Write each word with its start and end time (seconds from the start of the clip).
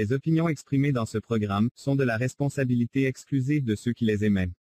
Les 0.00 0.14
opinions 0.14 0.48
exprimées 0.48 0.92
dans 0.92 1.04
ce 1.04 1.18
programme 1.18 1.68
sont 1.74 1.94
de 1.94 2.04
la 2.04 2.16
responsabilité 2.16 3.04
exclusive 3.04 3.64
de 3.64 3.74
ceux 3.74 3.92
qui 3.92 4.06
les 4.06 4.24
émettent 4.24 4.56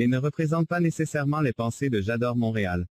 et 0.00 0.08
ne 0.08 0.18
représentent 0.18 0.66
pas 0.66 0.80
nécessairement 0.80 1.40
les 1.40 1.52
pensées 1.52 1.90
de 1.90 2.00
J'adore 2.00 2.34
Montréal. 2.34 2.84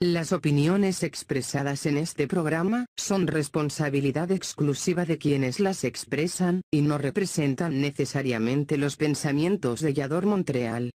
Las 0.00 0.32
opiniones 0.32 0.84
expresadas 1.02 1.84
en 1.84 1.98
este 1.98 2.26
programa 2.26 2.86
son 2.96 3.26
responsabilidad 3.26 4.32
exclusiva 4.32 5.04
de 5.04 5.18
quienes 5.18 5.60
las 5.60 5.84
expresan 5.84 6.62
y 6.70 6.80
no 6.80 6.96
representan 6.96 7.78
necesariamente 7.78 8.78
los 8.78 8.96
pensamientos 8.96 9.82
de 9.82 9.92
Yador 9.92 10.24
Montreal. 10.24 10.90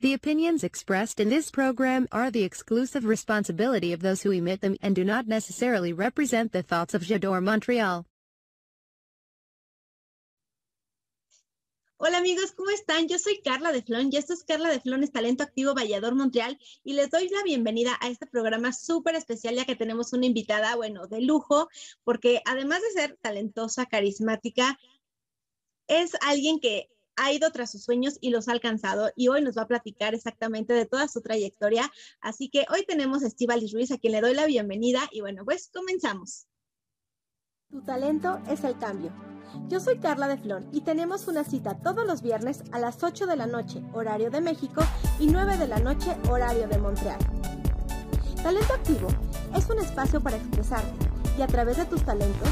The 0.00 0.14
opinions 0.14 0.64
expressed 0.64 1.20
in 1.20 1.28
this 1.28 1.50
program 1.50 2.06
are 2.12 2.30
the 2.30 2.44
exclusive 2.44 3.06
responsibility 3.06 3.92
of 3.92 4.00
those 4.00 4.26
who 4.26 4.32
emit 4.32 4.62
them 4.62 4.76
and 4.80 4.94
do 4.94 5.04
not 5.04 5.26
necessarily 5.26 5.92
represent 5.92 6.52
the 6.52 6.62
thoughts 6.62 6.94
of 6.94 7.02
Jador 7.02 7.42
Montreal. 7.42 8.06
Hola 11.98 12.18
amigos, 12.18 12.52
¿cómo 12.52 12.68
están? 12.68 13.08
Yo 13.08 13.18
soy 13.18 13.40
Carla 13.40 13.72
de 13.72 13.80
Flon 13.80 14.10
y 14.12 14.18
esto 14.18 14.34
es 14.34 14.44
Carla 14.44 14.68
de 14.68 14.80
Flon, 14.80 15.02
es 15.02 15.12
Talento 15.12 15.42
Activo 15.42 15.74
Vallador 15.74 16.14
Montreal 16.14 16.58
y 16.84 16.92
les 16.92 17.10
doy 17.10 17.26
la 17.30 17.42
bienvenida 17.42 17.96
a 18.02 18.08
este 18.08 18.26
programa 18.26 18.74
súper 18.74 19.14
especial 19.14 19.54
ya 19.54 19.64
que 19.64 19.76
tenemos 19.76 20.12
una 20.12 20.26
invitada, 20.26 20.76
bueno, 20.76 21.06
de 21.06 21.22
lujo, 21.22 21.70
porque 22.04 22.42
además 22.44 22.82
de 22.82 23.00
ser 23.00 23.18
talentosa, 23.22 23.86
carismática, 23.86 24.78
es 25.88 26.12
alguien 26.20 26.60
que 26.60 26.90
ha 27.16 27.32
ido 27.32 27.50
tras 27.50 27.70
sus 27.72 27.84
sueños 27.84 28.18
y 28.20 28.28
los 28.28 28.48
ha 28.48 28.52
alcanzado 28.52 29.10
y 29.16 29.28
hoy 29.28 29.40
nos 29.40 29.56
va 29.56 29.62
a 29.62 29.68
platicar 29.68 30.14
exactamente 30.14 30.74
de 30.74 30.84
toda 30.84 31.08
su 31.08 31.22
trayectoria. 31.22 31.90
Así 32.20 32.50
que 32.50 32.66
hoy 32.70 32.84
tenemos 32.84 33.22
a 33.22 33.28
Estivalis 33.28 33.72
Ruiz 33.72 33.90
a 33.90 33.96
quien 33.96 34.12
le 34.12 34.20
doy 34.20 34.34
la 34.34 34.44
bienvenida 34.44 35.08
y 35.12 35.22
bueno, 35.22 35.46
pues 35.46 35.70
comenzamos. 35.72 36.46
Tu 37.68 37.80
talento 37.80 38.38
es 38.48 38.62
el 38.62 38.78
cambio. 38.78 39.10
Yo 39.68 39.80
soy 39.80 39.98
Carla 39.98 40.28
de 40.28 40.36
Flor 40.36 40.62
y 40.70 40.82
tenemos 40.82 41.26
una 41.26 41.42
cita 41.42 41.74
todos 41.74 42.06
los 42.06 42.22
viernes 42.22 42.62
a 42.70 42.78
las 42.78 43.02
8 43.02 43.26
de 43.26 43.34
la 43.34 43.46
noche, 43.46 43.82
horario 43.92 44.30
de 44.30 44.40
México, 44.40 44.82
y 45.18 45.26
9 45.26 45.56
de 45.56 45.66
la 45.66 45.80
noche, 45.80 46.16
horario 46.30 46.68
de 46.68 46.78
Montreal. 46.78 47.18
Talento 48.40 48.72
Activo 48.72 49.08
es 49.56 49.68
un 49.68 49.80
espacio 49.80 50.20
para 50.20 50.36
expresarte 50.36 50.92
y 51.36 51.42
a 51.42 51.48
través 51.48 51.76
de 51.76 51.86
tus 51.86 52.02
talentos 52.02 52.48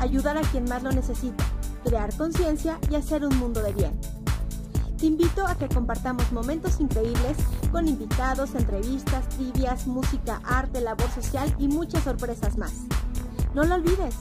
ayudar 0.00 0.36
a 0.36 0.42
quien 0.42 0.64
más 0.64 0.82
lo 0.82 0.92
necesita, 0.92 1.44
crear 1.82 2.14
conciencia 2.14 2.78
y 2.90 2.96
hacer 2.96 3.24
un 3.24 3.38
mundo 3.38 3.62
de 3.62 3.72
bien. 3.72 3.98
Te 4.98 5.06
invito 5.06 5.46
a 5.46 5.56
que 5.56 5.68
compartamos 5.68 6.30
momentos 6.30 6.78
increíbles 6.78 7.38
con 7.72 7.88
invitados, 7.88 8.54
entrevistas, 8.54 9.28
trivias, 9.30 9.86
música, 9.86 10.42
arte, 10.44 10.82
labor 10.82 11.08
social 11.10 11.54
y 11.58 11.68
muchas 11.68 12.04
sorpresas 12.04 12.58
más. 12.58 12.72
No 13.54 13.64
lo 13.64 13.76
olvides, 13.76 14.14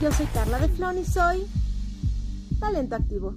yo 0.00 0.12
soy 0.12 0.26
Carla 0.26 0.58
de 0.58 0.68
Flon 0.68 0.98
y 0.98 1.04
soy 1.04 1.46
Talento 2.60 2.96
Activo. 2.96 3.34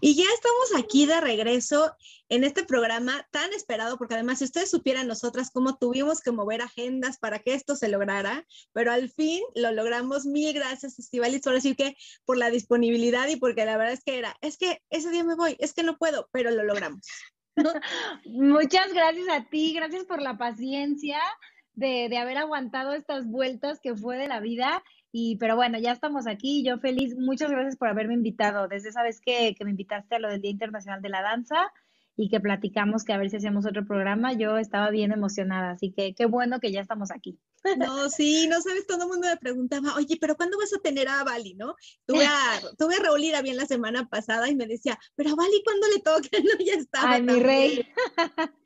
Y 0.00 0.14
ya 0.16 0.24
estamos 0.34 0.84
aquí 0.84 1.06
de 1.06 1.20
regreso 1.20 1.94
en 2.28 2.44
este 2.44 2.64
programa 2.64 3.26
tan 3.30 3.52
esperado, 3.52 3.96
porque 3.98 4.14
además 4.14 4.38
si 4.38 4.44
ustedes 4.44 4.70
supieran 4.70 5.06
nosotras 5.06 5.50
cómo 5.52 5.78
tuvimos 5.78 6.20
que 6.20 6.32
mover 6.32 6.60
agendas 6.60 7.18
para 7.18 7.38
que 7.38 7.54
esto 7.54 7.76
se 7.76 7.88
lograra, 7.88 8.44
pero 8.72 8.92
al 8.92 9.10
fin 9.10 9.42
lo 9.54 9.72
logramos. 9.72 10.26
Mil 10.26 10.52
gracias, 10.52 10.98
Estivalis, 10.98 11.42
por 11.42 11.54
decir 11.54 11.76
que 11.76 11.96
por 12.24 12.36
la 12.36 12.50
disponibilidad 12.50 13.28
y 13.28 13.36
porque 13.36 13.64
la 13.64 13.76
verdad 13.76 13.94
es 13.94 14.02
que 14.04 14.18
era, 14.18 14.36
es 14.40 14.58
que 14.58 14.82
ese 14.90 15.10
día 15.10 15.24
me 15.24 15.36
voy, 15.36 15.56
es 15.60 15.72
que 15.72 15.82
no 15.82 15.96
puedo, 15.98 16.28
pero 16.32 16.50
lo 16.50 16.64
logramos. 16.64 17.06
Muchas 18.24 18.92
gracias 18.92 19.28
a 19.30 19.44
ti, 19.44 19.74
gracias 19.74 20.04
por 20.04 20.20
la 20.20 20.36
paciencia 20.36 21.18
de, 21.74 22.08
de 22.08 22.18
haber 22.18 22.38
aguantado 22.38 22.92
estas 22.92 23.26
vueltas 23.26 23.80
que 23.80 23.94
fue 23.94 24.16
de 24.16 24.28
la 24.28 24.40
vida. 24.40 24.82
Y, 25.12 25.36
pero 25.36 25.56
bueno, 25.56 25.78
ya 25.78 25.92
estamos 25.92 26.26
aquí, 26.26 26.62
yo 26.62 26.78
feliz. 26.78 27.16
Muchas 27.16 27.50
gracias 27.50 27.76
por 27.76 27.88
haberme 27.88 28.14
invitado. 28.14 28.68
Desde 28.68 28.90
esa 28.90 29.02
vez 29.02 29.20
que, 29.20 29.54
que 29.54 29.64
me 29.64 29.70
invitaste 29.70 30.16
a 30.16 30.18
lo 30.18 30.28
del 30.28 30.42
Día 30.42 30.50
Internacional 30.50 31.00
de 31.00 31.08
la 31.08 31.22
Danza 31.22 31.72
y 32.16 32.30
que 32.30 32.40
platicamos 32.40 33.04
que 33.04 33.12
a 33.12 33.18
ver 33.18 33.28
si 33.28 33.36
hacíamos 33.36 33.66
otro 33.66 33.84
programa, 33.84 34.32
yo 34.32 34.56
estaba 34.56 34.90
bien 34.90 35.12
emocionada. 35.12 35.72
Así 35.72 35.92
que 35.92 36.14
qué 36.14 36.24
bueno 36.24 36.60
que 36.60 36.72
ya 36.72 36.80
estamos 36.80 37.10
aquí. 37.10 37.38
No, 37.76 38.08
sí, 38.08 38.46
no 38.48 38.60
sabes, 38.62 38.86
todo 38.86 39.02
el 39.02 39.08
mundo 39.08 39.28
me 39.28 39.36
preguntaba, 39.36 39.94
oye, 39.96 40.16
pero 40.18 40.36
¿cuándo 40.36 40.56
vas 40.56 40.72
a 40.72 40.78
tener 40.78 41.08
a 41.08 41.24
Bali, 41.24 41.54
no? 41.54 41.74
Tuve 42.06 42.24
a, 42.24 42.60
tuve 42.78 42.94
a 42.94 43.02
Raúl 43.02 43.24
Ira 43.24 43.42
bien 43.42 43.56
la 43.56 43.66
semana 43.66 44.08
pasada 44.08 44.48
y 44.48 44.56
me 44.56 44.66
decía, 44.66 44.98
pero 45.14 45.30
a 45.30 45.34
Bali, 45.34 45.62
¿cuándo 45.64 45.86
le 45.88 46.00
toca? 46.00 46.28
No, 46.46 46.64
ya 46.64 46.74
estaba. 46.74 47.12
Ay, 47.12 47.22
mi 47.22 47.40
rey. 47.40 47.86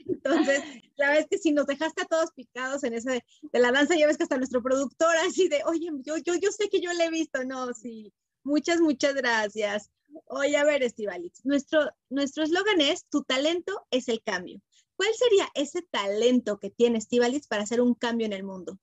Entonces, 0.06 0.62
la 0.96 1.06
verdad 1.06 1.22
es 1.22 1.28
que 1.28 1.38
si 1.38 1.52
nos 1.52 1.66
dejaste 1.66 2.02
a 2.02 2.04
todos 2.04 2.32
picados 2.32 2.84
en 2.84 2.94
ese 2.94 3.10
de, 3.10 3.24
de 3.52 3.58
la 3.58 3.72
danza, 3.72 3.96
ya 3.96 4.06
ves 4.06 4.16
que 4.16 4.24
hasta 4.24 4.36
nuestro 4.36 4.62
productor 4.62 5.16
así 5.26 5.48
de, 5.48 5.62
oye, 5.64 5.90
yo, 6.04 6.16
yo, 6.18 6.34
yo 6.34 6.50
sé 6.52 6.68
que 6.68 6.80
yo 6.80 6.92
le 6.92 7.06
he 7.06 7.10
visto, 7.10 7.42
no, 7.44 7.72
sí. 7.72 8.12
Muchas, 8.44 8.80
muchas 8.80 9.14
gracias. 9.14 9.90
Oye, 10.26 10.56
a 10.56 10.64
ver, 10.64 10.82
Estivalix, 10.82 11.44
nuestro 11.44 11.90
nuestro 12.08 12.44
eslogan 12.44 12.80
es, 12.80 13.06
tu 13.06 13.22
talento 13.22 13.86
es 13.90 14.08
el 14.08 14.22
cambio. 14.22 14.60
¿Cuál 14.96 15.10
sería 15.14 15.48
ese 15.54 15.82
talento 15.82 16.58
que 16.58 16.70
tiene 16.70 16.98
Estivalix 16.98 17.46
para 17.46 17.62
hacer 17.62 17.80
un 17.80 17.94
cambio 17.94 18.26
en 18.26 18.32
el 18.32 18.44
mundo? 18.44 18.78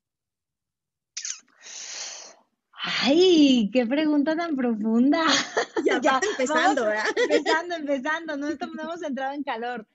Ay, 2.80 3.70
qué 3.74 3.86
pregunta 3.86 4.36
tan 4.36 4.56
profunda. 4.56 5.24
Ya, 5.86 6.02
ya 6.02 6.20
empezando, 6.32 6.86
¿verdad? 6.86 7.06
Empezando, 7.16 7.76
empezando, 7.76 8.36
no, 8.36 8.48
estamos, 8.48 8.76
no 8.76 8.84
hemos 8.84 9.04
entrado 9.04 9.34
en 9.34 9.44
calor. 9.44 9.88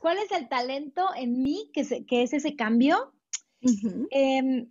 ¿Cuál 0.00 0.18
es 0.18 0.30
el 0.32 0.48
talento 0.48 1.08
en 1.16 1.42
mí 1.42 1.70
que, 1.72 1.82
se, 1.82 2.04
que 2.04 2.22
es 2.22 2.34
ese 2.34 2.54
cambio? 2.56 3.14
Eh, 4.10 4.68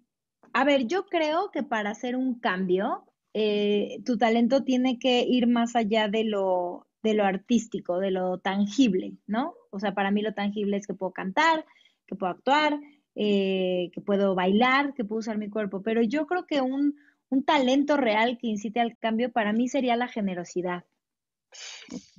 a 0.53 0.63
ver, 0.63 0.85
yo 0.85 1.07
creo 1.07 1.49
que 1.51 1.63
para 1.63 1.89
hacer 1.89 2.15
un 2.15 2.39
cambio, 2.39 3.08
eh, 3.33 4.01
tu 4.05 4.17
talento 4.17 4.63
tiene 4.63 4.99
que 4.99 5.21
ir 5.21 5.47
más 5.47 5.75
allá 5.75 6.07
de 6.07 6.23
lo, 6.23 6.87
de 7.03 7.13
lo 7.13 7.25
artístico, 7.25 7.99
de 7.99 8.11
lo 8.11 8.39
tangible, 8.39 9.13
¿no? 9.27 9.53
O 9.71 9.79
sea, 9.79 9.93
para 9.93 10.11
mí 10.11 10.21
lo 10.21 10.33
tangible 10.33 10.77
es 10.77 10.87
que 10.87 10.93
puedo 10.93 11.11
cantar, 11.11 11.65
que 12.07 12.15
puedo 12.15 12.31
actuar, 12.31 12.79
eh, 13.15 13.91
que 13.93 14.01
puedo 14.01 14.35
bailar, 14.35 14.93
que 14.93 15.03
puedo 15.03 15.19
usar 15.19 15.37
mi 15.37 15.49
cuerpo, 15.49 15.81
pero 15.81 16.01
yo 16.01 16.25
creo 16.25 16.45
que 16.45 16.61
un, 16.61 16.95
un 17.29 17.43
talento 17.43 17.97
real 17.97 18.37
que 18.39 18.47
incite 18.47 18.79
al 18.79 18.97
cambio 18.97 19.31
para 19.31 19.53
mí 19.53 19.67
sería 19.67 19.95
la 19.95 20.07
generosidad. 20.07 20.85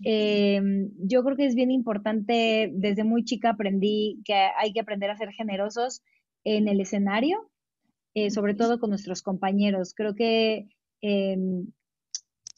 Eh, 0.05 0.61
yo 0.99 1.23
creo 1.23 1.37
que 1.37 1.47
es 1.47 1.55
bien 1.55 1.71
importante, 1.71 2.71
desde 2.73 3.05
muy 3.05 3.25
chica 3.25 3.51
aprendí 3.51 4.21
que 4.25 4.35
hay 4.35 4.73
que 4.73 4.81
aprender 4.81 5.11
a 5.11 5.17
ser 5.17 5.31
generosos 5.31 6.03
en 6.45 6.69
el 6.69 6.81
escenario, 6.81 7.51
eh, 8.15 8.31
sobre 8.31 8.55
todo 8.55 8.81
con 8.81 8.91
nuestros 8.91 9.23
compañeros. 9.23 9.95
Creo 9.95 10.15
que 10.15 10.69
eh, 11.03 11.37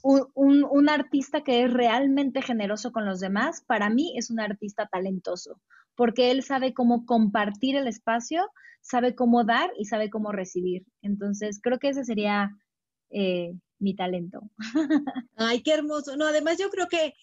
un, 0.02 0.28
un, 0.34 0.88
artista 0.88 1.44
que 1.44 1.64
es 1.64 1.72
realmente 1.72 2.42
generoso 2.42 2.92
con 2.92 3.06
los 3.06 3.20
demás, 3.20 3.62
para 3.66 3.88
mí 3.88 4.14
es 4.16 4.30
un 4.30 4.40
artista 4.40 4.86
talentoso, 4.86 5.60
porque 5.94 6.30
él 6.30 6.42
sabe 6.42 6.74
cómo 6.74 7.06
compartir 7.06 7.76
el 7.76 7.86
espacio, 7.86 8.50
sabe 8.80 9.14
cómo 9.14 9.44
dar 9.44 9.70
y 9.78 9.84
sabe 9.84 10.10
cómo 10.10 10.32
recibir. 10.32 10.84
Entonces, 11.02 11.60
creo 11.62 11.78
que 11.78 11.90
ese 11.90 12.04
sería 12.04 12.50
eh, 13.10 13.54
mi 13.78 13.94
talento. 13.94 14.50
Ay, 15.36 15.62
qué 15.62 15.74
hermoso. 15.74 16.16
No, 16.16 16.26
además 16.26 16.58
yo 16.58 16.70
creo 16.70 16.88
que 16.88 17.14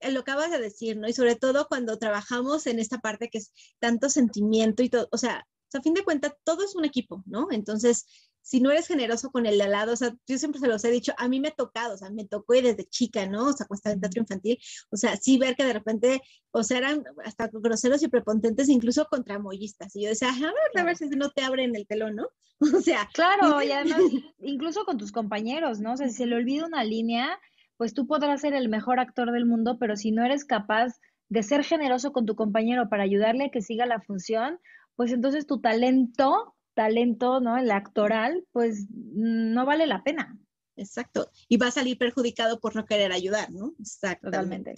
eh, 0.00 0.10
lo 0.10 0.20
acabas 0.20 0.50
de 0.50 0.58
decir, 0.58 0.96
¿no? 0.96 1.08
Y 1.08 1.12
sobre 1.12 1.36
todo 1.36 1.68
cuando 1.68 1.98
trabajamos 1.98 2.66
en 2.66 2.78
esta 2.78 2.98
parte 2.98 3.28
que 3.28 3.38
es 3.38 3.52
tanto 3.78 4.10
sentimiento 4.10 4.82
y 4.82 4.90
todo, 4.90 5.08
o 5.10 5.18
sea, 5.18 5.46
a 5.72 5.82
fin 5.82 5.94
de 5.94 6.04
cuentas, 6.04 6.32
todo 6.44 6.64
es 6.64 6.74
un 6.74 6.84
equipo, 6.84 7.22
¿no? 7.26 7.48
Entonces, 7.50 8.06
si 8.46 8.60
no 8.60 8.70
eres 8.70 8.86
generoso 8.86 9.32
con 9.32 9.44
el 9.44 9.58
de 9.58 9.64
al 9.64 9.72
lado, 9.72 9.92
o 9.92 9.96
sea, 9.96 10.14
yo 10.24 10.38
siempre 10.38 10.60
se 10.60 10.68
los 10.68 10.84
he 10.84 10.90
dicho, 10.92 11.12
a 11.18 11.26
mí 11.26 11.40
me 11.40 11.48
ha 11.48 11.50
tocado, 11.50 11.94
o 11.94 11.96
sea, 11.96 12.10
me 12.10 12.26
tocó 12.26 12.54
y 12.54 12.62
desde 12.62 12.84
chica, 12.84 13.26
¿no? 13.26 13.46
O 13.46 13.52
sea, 13.52 13.66
cuando 13.66 13.78
estaba 13.78 13.94
en 13.94 14.00
teatro 14.00 14.20
infantil, 14.20 14.58
o 14.88 14.96
sea, 14.96 15.16
sí 15.16 15.36
ver 15.36 15.56
que 15.56 15.64
de 15.64 15.72
repente, 15.72 16.22
o 16.52 16.62
sea, 16.62 16.78
eran 16.78 17.02
hasta 17.24 17.50
groseros 17.52 18.04
y 18.04 18.08
prepotentes, 18.08 18.68
incluso 18.68 19.06
contra 19.06 19.40
mollistas. 19.40 19.96
Y 19.96 20.04
yo 20.04 20.10
decía, 20.10 20.28
a 20.28 20.32
ver, 20.38 20.54
a 20.76 20.84
ver 20.84 20.96
si 20.96 21.08
no 21.08 21.30
te 21.30 21.42
abren 21.42 21.74
el 21.74 21.88
telón, 21.88 22.14
¿no? 22.14 22.28
O 22.78 22.80
sea, 22.80 23.08
Claro, 23.14 23.60
y 23.62 23.72
además, 23.72 24.00
incluso 24.38 24.84
con 24.84 24.96
tus 24.96 25.10
compañeros, 25.10 25.80
¿no? 25.80 25.94
O 25.94 25.96
sea, 25.96 26.08
si 26.08 26.14
se 26.14 26.26
le 26.26 26.36
olvida 26.36 26.66
una 26.66 26.84
línea, 26.84 27.40
pues 27.76 27.94
tú 27.94 28.06
podrás 28.06 28.42
ser 28.42 28.54
el 28.54 28.68
mejor 28.68 29.00
actor 29.00 29.32
del 29.32 29.44
mundo, 29.44 29.76
pero 29.80 29.96
si 29.96 30.12
no 30.12 30.24
eres 30.24 30.44
capaz 30.44 31.00
de 31.28 31.42
ser 31.42 31.64
generoso 31.64 32.12
con 32.12 32.26
tu 32.26 32.36
compañero 32.36 32.88
para 32.88 33.02
ayudarle 33.02 33.46
a 33.46 33.50
que 33.50 33.60
siga 33.60 33.86
la 33.86 34.00
función, 34.02 34.60
pues 34.94 35.10
entonces 35.10 35.48
tu 35.48 35.60
talento, 35.60 36.54
talento, 36.76 37.40
¿no? 37.40 37.56
El 37.56 37.70
actoral, 37.72 38.44
pues 38.52 38.86
no 38.90 39.66
vale 39.66 39.86
la 39.86 40.04
pena. 40.04 40.38
Exacto. 40.76 41.30
Y 41.48 41.56
va 41.56 41.68
a 41.68 41.72
salir 41.72 41.98
perjudicado 41.98 42.60
por 42.60 42.76
no 42.76 42.84
querer 42.84 43.10
ayudar, 43.10 43.50
¿no? 43.50 43.72
Exactamente. 43.80 44.38
Totalmente. 44.38 44.74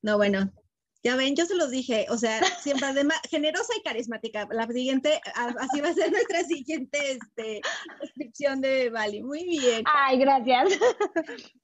No, 0.00 0.16
bueno, 0.16 0.52
ya 1.02 1.16
ven, 1.16 1.34
yo 1.34 1.44
se 1.44 1.56
los 1.56 1.70
dije, 1.70 2.06
o 2.08 2.16
sea, 2.16 2.40
siempre 2.62 2.86
además, 2.86 3.18
generosa 3.30 3.72
y 3.78 3.82
carismática. 3.82 4.46
La 4.50 4.66
siguiente, 4.68 5.20
así 5.34 5.80
va 5.80 5.88
a 5.88 5.94
ser 5.94 6.12
nuestra 6.12 6.44
siguiente 6.44 6.98
este, 7.12 7.60
descripción 8.00 8.60
de 8.60 8.90
Bali. 8.90 9.22
Muy 9.22 9.44
bien. 9.44 9.84
Ay, 9.86 10.18
gracias. 10.18 10.78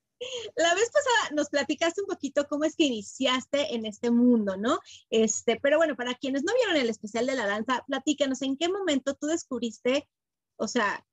La 0.56 0.74
vez 0.74 0.90
pasada 0.90 1.34
nos 1.34 1.48
platicaste 1.48 2.02
un 2.02 2.06
poquito 2.06 2.46
cómo 2.46 2.64
es 2.64 2.76
que 2.76 2.84
iniciaste 2.84 3.74
en 3.74 3.86
este 3.86 4.10
mundo, 4.10 4.56
¿no? 4.56 4.78
Este, 5.10 5.58
pero 5.60 5.78
bueno, 5.78 5.96
para 5.96 6.14
quienes 6.14 6.44
no 6.44 6.52
vieron 6.54 6.76
el 6.76 6.90
especial 6.90 7.26
de 7.26 7.34
la 7.36 7.46
danza, 7.46 7.84
platícanos 7.86 8.42
en 8.42 8.56
qué 8.56 8.68
momento 8.68 9.14
tú 9.14 9.26
descubriste 9.28 10.08
O 10.56 10.68
sea, 10.68 11.06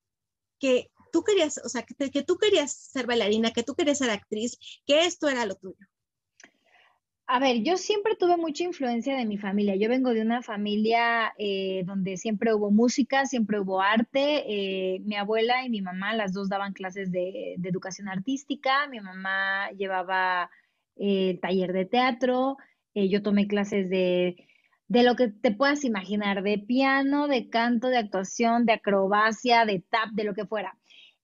que 0.59 0.91
tú 1.11 1.23
querías, 1.23 1.59
o 1.63 1.69
sea, 1.69 1.83
que, 1.83 2.11
que 2.11 2.23
tú 2.23 2.37
querías 2.37 2.73
ser 2.73 3.07
bailarina, 3.07 3.51
que 3.51 3.63
tú 3.63 3.75
querías 3.75 3.99
ser 3.99 4.09
actriz, 4.09 4.57
que 4.85 5.05
esto 5.05 5.29
era 5.29 5.45
lo 5.45 5.55
tuyo. 5.55 5.77
A 7.29 7.39
ver, 7.39 7.61
yo 7.61 7.75
siempre 7.75 8.15
tuve 8.15 8.37
mucha 8.37 8.63
influencia 8.63 9.17
de 9.17 9.25
mi 9.25 9.37
familia. 9.37 9.75
Yo 9.75 9.89
vengo 9.89 10.13
de 10.13 10.21
una 10.21 10.41
familia 10.41 11.33
eh, 11.37 11.83
donde 11.85 12.15
siempre 12.15 12.53
hubo 12.53 12.71
música, 12.71 13.25
siempre 13.25 13.59
hubo 13.59 13.81
arte. 13.81 14.45
Eh, 14.47 14.99
mi 15.01 15.15
abuela 15.17 15.65
y 15.65 15.69
mi 15.69 15.81
mamá, 15.81 16.15
las 16.15 16.31
dos 16.31 16.47
daban 16.47 16.71
clases 16.71 17.11
de, 17.11 17.55
educación 17.63 18.07
artística. 18.07 18.87
Mi 18.87 19.01
mamá 19.01 19.69
llevaba 19.71 20.49
eh, 20.95 21.37
taller 21.41 21.73
de 21.73 21.85
teatro. 21.85 22.57
yo 22.95 23.21
tomé 23.21 23.47
clases 23.47 23.89
de, 23.89 24.37
de 24.87 25.03
lo 25.03 25.15
que 25.17 25.27
te 25.27 25.51
puedas 25.51 25.83
imaginar, 25.83 26.43
de 26.43 26.59
piano, 26.59 27.27
de 27.27 27.49
canto, 27.49 27.89
de 27.89 27.97
actuación, 27.97 28.65
de 28.65 28.73
acrobacia, 28.73 29.65
de 29.65 29.83
tap, 29.89 30.11
de 30.13 30.23
lo 30.23 30.33
que 30.33 30.45
fuera. 30.45 30.77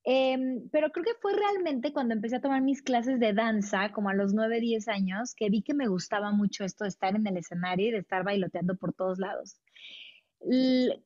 Em, 0.05 0.67
pero 0.69 0.91
creo 0.91 1.05
que 1.05 1.19
fue 1.21 1.33
realmente 1.33 1.93
cuando 1.93 2.13
empecé 2.13 2.35
a 2.35 2.41
tomar 2.41 2.61
mis 2.61 2.81
clases 2.81 3.19
de 3.19 3.33
danza, 3.33 3.91
como 3.93 4.09
a 4.09 4.13
los 4.13 4.33
9, 4.33 4.59
10 4.59 4.87
años, 4.89 5.33
que 5.33 5.49
vi 5.49 5.61
que 5.61 5.73
me 5.73 5.87
gustaba 5.87 6.31
mucho 6.31 6.65
esto 6.65 6.83
de 6.83 6.89
estar 6.89 7.15
en 7.15 7.25
el 7.25 7.37
escenario 7.37 7.87
y 7.87 7.91
de 7.91 7.99
estar 7.99 8.23
bailoteando 8.23 8.75
por 8.75 8.93
todos 8.93 9.19
lados. 9.19 9.59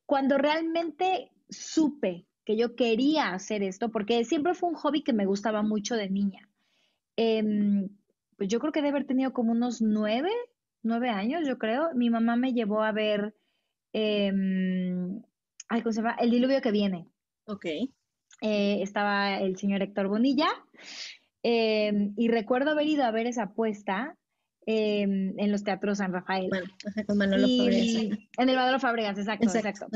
cuando 0.05 0.37
realmente 0.39 1.31
supe 1.49 2.25
que 2.43 2.57
yo 2.57 2.75
quería 2.75 3.33
hacer 3.33 3.61
esto, 3.61 3.91
porque 3.91 4.23
siempre 4.25 4.55
fue 4.55 4.69
un 4.69 4.75
hobby 4.75 5.03
que 5.03 5.13
me 5.13 5.25
gustaba 5.27 5.61
mucho 5.61 5.95
de 5.95 6.09
niña. 6.09 6.49
Em, 7.17 7.89
pues 8.37 8.49
yo 8.49 8.59
creo 8.59 8.71
que 8.71 8.79
debe 8.79 8.89
haber 8.97 9.05
tenido 9.05 9.33
como 9.33 9.51
unos 9.51 9.81
9, 9.81 10.31
9 10.81 11.09
años, 11.09 11.47
yo 11.47 11.57
creo. 11.57 11.93
Mi 11.93 12.09
mamá 12.09 12.35
me 12.35 12.53
llevó 12.53 12.81
a 12.81 12.91
ver, 12.91 13.35
em, 13.93 15.21
¿cómo 15.69 15.91
se 15.91 16.01
llama? 16.01 16.15
El 16.19 16.31
diluvio 16.31 16.61
que 16.61 16.71
viene. 16.71 17.07
Ok. 17.45 17.65
Eh, 18.41 18.79
estaba 18.81 19.39
el 19.39 19.57
señor 19.57 19.81
Héctor 19.81 20.07
Bonilla, 20.07 20.47
em, 21.43 22.13
y 22.17 22.27
recuerdo 22.27 22.71
haber 22.71 22.87
ido 22.87 23.03
a 23.03 23.11
ver 23.11 23.27
esa 23.27 23.43
apuesta 23.43 24.15
em, 24.65 25.33
en 25.39 25.51
los 25.51 25.63
teatros 25.63 25.99
San 25.99 26.13
Rafael. 26.13 26.49
Bueno, 26.49 26.67
con 27.07 27.17
Manolo 27.17 27.47
Fabregas. 27.47 28.19
En 28.37 28.49
el 28.49 28.55
Manolo 28.55 28.79
Fabregas, 28.79 29.17
exacto, 29.17 29.47
exacto. 29.47 29.87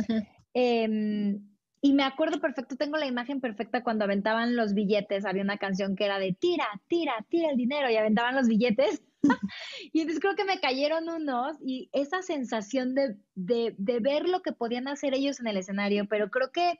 Em, 0.53 1.39
y 1.81 1.93
me 1.93 2.03
acuerdo 2.03 2.39
perfecto, 2.39 2.75
tengo 2.75 2.97
la 2.97 3.07
imagen 3.07 3.41
perfecta 3.41 3.83
cuando 3.83 4.05
aventaban 4.05 4.55
los 4.55 4.73
billetes, 4.73 5.25
había 5.25 5.41
una 5.41 5.57
canción 5.57 5.95
que 5.95 6.05
era 6.05 6.19
de 6.19 6.33
tira, 6.33 6.67
tira, 6.87 7.25
tira 7.27 7.49
el 7.49 7.57
dinero 7.57 7.89
y 7.89 7.97
aventaban 7.97 8.35
los 8.35 8.47
billetes. 8.47 9.03
y 9.93 10.01
entonces 10.01 10.21
creo 10.21 10.35
que 10.35 10.45
me 10.45 10.59
cayeron 10.59 11.09
unos 11.09 11.57
y 11.59 11.89
esa 11.91 12.21
sensación 12.21 12.95
de, 12.95 13.17
de, 13.35 13.75
de 13.77 13.99
ver 13.99 14.27
lo 14.27 14.41
que 14.41 14.51
podían 14.51 14.87
hacer 14.87 15.13
ellos 15.13 15.39
en 15.39 15.47
el 15.47 15.57
escenario, 15.57 16.07
pero 16.07 16.29
creo 16.29 16.51
que 16.51 16.79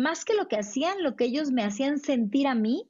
más 0.00 0.24
que 0.24 0.34
lo 0.34 0.48
que 0.48 0.56
hacían, 0.56 1.02
lo 1.02 1.16
que 1.16 1.24
ellos 1.24 1.50
me 1.50 1.62
hacían 1.62 1.98
sentir 1.98 2.46
a 2.46 2.54
mí, 2.54 2.88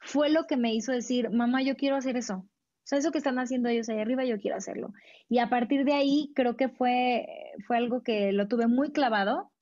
fue 0.00 0.30
lo 0.30 0.46
que 0.46 0.56
me 0.56 0.74
hizo 0.74 0.92
decir, 0.92 1.30
mamá, 1.30 1.62
yo 1.62 1.76
quiero 1.76 1.96
hacer 1.96 2.16
eso. 2.16 2.34
O 2.36 2.84
sea, 2.84 2.98
eso 2.98 3.12
que 3.12 3.18
están 3.18 3.38
haciendo 3.38 3.68
ellos 3.68 3.88
ahí 3.88 3.98
arriba, 3.98 4.24
yo 4.24 4.38
quiero 4.38 4.56
hacerlo. 4.56 4.92
Y 5.28 5.38
a 5.38 5.48
partir 5.48 5.84
de 5.84 5.92
ahí, 5.92 6.32
creo 6.34 6.56
que 6.56 6.68
fue, 6.68 7.26
fue 7.66 7.76
algo 7.76 8.02
que 8.02 8.32
lo 8.32 8.48
tuve 8.48 8.66
muy 8.66 8.90
clavado. 8.90 9.52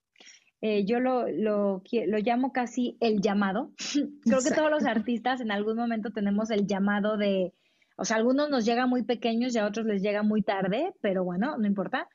Eh, 0.61 0.85
yo 0.85 0.99
lo, 0.99 1.27
lo, 1.27 1.81
lo, 1.91 2.17
llamo 2.19 2.51
casi 2.51 2.97
el 2.99 3.21
llamado. 3.21 3.71
creo 4.23 4.39
que 4.41 4.51
todos 4.51 4.71
los 4.71 4.85
artistas 4.85 5.41
en 5.41 5.51
algún 5.51 5.77
momento 5.77 6.11
tenemos 6.11 6.49
el 6.49 6.65
llamado 6.65 7.17
de, 7.17 7.53
o 7.95 8.05
sea, 8.05 8.15
a 8.15 8.19
algunos 8.19 8.49
nos 8.49 8.65
llega 8.65 8.87
muy 8.87 9.03
pequeños 9.03 9.55
y 9.55 9.59
a 9.59 9.67
otros 9.67 9.85
les 9.85 10.01
llega 10.01 10.23
muy 10.23 10.41
tarde, 10.41 10.93
pero 11.01 11.23
bueno, 11.23 11.57
no 11.57 11.67
importa. 11.67 12.07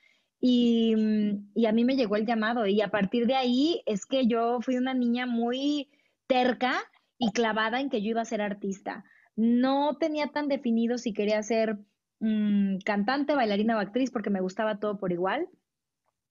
Mm, 0.46 1.48
y, 1.54 1.66
a 1.66 1.72
mí 1.72 1.84
me 1.84 1.96
llegó 1.96 2.16
el 2.16 2.26
llamado 2.26 2.66
y 2.66 2.80
a 2.80 2.88
partir 2.88 3.26
de 3.26 3.34
ahí 3.34 3.82
es 3.86 4.06
que 4.06 4.26
yo 4.26 4.60
fui 4.60 4.76
una 4.76 4.94
niña 4.94 5.26
muy 5.26 5.88
terca 6.26 6.74
y 7.18 7.32
clavada 7.32 7.80
en 7.80 7.90
que 7.90 8.02
yo 8.02 8.10
iba 8.10 8.20
a 8.20 8.26
ser 8.26 8.42
artista. 8.42 9.04
No 9.34 9.96
tenía 9.98 10.28
tan 10.28 10.48
definido 10.48 10.98
si 10.98 11.12
quería 11.12 11.42
ser 11.42 11.78
mm, 12.20 12.78
cantante, 12.84 13.34
bailarina 13.34 13.76
o 13.76 13.80
actriz 13.80 14.10
porque 14.10 14.30
me 14.30 14.40
gustaba 14.40 14.78
todo 14.78 14.98
por 14.98 15.12
igual. 15.12 15.48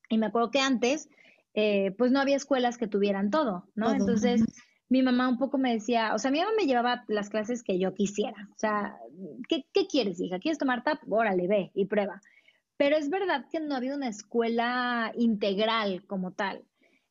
Y 0.09 0.17
me 0.17 0.27
acuerdo 0.27 0.51
que 0.51 0.59
antes, 0.59 1.09
eh, 1.53 1.91
pues 1.97 2.11
no 2.11 2.19
había 2.19 2.35
escuelas 2.35 2.77
que 2.77 2.87
tuvieran 2.87 3.31
todo, 3.31 3.67
¿no? 3.75 3.91
Entonces, 3.91 4.43
mi 4.87 5.01
mamá 5.01 5.27
un 5.27 5.39
poco 5.39 5.57
me 5.57 5.73
decía, 5.73 6.13
o 6.13 6.19
sea, 6.19 6.29
mi 6.29 6.39
mamá 6.39 6.51
me 6.55 6.67
llevaba 6.67 7.03
las 7.07 7.29
clases 7.29 7.63
que 7.63 7.79
yo 7.79 7.93
quisiera. 7.93 8.47
O 8.51 8.57
sea, 8.57 8.97
¿qué, 9.49 9.65
qué 9.73 9.87
quieres, 9.87 10.21
hija? 10.21 10.39
¿Quieres 10.39 10.59
tomar 10.59 10.83
tap? 10.83 10.99
Órale, 11.09 11.47
ve 11.47 11.71
y 11.73 11.85
prueba. 11.85 12.21
Pero 12.77 12.97
es 12.97 13.09
verdad 13.09 13.45
que 13.49 13.59
no 13.59 13.75
había 13.75 13.95
una 13.95 14.09
escuela 14.09 15.11
integral 15.15 16.05
como 16.05 16.31
tal. 16.31 16.65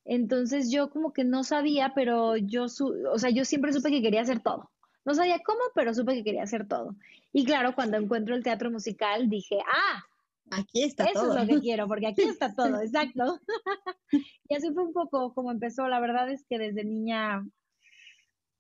Entonces 0.05 0.71
yo 0.71 0.91
como 0.91 1.13
que 1.13 1.25
no 1.25 1.45
sabía, 1.45 1.93
pero 1.95 2.37
yo, 2.37 2.65
o 2.65 3.19
sea, 3.19 3.31
yo 3.31 3.45
siempre 3.45 3.73
supe 3.73 3.91
que 3.91 4.03
quería 4.03 4.21
hacer 4.21 4.41
todo. 4.41 4.71
No 5.05 5.15
sabía 5.15 5.41
cómo, 5.45 5.61
pero 5.75 5.95
supe 5.95 6.15
que 6.15 6.25
quería 6.25 6.43
hacer 6.43 6.67
todo. 6.69 6.97
Y 7.33 7.45
claro, 7.45 7.75
cuando 7.75 7.97
encuentro 7.97 8.35
el 8.35 8.43
teatro 8.43 8.71
musical, 8.71 9.29
dije, 9.29 9.59
ah, 9.67 10.05
aquí 10.51 10.83
está 10.83 11.07
todo. 11.13 11.33
Eso 11.33 11.39
es 11.39 11.49
lo 11.49 11.55
que 11.55 11.61
quiero, 11.61 11.87
porque 11.87 12.07
aquí 12.07 12.23
está 12.23 12.55
todo, 12.57 12.81
exacto. 12.81 13.41
y 14.49 14.55
así 14.55 14.73
fue 14.73 14.85
un 14.85 14.93
poco 14.93 15.33
como 15.35 15.51
empezó. 15.51 15.89
La 15.89 16.01
verdad 16.01 16.31
es 16.31 16.45
que 16.49 16.59
desde 16.59 16.85
niña, 16.85 17.47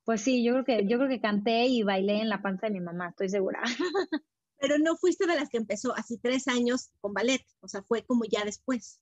pues 0.04 0.22
sí, 0.22 0.44
yo 0.44 0.52
creo 0.52 0.64
que, 0.64 0.86
yo 0.86 0.98
creo 0.98 1.08
que 1.08 1.20
canté 1.20 1.66
y 1.66 1.82
bailé 1.82 2.20
en 2.20 2.28
la 2.28 2.42
panza 2.42 2.66
de 2.66 2.72
mi 2.72 2.80
mamá, 2.80 3.10
estoy 3.10 3.28
segura. 3.28 3.62
pero 4.60 4.78
no 4.78 4.96
fuiste 4.96 5.26
de 5.26 5.36
las 5.36 5.48
que 5.48 5.58
empezó 5.58 5.94
así 5.96 6.18
tres 6.18 6.48
años 6.48 6.90
con 7.00 7.12
ballet, 7.12 7.44
o 7.60 7.68
sea, 7.68 7.82
fue 7.82 8.04
como 8.04 8.24
ya 8.24 8.44
después. 8.44 9.00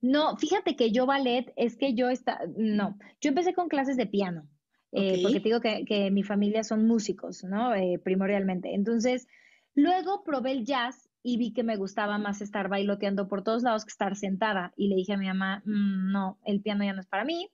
No, 0.00 0.36
fíjate 0.36 0.76
que 0.76 0.90
yo 0.90 1.06
ballet 1.06 1.52
es 1.56 1.76
que 1.76 1.94
yo 1.94 2.08
está, 2.10 2.40
no, 2.56 2.98
yo 3.20 3.28
empecé 3.28 3.54
con 3.54 3.68
clases 3.68 3.96
de 3.96 4.06
piano, 4.06 4.48
eh, 4.92 5.20
porque 5.22 5.40
te 5.40 5.48
digo 5.48 5.60
que, 5.60 6.10
mi 6.10 6.22
familia 6.22 6.64
son 6.64 6.86
músicos, 6.86 7.44
¿no? 7.44 7.74
Eh, 7.74 8.00
primordialmente. 8.02 8.74
Entonces, 8.74 9.28
luego 9.74 10.24
probé 10.24 10.52
el 10.52 10.64
jazz 10.64 11.08
y 11.22 11.36
vi 11.36 11.52
que 11.52 11.62
me 11.62 11.76
gustaba 11.76 12.18
más 12.18 12.40
estar 12.40 12.68
bailoteando 12.68 13.28
por 13.28 13.42
todos 13.44 13.62
lados 13.62 13.84
que 13.84 13.90
estar 13.90 14.16
sentada. 14.16 14.72
Y 14.76 14.88
le 14.88 14.96
dije 14.96 15.12
a 15.12 15.18
mi 15.18 15.26
mamá, 15.26 15.62
mm, 15.64 16.10
no, 16.10 16.38
el 16.44 16.60
piano 16.60 16.84
ya 16.84 16.92
no 16.92 17.00
es 17.00 17.06
para 17.06 17.24
mí. 17.24 17.48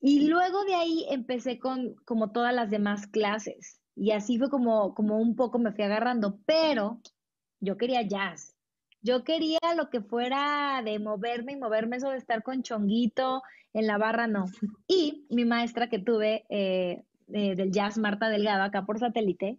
Y 0.00 0.28
luego 0.28 0.64
de 0.64 0.74
ahí 0.74 1.06
empecé 1.10 1.58
con 1.58 1.94
como 2.04 2.30
todas 2.30 2.54
las 2.54 2.70
demás 2.70 3.06
clases. 3.08 3.80
Y 3.98 4.12
así 4.12 4.38
fue 4.38 4.48
como, 4.48 4.94
como 4.94 5.18
un 5.18 5.34
poco 5.34 5.58
me 5.58 5.72
fui 5.72 5.82
agarrando, 5.82 6.38
pero 6.46 7.00
yo 7.60 7.76
quería 7.76 8.02
jazz. 8.02 8.54
Yo 9.02 9.24
quería 9.24 9.58
lo 9.76 9.90
que 9.90 10.00
fuera 10.00 10.82
de 10.84 10.98
moverme 11.00 11.52
y 11.52 11.56
moverme, 11.56 11.96
eso 11.96 12.10
de 12.10 12.18
estar 12.18 12.42
con 12.42 12.62
chonguito 12.62 13.42
en 13.72 13.86
la 13.86 13.98
barra, 13.98 14.26
no. 14.26 14.44
Y 14.86 15.26
mi 15.30 15.44
maestra 15.44 15.88
que 15.88 15.98
tuve 15.98 16.44
eh, 16.48 17.02
del 17.26 17.72
jazz, 17.72 17.98
Marta 17.98 18.28
Delgado, 18.28 18.62
acá 18.62 18.86
por 18.86 19.00
satélite, 19.00 19.58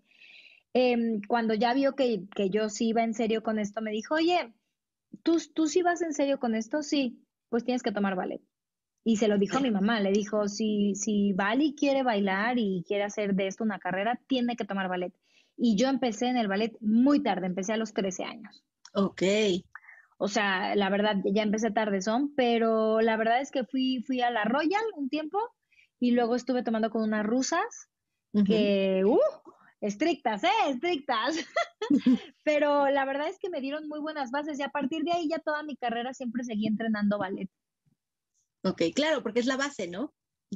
em, 0.74 1.22
cuando 1.28 1.54
ya 1.54 1.74
vio 1.74 1.96
que, 1.96 2.26
que, 2.34 2.50
yo 2.50 2.70
sí 2.70 2.90
iba 2.90 3.04
en 3.04 3.14
serio 3.14 3.44
con 3.44 3.60
esto, 3.60 3.82
me 3.82 3.92
dijo, 3.92 4.16
oye, 4.16 4.54
¿tú, 5.24 5.38
¿tú 5.54 5.68
sí 5.68 5.82
vas 5.82 6.02
en 6.02 6.14
serio 6.14 6.40
con 6.40 6.56
esto? 6.56 6.82
Sí, 6.82 7.22
pues 7.50 7.66
tienes 7.66 7.84
que 7.84 7.92
tomar 7.92 8.16
ballet. 8.16 8.42
Y 9.04 9.18
se 9.18 9.28
lo 9.28 9.38
dijo 9.38 9.58
a 9.58 9.62
mi 9.62 9.72
mamá, 9.72 10.00
le 10.00 10.12
dijo, 10.12 10.48
si, 10.48 10.94
si 10.96 11.34
Bali 11.34 11.74
quiere 11.76 12.04
bailar 12.04 12.58
y 12.58 12.84
quiere 12.88 13.04
hacer 13.04 13.34
de 13.34 13.48
esto 13.48 13.64
una 13.64 13.80
carrera, 13.80 14.20
tiene 14.28 14.56
que 14.56 14.66
tomar 14.66 14.90
ballet. 14.90 15.14
Y 15.58 15.76
yo 15.76 15.88
empecé 15.90 16.28
en 16.28 16.38
el 16.38 16.48
ballet 16.48 16.78
muy 16.82 17.22
tarde, 17.22 17.48
empecé 17.48 17.74
a 17.74 17.78
los 17.78 17.94
13 17.94 18.24
años. 18.24 18.64
Ok. 18.94 19.24
O 20.18 20.28
sea, 20.28 20.76
la 20.76 20.90
verdad, 20.90 21.16
ya 21.24 21.44
empecé 21.44 21.72
tarde 21.72 22.02
son, 22.02 22.34
pero 22.36 23.00
la 23.02 23.16
verdad 23.16 23.42
es 23.42 23.52
que 23.52 23.64
fui, 23.64 24.04
fui 24.06 24.22
a 24.22 24.32
la 24.32 24.44
Royal 24.44 24.84
un 24.96 25.10
tiempo 25.10 25.40
y 26.00 26.12
luego 26.12 26.36
estuve 26.36 26.64
tomando 26.64 26.90
con 26.90 27.04
unas 27.04 27.26
rusas 27.26 27.90
que, 28.46 29.04
uh, 29.06 29.20
estrictas, 29.82 30.44
¿eh? 30.44 30.70
Estrictas. 30.70 31.38
pero 32.44 32.90
la 32.90 33.06
verdad 33.06 33.28
es 33.28 33.40
que 33.40 33.50
me 33.50 33.62
dieron 33.62 33.88
muy 33.88 34.00
buenas 34.00 34.30
bases 34.32 34.60
y 34.60 34.64
a 34.64 34.70
partir 34.70 35.04
de 35.04 35.14
ahí 35.14 35.30
ya 35.30 35.40
toda 35.40 35.64
mi 35.64 35.76
carrera 35.76 36.14
siempre 36.14 36.44
seguí 36.44 36.68
entrenando 36.68 37.18
ballet. 37.18 37.50
Ok, 38.64 38.84
claro, 38.94 39.24
porque 39.24 39.40
es 39.40 39.46
la 39.46 39.58
base, 39.58 39.88
¿no? 39.88 40.14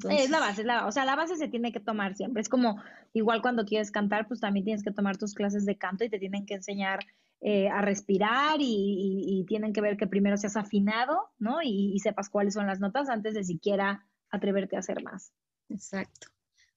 Es 0.09 0.31
la 0.31 0.39
base, 0.39 0.63
la, 0.63 0.87
o 0.87 0.91
sea, 0.91 1.05
la 1.05 1.15
base 1.15 1.35
se 1.35 1.47
tiene 1.47 1.71
que 1.71 1.79
tomar 1.79 2.15
siempre. 2.15 2.41
Es 2.41 2.49
como, 2.49 2.81
igual 3.13 3.41
cuando 3.41 3.63
quieres 3.63 3.91
cantar, 3.91 4.27
pues 4.27 4.39
también 4.39 4.65
tienes 4.65 4.83
que 4.83 4.91
tomar 4.91 5.17
tus 5.17 5.35
clases 5.35 5.65
de 5.65 5.77
canto 5.77 6.03
y 6.03 6.09
te 6.09 6.17
tienen 6.17 6.47
que 6.47 6.55
enseñar 6.55 6.99
eh, 7.41 7.69
a 7.69 7.81
respirar 7.81 8.57
y, 8.59 9.45
tienen 9.47 9.73
que 9.73 9.81
ver 9.81 9.97
que 9.97 10.07
primero 10.07 10.37
seas 10.37 10.57
afinado, 10.57 11.29
¿no? 11.37 11.61
y 11.61 11.99
sepas 11.99 12.29
cuáles 12.29 12.55
son 12.55 12.65
las 12.65 12.79
notas 12.79 13.09
antes 13.09 13.35
de 13.35 13.43
siquiera 13.43 14.07
atreverte 14.31 14.75
a 14.75 14.79
hacer 14.79 15.03
más. 15.03 15.31
Exacto. 15.69 16.32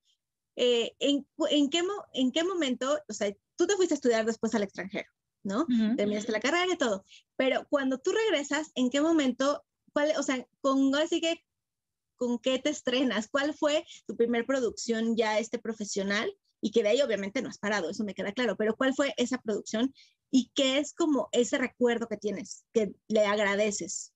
Eh, 0.56 0.94
¿en, 1.00 1.26
en, 1.50 1.70
qué, 1.70 1.82
¿En 2.12 2.30
qué 2.30 2.44
momento, 2.44 2.98
o 3.08 3.12
sea, 3.12 3.34
tú 3.56 3.66
te 3.66 3.74
fuiste 3.76 3.94
a 3.94 3.96
estudiar 3.96 4.24
después 4.24 4.54
al 4.54 4.62
extranjero, 4.62 5.10
¿no? 5.42 5.66
Terminaste 5.96 6.32
la 6.32 6.40
carrera 6.40 6.72
y 6.72 6.76
todo, 6.76 7.04
pero 7.36 7.66
cuando 7.68 7.98
tú 7.98 8.12
regresas, 8.12 8.70
¿en 8.74 8.90
qué 8.90 9.00
momento, 9.00 9.64
cuál, 9.92 10.12
o 10.16 10.22
sea, 10.22 10.46
con, 10.60 10.94
así 10.94 11.20
que, 11.20 11.44
con 12.16 12.38
qué 12.38 12.58
te 12.60 12.70
estrenas? 12.70 13.28
¿Cuál 13.28 13.54
fue 13.54 13.84
tu 14.06 14.16
primer 14.16 14.46
producción 14.46 15.16
ya 15.16 15.38
este 15.38 15.58
profesional? 15.58 16.32
Y 16.60 16.70
que 16.70 16.82
de 16.82 16.90
ahí 16.90 17.02
obviamente 17.02 17.42
no 17.42 17.50
has 17.50 17.58
parado, 17.58 17.90
eso 17.90 18.04
me 18.04 18.14
queda 18.14 18.32
claro, 18.32 18.56
pero 18.56 18.74
¿cuál 18.76 18.94
fue 18.94 19.12
esa 19.16 19.38
producción 19.38 19.92
y 20.36 20.50
qué 20.52 20.78
es 20.78 20.92
como 20.92 21.28
ese 21.30 21.58
recuerdo 21.58 22.08
que 22.08 22.16
tienes, 22.16 22.64
que 22.72 22.92
le 23.06 23.24
agradeces? 23.24 24.12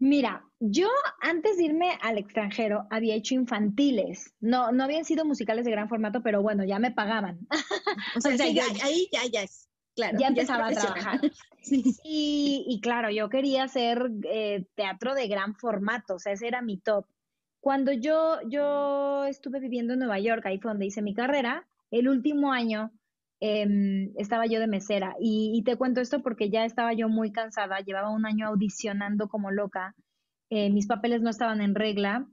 Mira, 0.00 0.44
yo 0.58 0.88
antes 1.20 1.58
de 1.58 1.66
irme 1.66 1.96
al 2.02 2.18
extranjero 2.18 2.88
había 2.90 3.14
hecho 3.14 3.36
infantiles. 3.36 4.34
No, 4.40 4.72
no 4.72 4.82
habían 4.82 5.04
sido 5.04 5.24
musicales 5.24 5.64
de 5.64 5.70
gran 5.70 5.88
formato, 5.88 6.24
pero 6.24 6.42
bueno, 6.42 6.64
ya 6.64 6.80
me 6.80 6.90
pagaban. 6.90 7.38
O 8.16 8.20
sea, 8.20 8.32
ahí 8.32 9.08
ya, 9.12 9.24
ya 9.32 9.42
es. 9.44 9.68
Claro, 9.94 10.18
ya 10.18 10.26
empezaba 10.26 10.66
a 10.66 10.72
trabajar. 10.72 11.20
Y, 12.02 12.64
y, 12.66 12.80
claro, 12.80 13.10
yo 13.10 13.28
quería 13.28 13.64
hacer 13.64 14.10
eh, 14.24 14.64
teatro 14.74 15.14
de 15.14 15.28
gran 15.28 15.54
formato, 15.54 16.14
o 16.14 16.18
sea, 16.18 16.32
ese 16.32 16.48
era 16.48 16.62
mi 16.62 16.78
top. 16.78 17.04
Cuando 17.60 17.92
yo, 17.92 18.38
yo 18.48 19.26
estuve 19.26 19.60
viviendo 19.60 19.92
en 19.92 19.98
Nueva 19.98 20.18
York, 20.18 20.46
ahí 20.46 20.58
fue 20.58 20.70
donde 20.70 20.86
hice 20.86 21.02
mi 21.02 21.12
carrera, 21.12 21.68
el 21.90 22.08
último 22.08 22.50
año 22.50 22.90
Em, 23.40 24.12
estaba 24.16 24.46
yo 24.46 24.60
de 24.60 24.66
mesera. 24.66 25.16
Y, 25.18 25.62
te 25.64 25.76
cuento 25.76 26.00
esto 26.00 26.22
porque 26.22 26.50
ya 26.50 26.64
estaba 26.64 26.92
yo 26.92 27.08
muy 27.08 27.32
cansada, 27.32 27.80
llevaba 27.80 28.10
un 28.10 28.26
año 28.26 28.46
audicionando 28.48 29.28
como 29.28 29.50
loca, 29.50 29.94
eh, 30.50 30.70
mis 30.70 30.86
papeles 30.86 31.22
no 31.22 31.30
estaban 31.30 31.62
en 31.62 31.74
regla. 31.74 32.26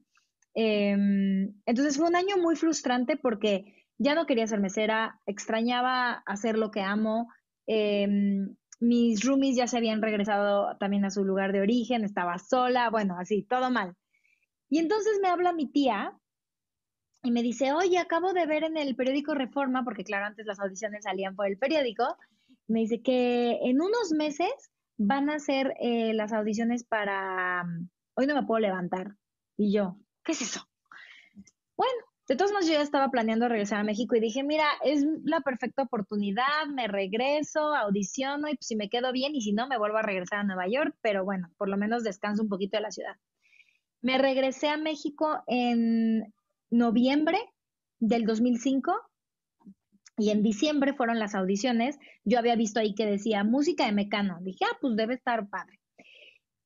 Em, 0.54 1.54
entonces 1.66 1.98
fue 1.98 2.08
un 2.08 2.16
año 2.16 2.38
muy 2.38 2.56
frustrante 2.56 3.16
porque 3.16 3.86
ya 3.98 4.16
no 4.16 4.26
quería 4.26 4.48
ser 4.48 4.60
mesera, 4.60 5.20
extrañaba 5.26 6.24
hacer 6.26 6.58
lo 6.58 6.72
que 6.72 6.82
amo. 6.82 7.30
Em, 7.68 8.56
mis 8.80 9.24
roomies 9.26 9.56
ya 9.56 9.68
se 9.68 9.78
habían 9.78 10.02
regresado 10.02 10.78
también 10.78 11.06
a 11.06 11.10
su 11.10 11.24
lugar 11.24 11.52
de 11.54 11.62
origen, 11.62 12.04
estaba 12.04 12.38
sola, 12.38 12.90
bueno, 12.90 13.18
así, 13.20 13.44
todo 13.44 13.72
mal. 13.72 13.96
Y 14.70 14.80
entonces 14.80 15.20
me 15.22 15.30
habla 15.30 15.54
mi 15.54 15.72
tía, 15.72 16.14
y 17.28 17.32
me 17.32 17.44
dice, 17.44 17.74
oye, 17.74 17.98
acabo 17.98 18.32
de 18.32 18.46
ver 18.46 18.64
en 18.64 18.78
el 18.78 18.96
periódico 18.96 19.36
Reforma, 19.36 19.84
porque 19.84 20.06
claro, 20.06 20.28
antes 20.28 20.46
las 20.46 20.62
audiciones 20.62 21.04
salían 21.04 21.36
por 21.36 21.46
el 21.46 21.58
periódico, 21.58 22.16
me 22.68 22.80
dice 22.80 23.02
que 23.02 23.60
en 23.64 23.82
unos 23.82 24.14
meses 24.16 24.72
van 24.96 25.30
a 25.30 25.36
hacer 25.36 25.74
eh, 25.82 26.14
las 26.14 26.32
audiciones 26.32 26.86
para 26.86 27.66
mm, 27.66 27.90
Hoy 28.16 28.28
no 28.28 28.34
me 28.34 28.48
puedo 28.48 28.60
levantar. 28.60 29.14
Y 29.58 29.74
yo, 29.74 29.98
¿qué 30.24 30.32
es 30.32 30.42
eso? 30.42 30.62
Bueno, 31.76 32.00
de 32.30 32.38
todos 32.38 32.54
modos 32.54 32.66
yo 32.66 32.74
ya 32.76 32.82
estaba 32.82 33.12
planeando 33.12 33.50
regresar 33.50 33.82
a 33.82 33.84
México 33.84 34.16
y 34.16 34.22
dije, 34.22 34.42
mira, 34.42 34.66
es 34.86 35.06
la 35.26 35.42
perfecta 35.42 35.84
oportunidad, 35.84 36.66
me 36.74 36.88
regreso, 36.88 37.76
audiciono 37.76 38.48
y 38.48 38.56
pues, 38.56 38.68
si 38.68 38.78
me 38.78 38.90
quedo 38.90 39.12
bien 39.12 39.36
y 39.36 39.42
si 39.42 39.52
no, 39.52 39.68
me 39.68 39.78
vuelvo 39.78 39.98
a 39.98 40.02
regresar 40.02 40.40
a 40.40 40.44
Nueva 40.44 40.70
York, 40.70 40.96
pero 41.02 41.26
bueno, 41.26 41.50
por 41.58 41.68
lo 41.68 41.76
menos 41.76 42.06
descanso 42.06 42.42
un 42.42 42.50
poquito 42.50 42.78
de 42.78 42.84
la 42.84 42.92
ciudad. 42.92 43.18
Me 44.02 44.18
regresé 44.18 44.70
a 44.70 44.78
México 44.78 45.44
en 45.46 46.34
noviembre 46.70 47.38
del 48.00 48.26
2005 48.26 48.94
y 50.18 50.32
en 50.32 50.44
diciembre 50.44 50.94
fueron 50.94 51.20
las 51.20 51.36
audiciones. 51.36 51.98
Yo 52.26 52.40
había 52.40 52.56
visto 52.56 52.80
ahí 52.80 52.96
que 52.96 53.06
decía 53.06 53.44
música 53.44 53.86
de 53.86 53.92
Mecano. 53.92 54.40
Dije, 54.42 54.66
ah, 54.66 54.78
pues 54.82 54.96
debe 54.96 55.14
estar 55.14 55.48
padre. 55.50 55.80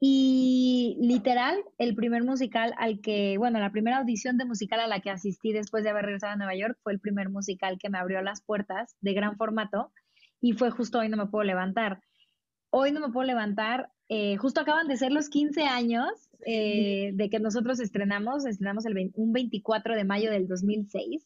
Y 0.04 0.98
literal, 1.00 1.64
el 1.78 1.94
primer 1.94 2.24
musical 2.24 2.74
al 2.78 3.02
que, 3.02 3.38
bueno, 3.38 3.60
la 3.60 3.72
primera 3.72 4.00
audición 4.00 4.38
de 4.38 4.46
musical 4.46 4.80
a 4.80 4.88
la 4.88 5.00
que 5.00 5.12
asistí 5.12 5.54
después 5.54 5.84
de 5.84 5.92
haber 5.92 6.06
regresado 6.06 6.34
a 6.34 6.38
Nueva 6.38 6.56
York 6.56 6.80
fue 6.82 6.94
el 6.94 7.00
primer 7.00 7.30
musical 7.30 7.78
que 7.78 7.90
me 7.90 8.00
abrió 8.00 8.20
las 8.24 8.42
puertas 8.42 8.96
de 9.02 9.14
gran 9.14 9.38
formato 9.38 9.92
y 10.42 10.54
fue 10.54 10.72
justo 10.72 11.00
Hoy 11.00 11.10
no 11.10 11.18
me 11.18 11.28
puedo 11.28 11.44
levantar. 11.44 12.02
Hoy 12.72 12.92
no 12.92 13.00
me 13.00 13.14
puedo 13.14 13.28
levantar, 13.28 13.92
eh, 14.14 14.36
justo 14.36 14.60
acaban 14.60 14.90
de 14.90 14.98
ser 14.98 15.14
los 15.14 15.30
15 15.30 15.64
años 15.64 16.12
eh, 16.46 17.12
de 17.14 17.30
que 17.30 17.40
nosotros 17.40 17.80
estrenamos, 17.80 18.46
estrenamos 18.46 18.86
el 18.86 19.10
un 19.14 19.32
24 19.32 19.96
de 19.96 20.04
mayo 20.04 20.30
del 20.30 20.50
2006. 20.50 21.26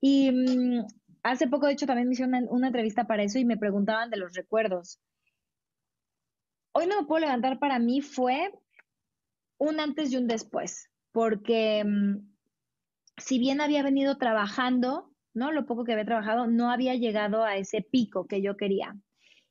Y 0.00 0.30
mm, 0.32 0.86
hace 1.22 1.46
poco, 1.46 1.66
de 1.66 1.74
hecho, 1.74 1.84
también 1.84 2.08
me 2.08 2.14
hicieron 2.14 2.46
una, 2.48 2.68
entrevista 2.68 3.06
para 3.06 3.22
eso 3.22 3.38
y 3.38 3.44
me 3.44 3.58
preguntaban 3.58 4.08
de 4.08 4.16
los 4.16 4.32
recuerdos. 4.32 4.98
Hoy 6.72 6.86
no 6.86 7.02
me 7.02 7.06
puedo 7.06 7.20
levantar 7.20 7.58
para 7.58 7.78
mí 7.78 8.00
fue 8.00 8.50
un 9.58 9.78
antes 9.78 10.10
y 10.10 10.16
un 10.16 10.26
después, 10.26 10.88
porque 11.12 11.84
mm, 11.84 12.16
si 13.18 13.38
bien 13.38 13.60
había 13.60 13.82
venido 13.82 14.16
trabajando, 14.16 15.12
¿no? 15.34 15.52
Lo 15.52 15.66
poco 15.66 15.84
que 15.84 15.92
había 15.92 16.06
trabajado, 16.06 16.46
no 16.46 16.70
había 16.70 16.94
llegado 16.94 17.44
a 17.44 17.58
ese 17.58 17.82
pico 17.82 18.26
que 18.26 18.40
yo 18.40 18.56
quería. 18.56 18.96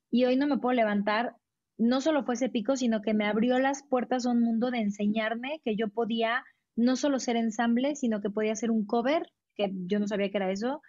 Y 0.09 0.25
hoy 0.25 0.35
no 0.35 0.47
me 0.47 0.57
puedo 0.57 0.73
levantar 0.73 1.35
no 1.79 2.01
solo 2.01 2.23
fue 2.23 2.35
ese 2.35 2.49
pico, 2.49 2.75
sino 2.75 3.01
que 3.01 3.13
me 3.13 3.25
abrió 3.25 3.57
las 3.57 3.83
puertas 3.83 4.25
a 4.25 4.31
un 4.31 4.41
mundo 4.41 4.69
de 4.69 4.79
enseñarme 4.79 5.61
que 5.63 5.75
yo 5.75 5.87
podía 5.87 6.43
no 6.75 6.95
solo 6.95 7.19
ser 7.19 7.37
ensamble, 7.37 7.95
sino 7.95 8.21
que 8.21 8.29
podía 8.29 8.55
ser 8.55 8.69
un 8.69 8.85
cover, 8.85 9.31
que 9.55 9.71
yo 9.87 9.99
no 9.99 10.07
sabía 10.07 10.29
que 10.29 10.37
era 10.37 10.51
eso, 10.51 10.81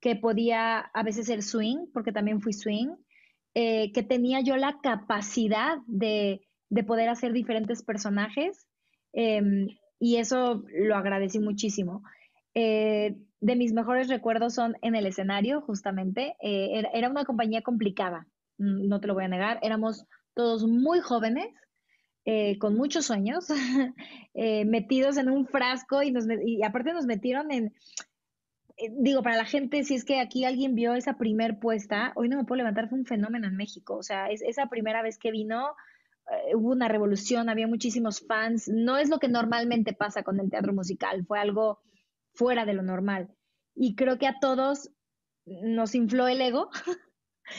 que 0.00 0.16
podía 0.16 0.78
a 0.78 1.02
veces 1.02 1.26
ser 1.26 1.42
swing, 1.42 1.86
porque 1.92 2.12
también 2.12 2.40
fui 2.40 2.54
swing, 2.54 2.88
eh, 3.54 3.92
que 3.92 4.02
tenía 4.02 4.40
yo 4.40 4.56
la 4.56 4.78
capacidad 4.82 5.78
de, 5.86 6.40
poder 6.86 7.08
hacer 7.08 7.32
diferentes 7.32 7.82
personajes, 7.82 8.66
em, 9.12 9.68
y 10.00 10.16
eso 10.16 10.64
lo 10.72 10.96
agradecí 10.96 11.40
muchísimo. 11.40 12.02
Eh, 12.54 13.16
de 13.40 13.56
mis 13.56 13.72
mejores 13.72 14.08
recuerdos 14.08 14.54
son 14.54 14.76
en 14.82 14.94
el 14.94 15.06
escenario, 15.06 15.60
justamente. 15.60 16.36
Eh, 16.42 16.84
era, 16.92 17.10
una 17.10 17.24
compañía 17.24 17.62
complicada, 17.62 18.26
mm, 18.58 18.88
no 18.88 19.00
te 19.00 19.08
lo 19.08 19.14
voy 19.14 19.24
a 19.24 19.28
negar. 19.28 19.58
Éramos 19.62 20.06
todos 20.38 20.64
muy 20.68 21.00
jóvenes, 21.00 21.48
eh, 22.24 22.60
con 22.60 22.76
muchos 22.76 23.06
sueños, 23.06 23.48
eh, 24.34 24.64
metidos 24.64 25.16
en 25.16 25.28
un 25.28 25.48
frasco 25.48 26.00
y, 26.00 26.12
nos, 26.12 26.26
y 26.46 26.62
aparte 26.62 26.92
nos 26.92 27.06
metieron 27.06 27.50
en, 27.50 27.74
eh, 28.76 28.92
digo, 29.00 29.20
para 29.24 29.36
la 29.36 29.44
gente, 29.44 29.82
si 29.82 29.96
es 29.96 30.04
que 30.04 30.20
aquí 30.20 30.44
alguien 30.44 30.76
vio 30.76 30.94
esa 30.94 31.18
primer 31.18 31.58
puesta, 31.58 32.12
hoy 32.14 32.28
no 32.28 32.36
me 32.36 32.44
puedo 32.44 32.58
levantar, 32.58 32.88
fue 32.88 33.00
un 33.00 33.04
fenómeno 33.04 33.48
en 33.48 33.56
México, 33.56 33.96
o 33.96 34.04
sea, 34.04 34.28
es, 34.30 34.40
esa 34.42 34.66
primera 34.66 35.02
vez 35.02 35.18
que 35.18 35.32
vino, 35.32 35.74
hubo 36.54 36.70
una 36.70 36.86
revolución, 36.86 37.48
había 37.48 37.66
muchísimos 37.66 38.24
fans, 38.24 38.68
no 38.68 38.96
es 38.96 39.08
lo 39.08 39.18
que 39.18 39.26
normalmente 39.26 39.92
pasa 39.92 40.22
con 40.22 40.38
el 40.38 40.50
teatro 40.50 40.72
musical, 40.72 41.24
fue 41.26 41.40
algo 41.40 41.80
fuera 42.32 42.64
de 42.64 42.74
lo 42.74 42.82
normal. 42.82 43.28
Y 43.74 43.96
creo 43.96 44.18
que 44.18 44.28
a 44.28 44.38
todos 44.38 44.92
nos 45.46 45.96
infló 45.96 46.28
el 46.28 46.40
ego 46.42 46.70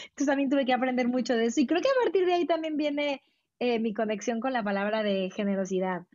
Entonces 0.04 0.28
también 0.28 0.50
tuve 0.50 0.66
que 0.66 0.74
aprender 0.74 1.08
mucho 1.08 1.36
de 1.36 1.46
eso. 1.46 1.60
Y 1.60 1.68
creo 1.68 1.82
que 1.82 1.88
a 1.90 2.04
partir 2.04 2.26
de 2.26 2.34
ahí 2.34 2.46
también 2.46 2.78
viene 2.78 3.22
eh, 3.60 3.80
mi 3.80 3.94
conexión 3.94 4.40
con 4.40 4.54
la 4.54 4.64
palabra 4.64 5.04
de 5.04 5.30
generosidad. 5.36 6.06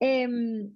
Em, 0.00 0.74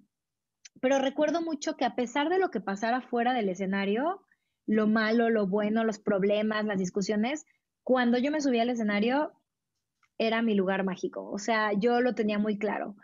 pero 0.81 0.99
recuerdo 0.99 1.43
mucho 1.43 1.77
que 1.77 1.85
a 1.85 1.95
pesar 1.95 2.29
de 2.29 2.39
lo 2.39 2.51
que 2.51 2.61
pasara 2.61 3.01
fuera 3.01 3.35
del 3.35 3.49
escenario, 3.49 4.23
lo 4.67 4.87
malo, 4.87 5.31
lo 5.31 5.47
bueno, 5.47 5.85
los 5.85 5.99
problemas, 5.99 6.65
las 6.65 6.79
discusiones, 6.79 7.45
cuando 7.83 8.19
yo 8.19 8.31
me 8.31 8.41
subía 8.41 8.63
al 8.63 8.71
escenario, 8.71 9.33
era 10.19 10.43
mi 10.43 10.55
lugar 10.55 10.85
mágico. 10.85 11.31
O 11.31 11.39
sea, 11.39 11.73
yo 11.73 12.01
lo 12.01 12.15
tenía 12.15 12.39
muy 12.39 12.59
claro. 12.59 12.97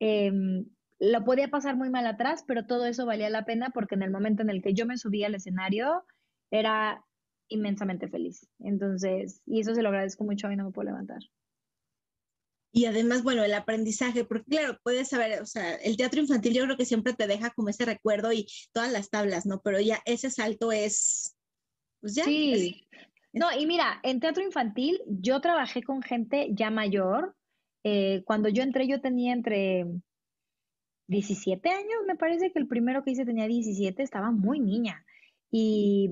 Em, 0.00 0.66
lo 0.98 1.24
podía 1.24 1.48
pasar 1.48 1.76
muy 1.76 1.90
mal 1.90 2.06
atrás, 2.06 2.44
pero 2.46 2.66
todo 2.66 2.86
eso 2.86 3.06
valía 3.06 3.30
la 3.30 3.44
pena 3.44 3.70
porque 3.70 3.94
en 3.94 4.02
el 4.02 4.10
momento 4.10 4.42
en 4.42 4.50
el 4.50 4.62
que 4.62 4.74
yo 4.74 4.86
me 4.86 4.96
subía 4.96 5.26
al 5.26 5.34
escenario, 5.34 6.04
era 6.50 7.04
inmensamente 7.48 8.08
feliz. 8.08 8.46
Entonces, 8.58 9.42
y 9.46 9.60
eso 9.60 9.74
se 9.74 9.82
lo 9.82 9.88
agradezco 9.88 10.24
mucho, 10.24 10.48
hoy 10.48 10.56
no 10.56 10.64
me 10.64 10.72
puedo 10.72 10.86
levantar. 10.86 11.20
Y 12.76 12.86
además, 12.86 13.22
bueno, 13.22 13.44
el 13.44 13.54
aprendizaje, 13.54 14.24
porque 14.24 14.50
claro, 14.50 14.78
puedes 14.82 15.08
saber, 15.08 15.40
o 15.40 15.46
sea, 15.46 15.76
el 15.76 15.96
teatro 15.96 16.20
infantil 16.20 16.54
yo 16.54 16.64
creo 16.64 16.76
que 16.76 16.84
siempre 16.84 17.12
te 17.12 17.28
deja 17.28 17.50
como 17.50 17.68
ese 17.68 17.84
recuerdo 17.84 18.32
y 18.32 18.48
todas 18.72 18.90
las 18.90 19.10
tablas, 19.10 19.46
¿no? 19.46 19.60
Pero 19.62 19.80
ya 19.80 20.02
ese 20.06 20.28
salto 20.28 20.72
es, 20.72 21.36
pues 22.00 22.16
ya. 22.16 22.24
Sí. 22.24 22.88
No, 23.32 23.46
y 23.56 23.66
mira, 23.66 24.00
en 24.02 24.18
teatro 24.18 24.42
infantil 24.42 25.00
yo 25.06 25.40
trabajé 25.40 25.84
con 25.84 26.02
gente 26.02 26.48
ya 26.50 26.70
mayor. 26.70 27.36
Eh, 27.84 28.22
cuando 28.24 28.48
yo 28.48 28.64
entré 28.64 28.88
yo 28.88 29.00
tenía 29.00 29.32
entre 29.32 29.86
17 31.06 31.68
años, 31.68 32.02
me 32.08 32.16
parece 32.16 32.52
que 32.52 32.58
el 32.58 32.66
primero 32.66 33.04
que 33.04 33.12
hice 33.12 33.24
tenía 33.24 33.46
17, 33.46 34.02
estaba 34.02 34.32
muy 34.32 34.58
niña. 34.58 35.04
Y 35.50 36.10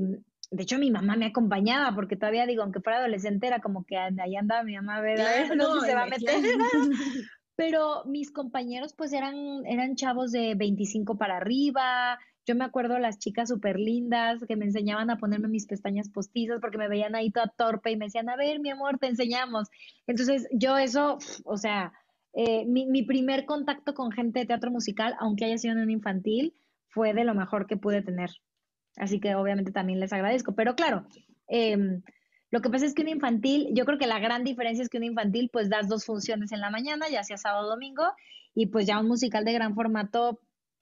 de 0.52 0.62
hecho 0.62 0.78
mi 0.78 0.90
mamá 0.90 1.16
me 1.16 1.26
acompañaba 1.26 1.94
porque 1.94 2.16
todavía 2.16 2.46
digo, 2.46 2.62
aunque 2.62 2.80
fuera 2.80 2.98
adolescente 2.98 3.46
era 3.46 3.60
como 3.60 3.84
que 3.84 3.96
ahí 3.96 4.36
andaba 4.36 4.62
mi 4.62 4.76
mamá 4.76 4.96
a 4.96 5.00
ver, 5.00 5.18
no, 5.56 5.80
se 5.80 5.94
va 5.94 6.02
a 6.02 6.06
meter. 6.06 6.40
Pero 7.56 8.04
mis 8.06 8.30
compañeros 8.30 8.94
pues 8.94 9.12
eran, 9.12 9.34
eran 9.66 9.96
chavos 9.96 10.30
de 10.30 10.54
25 10.54 11.16
para 11.16 11.38
arriba, 11.38 12.18
Yo 12.46 12.54
me 12.54 12.64
acuerdo 12.64 12.98
las 12.98 13.18
chicas 13.18 13.48
súper 13.48 13.78
lindas 13.78 14.42
que 14.46 14.56
me 14.56 14.66
enseñaban 14.66 15.10
a 15.10 15.16
ponerme 15.16 15.48
mis 15.48 15.66
pestañas 15.66 16.10
postizas 16.10 16.60
porque 16.60 16.78
me 16.78 16.88
veían 16.88 17.14
ahí 17.14 17.30
toda 17.30 17.52
torpe 17.56 17.90
y 17.90 17.96
me 17.96 18.06
decían, 18.06 18.28
a 18.28 18.36
ver, 18.36 18.60
mi 18.60 18.70
amor, 18.70 18.98
te 18.98 19.06
enseñamos. 19.06 19.68
Entonces, 20.06 20.48
yo 20.52 20.76
eso, 20.76 21.18
o 21.44 21.56
sea, 21.56 21.92
eh, 22.34 22.64
mi, 22.66 22.86
mi, 22.86 23.04
primer 23.04 23.44
contacto 23.44 23.94
con 23.94 24.10
gente 24.10 24.40
de 24.40 24.46
teatro 24.46 24.70
musical, 24.70 25.14
aunque 25.20 25.44
haya 25.44 25.58
sido 25.58 25.74
en 25.74 25.82
un 25.82 25.90
infantil, 25.90 26.54
fue 26.88 27.14
de 27.14 27.24
lo 27.24 27.34
mejor 27.34 27.66
que 27.66 27.76
pude 27.76 28.02
tener. 28.02 28.30
Así 28.96 29.20
que 29.20 29.34
obviamente 29.34 29.72
también 29.72 30.00
les 30.00 30.12
agradezco. 30.12 30.54
Pero 30.54 30.74
claro, 30.74 31.06
em, 31.48 32.02
lo 32.50 32.60
que 32.60 32.70
pasa 32.70 32.86
es 32.86 32.94
que 32.94 33.02
un 33.02 33.08
infantil, 33.08 33.68
yo 33.72 33.84
creo 33.84 33.98
que 33.98 34.06
la 34.06 34.18
gran 34.18 34.44
diferencia 34.44 34.82
es 34.82 34.88
que 34.88 34.98
un 34.98 35.04
infantil 35.04 35.50
pues 35.52 35.70
das 35.70 35.88
dos 35.88 36.04
funciones 36.04 36.52
en 36.52 36.60
la 36.60 36.70
mañana, 36.70 37.08
ya 37.08 37.24
sea 37.24 37.38
sábado 37.38 37.66
o 37.66 37.70
domingo, 37.70 38.04
y 38.54 38.66
pues 38.66 38.86
ya 38.86 39.00
un 39.00 39.08
musical 39.08 39.44
de 39.44 39.54
gran 39.54 39.74
formato 39.74 40.40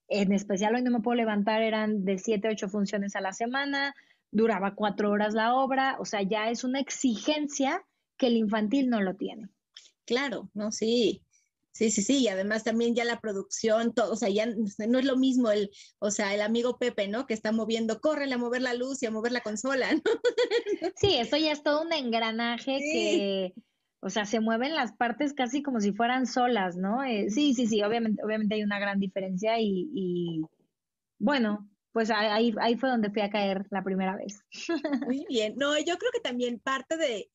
en 0.08 0.32
especial 0.32 0.74
hoy 0.74 0.82
no 0.82 0.90
me 0.90 1.00
puedo 1.00 1.14
levantar, 1.14 1.62
eran 1.62 2.04
de 2.04 2.18
siete, 2.18 2.48
ocho 2.48 2.68
funciones 2.68 3.14
a 3.14 3.20
la 3.20 3.32
semana, 3.32 3.94
duraba 4.32 4.74
cuatro 4.74 5.10
horas 5.10 5.34
la 5.34 5.54
obra, 5.54 5.96
o 6.00 6.04
sea, 6.04 6.22
ya 6.22 6.50
es 6.50 6.64
una 6.64 6.80
exigencia 6.80 7.84
que 8.16 8.26
el 8.26 8.36
infantil 8.36 8.90
no 8.90 9.00
lo 9.00 9.14
tiene. 9.14 9.48
Claro, 10.04 10.50
no, 10.52 10.72
sí. 10.72 11.22
Sí, 11.72 11.90
sí, 11.90 12.02
sí, 12.02 12.18
y 12.18 12.28
además 12.28 12.64
también 12.64 12.94
ya 12.94 13.04
la 13.04 13.20
producción, 13.20 13.94
todo, 13.94 14.12
o 14.12 14.16
sea, 14.16 14.28
ya 14.28 14.46
no 14.46 14.98
es 14.98 15.04
lo 15.04 15.16
mismo 15.16 15.50
el, 15.50 15.70
o 15.98 16.10
sea, 16.10 16.34
el 16.34 16.42
amigo 16.42 16.78
Pepe, 16.78 17.06
¿no? 17.08 17.26
Que 17.26 17.34
está 17.34 17.52
moviendo, 17.52 18.00
córrele 18.00 18.34
a 18.34 18.38
mover 18.38 18.62
la 18.62 18.74
luz 18.74 19.02
y 19.02 19.06
a 19.06 19.10
mover 19.10 19.32
la 19.32 19.40
consola, 19.40 19.92
¿no? 19.92 20.02
Sí, 20.96 21.16
eso 21.16 21.36
ya 21.36 21.52
es 21.52 21.62
todo 21.62 21.82
un 21.82 21.92
engranaje 21.92 22.78
que, 22.78 23.54
o 24.00 24.10
sea, 24.10 24.24
se 24.24 24.40
mueven 24.40 24.74
las 24.74 24.92
partes 24.92 25.32
casi 25.32 25.62
como 25.62 25.80
si 25.80 25.92
fueran 25.92 26.26
solas, 26.26 26.76
¿no? 26.76 27.04
Eh, 27.04 27.30
sí, 27.30 27.54
sí, 27.54 27.66
sí, 27.66 27.82
obviamente, 27.82 28.22
obviamente 28.24 28.56
hay 28.56 28.62
una 28.62 28.80
gran 28.80 28.98
diferencia 28.98 29.60
y, 29.60 30.42
bueno, 31.18 31.68
pues 31.92 32.10
ahí, 32.10 32.52
ahí 32.60 32.76
fue 32.76 32.88
donde 32.88 33.10
fui 33.10 33.22
a 33.22 33.30
caer 33.30 33.66
la 33.70 33.84
primera 33.84 34.16
vez. 34.16 34.42
Muy 35.06 35.24
bien. 35.28 35.54
No, 35.56 35.78
yo 35.78 35.98
creo 35.98 36.10
que 36.12 36.20
también 36.20 36.58
parte 36.58 36.96
de, 36.96 37.30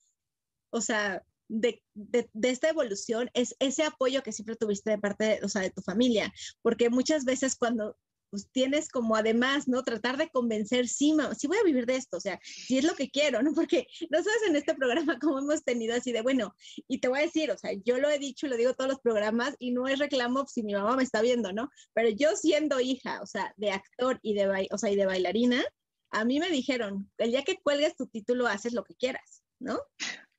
o 0.71 0.81
sea, 0.81 1.23
de, 1.47 1.81
de, 1.93 2.29
esta 2.43 2.69
evolución 2.69 3.29
es 3.33 3.55
ese 3.59 3.83
apoyo 3.83 4.23
que 4.23 4.31
siempre 4.31 4.55
tuviste 4.55 4.91
de 4.91 4.97
parte, 4.97 5.25
de, 5.25 5.39
o 5.43 5.49
sea, 5.49 5.61
de 5.61 5.71
tu 5.71 5.81
familia, 5.81 6.33
porque 6.61 6.89
muchas 6.89 7.25
veces 7.25 7.55
cuando 7.55 7.97
pues 8.29 8.49
tienes 8.51 8.89
como 8.89 9.15
además, 9.15 9.67
¿no? 9.67 9.83
Tratar 9.83 10.17
de 10.17 10.29
convencer, 10.29 10.87
sí, 10.87 11.13
mamá, 11.13 11.35
sí 11.35 11.47
voy 11.47 11.57
a 11.57 11.63
vivir 11.63 11.85
de 11.85 11.95
esto, 11.95 12.17
o 12.17 12.19
sea, 12.19 12.39
si 12.43 12.77
es 12.77 12.83
lo 12.83 12.95
que 12.95 13.09
quiero, 13.09 13.41
¿no? 13.41 13.53
Porque 13.53 13.87
no 14.09 14.17
sabes 14.17 14.41
en 14.47 14.55
este 14.55 14.75
programa 14.75 15.17
cómo 15.21 15.39
hemos 15.39 15.63
tenido 15.63 15.95
así 15.95 16.11
de, 16.11 16.21
bueno, 16.21 16.53
y 16.87 16.99
te 16.99 17.07
voy 17.07 17.19
a 17.19 17.23
decir, 17.23 17.51
o 17.51 17.57
sea, 17.57 17.71
yo 17.85 17.97
lo 17.97 18.09
he 18.09 18.19
dicho, 18.19 18.47
lo 18.47 18.57
digo 18.57 18.73
todos 18.73 18.89
los 18.89 18.99
programas 18.99 19.55
y 19.59 19.71
no 19.71 19.87
es 19.87 19.99
reclamo 19.99 20.45
si 20.47 20.63
mi 20.63 20.73
mamá 20.73 20.95
me 20.97 21.03
está 21.03 21.21
viendo, 21.21 21.53
¿no? 21.53 21.69
Pero 21.93 22.09
yo 22.09 22.35
siendo 22.35 22.79
hija, 22.81 23.21
o 23.21 23.25
sea, 23.25 23.53
de 23.57 23.71
actor 23.71 24.19
y 24.21 24.33
de, 24.33 24.67
o 24.71 24.77
sea, 24.77 24.91
y 24.91 24.95
de 24.95 25.05
bailarina, 25.05 25.63
a 26.11 26.25
mí 26.25 26.39
me 26.39 26.49
dijeron, 26.49 27.09
el 27.17 27.31
día 27.31 27.43
que 27.43 27.57
cuelgues 27.61 27.95
tu 27.95 28.07
título 28.07 28.47
haces 28.47 28.73
lo 28.73 28.83
que 28.83 28.95
quieras, 28.95 29.43
¿no? 29.59 29.79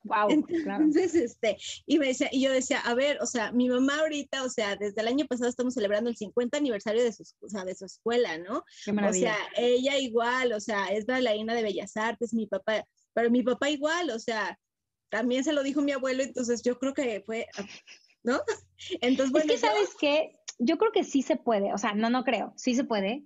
Wow, 0.06 0.30
Entonces, 0.30 1.14
este, 1.14 1.56
y 1.86 1.98
me 1.98 2.08
decía, 2.08 2.28
y 2.32 2.42
yo 2.42 2.52
decía, 2.52 2.80
a 2.80 2.94
ver, 2.94 3.18
o 3.20 3.26
sea, 3.26 3.52
mi 3.52 3.68
mamá 3.68 4.00
ahorita, 4.00 4.44
o 4.44 4.48
sea, 4.48 4.76
desde 4.76 5.00
el 5.00 5.08
año 5.08 5.26
pasado 5.26 5.50
estamos 5.50 5.74
celebrando 5.74 6.08
el 6.08 6.16
50 6.16 6.56
aniversario 6.56 7.02
de 7.02 7.12
su, 7.12 7.24
o 7.40 7.48
sea, 7.48 7.64
de 7.64 7.74
su 7.74 7.84
escuela, 7.84 8.38
¿no? 8.38 8.58
o 8.58 9.12
sea, 9.12 9.36
ella 9.56 9.98
igual, 9.98 10.52
o 10.52 10.60
sea, 10.60 10.86
es 10.86 11.06
bailarina 11.06 11.54
de 11.54 11.62
Bellas 11.62 11.96
Artes, 11.96 12.32
mi 12.34 12.46
papá, 12.46 12.84
pero 13.12 13.30
mi 13.30 13.42
papá 13.42 13.70
igual, 13.70 14.10
o 14.10 14.18
sea, 14.18 14.58
también 15.08 15.44
se 15.44 15.52
lo 15.52 15.62
dijo 15.62 15.82
mi 15.82 15.92
abuelo, 15.92 16.22
entonces 16.22 16.62
yo 16.62 16.78
creo 16.78 16.94
que 16.94 17.22
fue, 17.24 17.46
¿no? 18.22 18.40
Entonces, 19.00 19.32
bueno. 19.32 19.52
Es 19.52 19.60
que, 19.60 19.66
¿sabes 19.66 19.90
qué? 19.98 20.30
Yo 20.58 20.78
creo 20.78 20.92
que 20.92 21.04
sí 21.04 21.22
se 21.22 21.36
puede, 21.36 21.72
o 21.72 21.78
sea, 21.78 21.94
no, 21.94 22.10
no 22.10 22.24
creo, 22.24 22.52
sí 22.56 22.74
se 22.74 22.84
puede. 22.84 23.24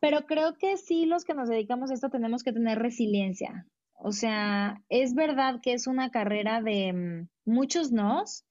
Pero 0.00 0.26
creo 0.26 0.56
que 0.56 0.76
sí 0.76 1.06
los 1.06 1.24
que 1.24 1.34
nos 1.34 1.48
dedicamos 1.48 1.90
a 1.90 1.94
esto 1.94 2.10
tenemos 2.10 2.42
que 2.42 2.52
tener 2.52 2.78
resiliencia. 2.78 3.66
O 4.02 4.12
sea, 4.12 4.82
es 4.88 5.14
verdad 5.14 5.60
que 5.62 5.74
es 5.74 5.86
una 5.86 6.10
carrera 6.10 6.62
de 6.62 6.92
mm, 6.92 7.28
muchos 7.44 7.92
nos 7.92 8.44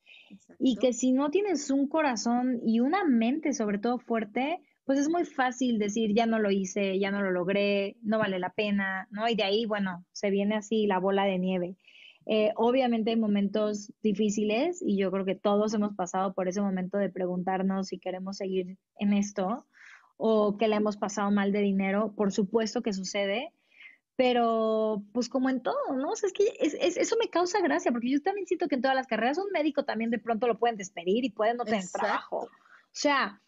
y 0.60 0.76
que 0.76 0.94
si 0.94 1.12
no 1.12 1.32
tienes 1.32 1.72
un 1.72 1.88
corazón 1.88 2.60
y 2.64 2.80
una 2.82 3.04
mente 3.04 3.54
sobre 3.54 3.80
todo 3.80 3.98
fuerte, 3.98 4.62
pues 4.86 5.00
es 5.00 5.10
muy 5.10 5.26
fácil 5.26 5.80
decir, 5.80 6.14
ya 6.14 6.26
no 6.26 6.40
lo 6.40 6.52
hice, 6.52 7.00
ya 7.00 7.12
no 7.12 7.22
lo 7.22 7.32
logré, 7.32 7.98
no 8.02 8.20
vale 8.20 8.40
la 8.40 8.52
pena, 8.52 9.08
¿no? 9.12 9.28
Y 9.28 9.36
de 9.36 9.44
ahí, 9.44 9.66
bueno, 9.66 10.06
se 10.12 10.30
viene 10.30 10.56
así 10.56 10.88
la 10.88 11.00
bola 11.00 11.26
de 11.26 11.40
nieve. 11.40 11.78
Eh, 12.26 12.52
obviamente 12.56 13.12
hay 13.12 13.18
momentos 13.18 13.92
difíciles 14.04 14.84
y 14.86 14.98
yo 14.98 15.10
creo 15.12 15.26
que 15.26 15.36
todos 15.36 15.74
hemos 15.74 15.96
pasado 15.96 16.34
por 16.34 16.48
ese 16.48 16.62
momento 16.62 16.98
de 16.98 17.10
preguntarnos 17.10 17.88
si 17.88 17.98
queremos 17.98 18.38
seguir 18.38 18.78
en 18.98 19.14
esto 19.14 19.66
o 20.18 20.58
que 20.58 20.68
le 20.68 20.76
hemos 20.76 20.98
pasado 20.98 21.32
mal 21.32 21.52
de 21.52 21.62
dinero. 21.62 22.14
Por 22.16 22.32
supuesto 22.32 22.82
que 22.82 22.94
sucede, 22.94 23.52
pero 24.20 25.02
pues 25.14 25.30
como 25.30 25.50
en 25.50 25.64
todo, 25.64 25.96
¿no? 25.96 26.10
O 26.10 26.16
sea, 26.18 26.28
es 26.28 26.34
que 26.34 26.52
eso 26.60 27.16
me 27.18 27.30
causa 27.30 27.62
gracia, 27.62 27.90
porque 27.90 28.12
yo 28.12 28.22
también 28.22 28.46
siento 28.46 28.68
que 28.68 28.76
en 28.76 28.82
todas 28.82 28.94
las 28.94 29.08
carreras 29.08 29.38
un 29.38 29.50
médico 29.54 29.86
también 29.86 30.12
de 30.12 30.20
pronto 30.20 30.46
lo 30.46 30.60
pueden 30.60 30.76
despedir 30.76 31.24
y 31.24 31.30
pueden 31.30 31.56
no 31.56 31.64
tener 31.64 31.88
trabajo. 31.88 32.40
O 32.40 32.50
sea, 32.92 33.42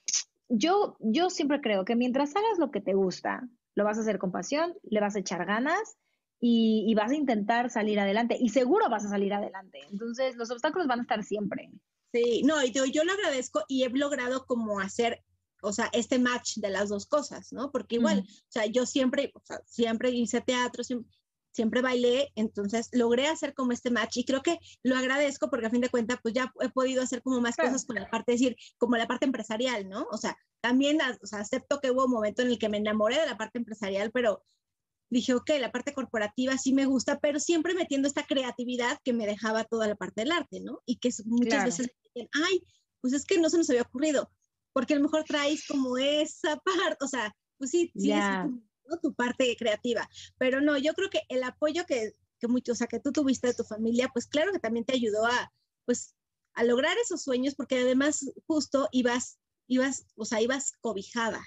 yo, 0.48 0.96
yo 1.02 1.30
siempre 1.30 1.60
creo 1.60 1.84
que 1.84 1.98
mientras 1.98 2.34
hagas 2.38 2.58
lo 2.58 2.72
que 2.72 2.80
te 2.80 2.94
gusta, 2.94 3.46
lo 3.76 3.84
vas 3.84 3.98
a 3.98 4.02
hacer 4.02 4.18
con 4.18 4.32
pasión, 4.32 4.74
le 4.84 5.02
vas 5.02 5.18
a 5.18 5.20
echar 5.20 5.46
ganas 5.46 5.98
y, 6.40 6.86
y 6.88 6.96
vas 6.96 7.12
a 7.12 7.16
intentar 7.16 7.70
salir 7.70 8.00
adelante 8.00 8.38
y 8.40 8.48
seguro 8.48 8.90
vas 8.90 9.04
a 9.04 9.10
salir 9.10 9.34
adelante. 9.34 9.82
Entonces, 9.92 10.38
los 10.38 10.52
obstáculos 10.52 10.88
van 10.88 11.00
a 11.00 11.02
estar 11.02 11.22
siempre. 11.26 11.70
Sí, 12.14 12.44
no, 12.46 12.64
y 12.64 12.72
yo, 12.72 12.86
yo 12.86 13.04
lo 13.04 13.12
agradezco 13.12 13.66
y 13.68 13.84
he 13.84 13.90
logrado 13.90 14.46
como 14.46 14.80
hacer 14.80 15.22
o 15.62 15.72
sea, 15.72 15.90
este 15.94 16.20
match 16.20 16.58
de 16.58 16.70
las 16.70 16.90
dos 16.90 17.06
cosas, 17.06 17.54
¿no? 17.54 17.72
Porque 17.72 17.96
igual, 17.96 18.26
o 18.28 18.52
sea, 18.52 18.66
yo 18.66 18.86
siempre, 18.86 19.32
o 19.34 19.42
sea, 19.44 19.62
siempre 19.66 20.10
hice 20.10 20.42
teatro, 20.42 20.84
siempre, 21.54 21.82
bailé, 21.82 22.32
entonces 22.36 22.90
logré 22.92 23.28
hacer 23.28 23.54
como 23.54 23.72
este 23.72 23.92
match 23.92 24.18
y 24.18 24.26
creo 24.26 24.42
que 24.42 24.58
lo 24.84 24.98
agradezco 24.98 25.50
porque 25.50 25.68
a 25.68 25.70
fin 25.70 25.82
de 25.82 25.90
cuentas, 25.90 26.20
pues 26.22 26.34
ya 26.34 26.52
he 26.62 26.70
podido 26.70 27.04
hacer 27.04 27.22
como 27.22 27.40
más 27.42 27.56
cosas 27.56 27.86
con 27.86 27.96
la 27.96 28.10
parte, 28.10 28.34
es 28.34 28.40
decir, 28.40 28.58
como 28.78 28.98
la 28.98 29.08
parte 29.08 29.26
empresarial, 29.26 29.88
¿no? 29.88 30.08
O 30.12 30.18
sea, 30.18 30.36
también, 30.62 31.00
o 31.22 31.26
sea, 31.26 31.40
acepto 31.40 31.80
que 31.80 31.92
hubo 31.92 32.06
un 32.06 32.12
momento 32.12 32.42
en 32.42 32.50
el 32.50 32.60
que 32.60 32.70
me 32.70 32.78
enamoré 32.78 33.20
de 33.20 33.28
la 33.28 33.38
parte 33.38 33.60
empresarial, 33.60 34.12
pero 34.12 34.44
dije, 35.10 35.34
ok, 35.34 35.52
la 35.60 35.72
parte 35.72 35.94
corporativa 35.94 36.58
sí 36.58 36.74
me 36.74 36.86
gusta, 36.86 37.20
pero 37.20 37.40
siempre 37.40 37.74
metiendo 37.74 38.08
esta 38.08 38.26
creatividad 38.26 38.98
que 39.04 39.14
me 39.14 39.28
dejaba 39.28 39.66
toda 39.66 39.88
la 39.88 39.96
parte 39.96 40.22
del 40.22 40.32
arte, 40.32 40.62
¿no? 40.62 40.82
Y 40.86 40.98
que 40.98 41.10
muchas 41.26 41.66
veces, 41.66 41.92
ay, 42.16 42.66
pues 43.02 43.14
es 43.14 43.26
que 43.26 43.38
no 43.40 43.50
se 43.50 43.58
nos 43.58 43.70
había 43.70 43.82
ocurrido 43.82 44.32
porque 44.74 44.94
a 44.94 44.98
lo 44.98 45.04
mejor 45.04 45.24
traes 45.24 45.66
como 45.68 45.98
esa 45.98 46.58
parte, 46.66 47.04
o 47.04 47.08
sea, 47.08 47.34
pues 47.58 47.72
sí, 47.72 47.92
sí 47.96 48.12
es 48.12 49.02
tu 49.02 49.14
parte 49.14 49.56
creativa, 49.58 50.08
pero 50.38 50.60
no, 50.60 50.78
yo 50.78 50.94
creo 50.94 51.10
que 51.10 51.22
el 51.30 51.44
apoyo 51.44 51.86
que, 51.86 52.12
que 52.40 52.48
mucho, 52.48 52.74
o 52.74 52.76
sea, 52.76 52.88
que 52.88 53.00
tú 53.00 53.12
tuviste 53.12 53.48
de 53.48 53.54
tu 53.54 53.64
familia, 53.64 54.10
pues 54.12 54.28
claro 54.28 54.52
que 54.52 54.60
también 54.60 54.86
te 54.86 54.96
ayudó 54.96 55.26
a, 55.26 55.52
pues, 55.86 56.16
a 56.54 56.64
lograr 56.64 56.98
esos 56.98 57.24
sueños, 57.24 57.56
porque 57.56 57.80
además 57.80 58.30
justo 58.48 58.90
ibas, 58.92 59.40
ibas, 59.68 60.06
o 60.16 60.26
sea, 60.26 60.42
ibas 60.42 60.74
cobijada. 60.82 61.42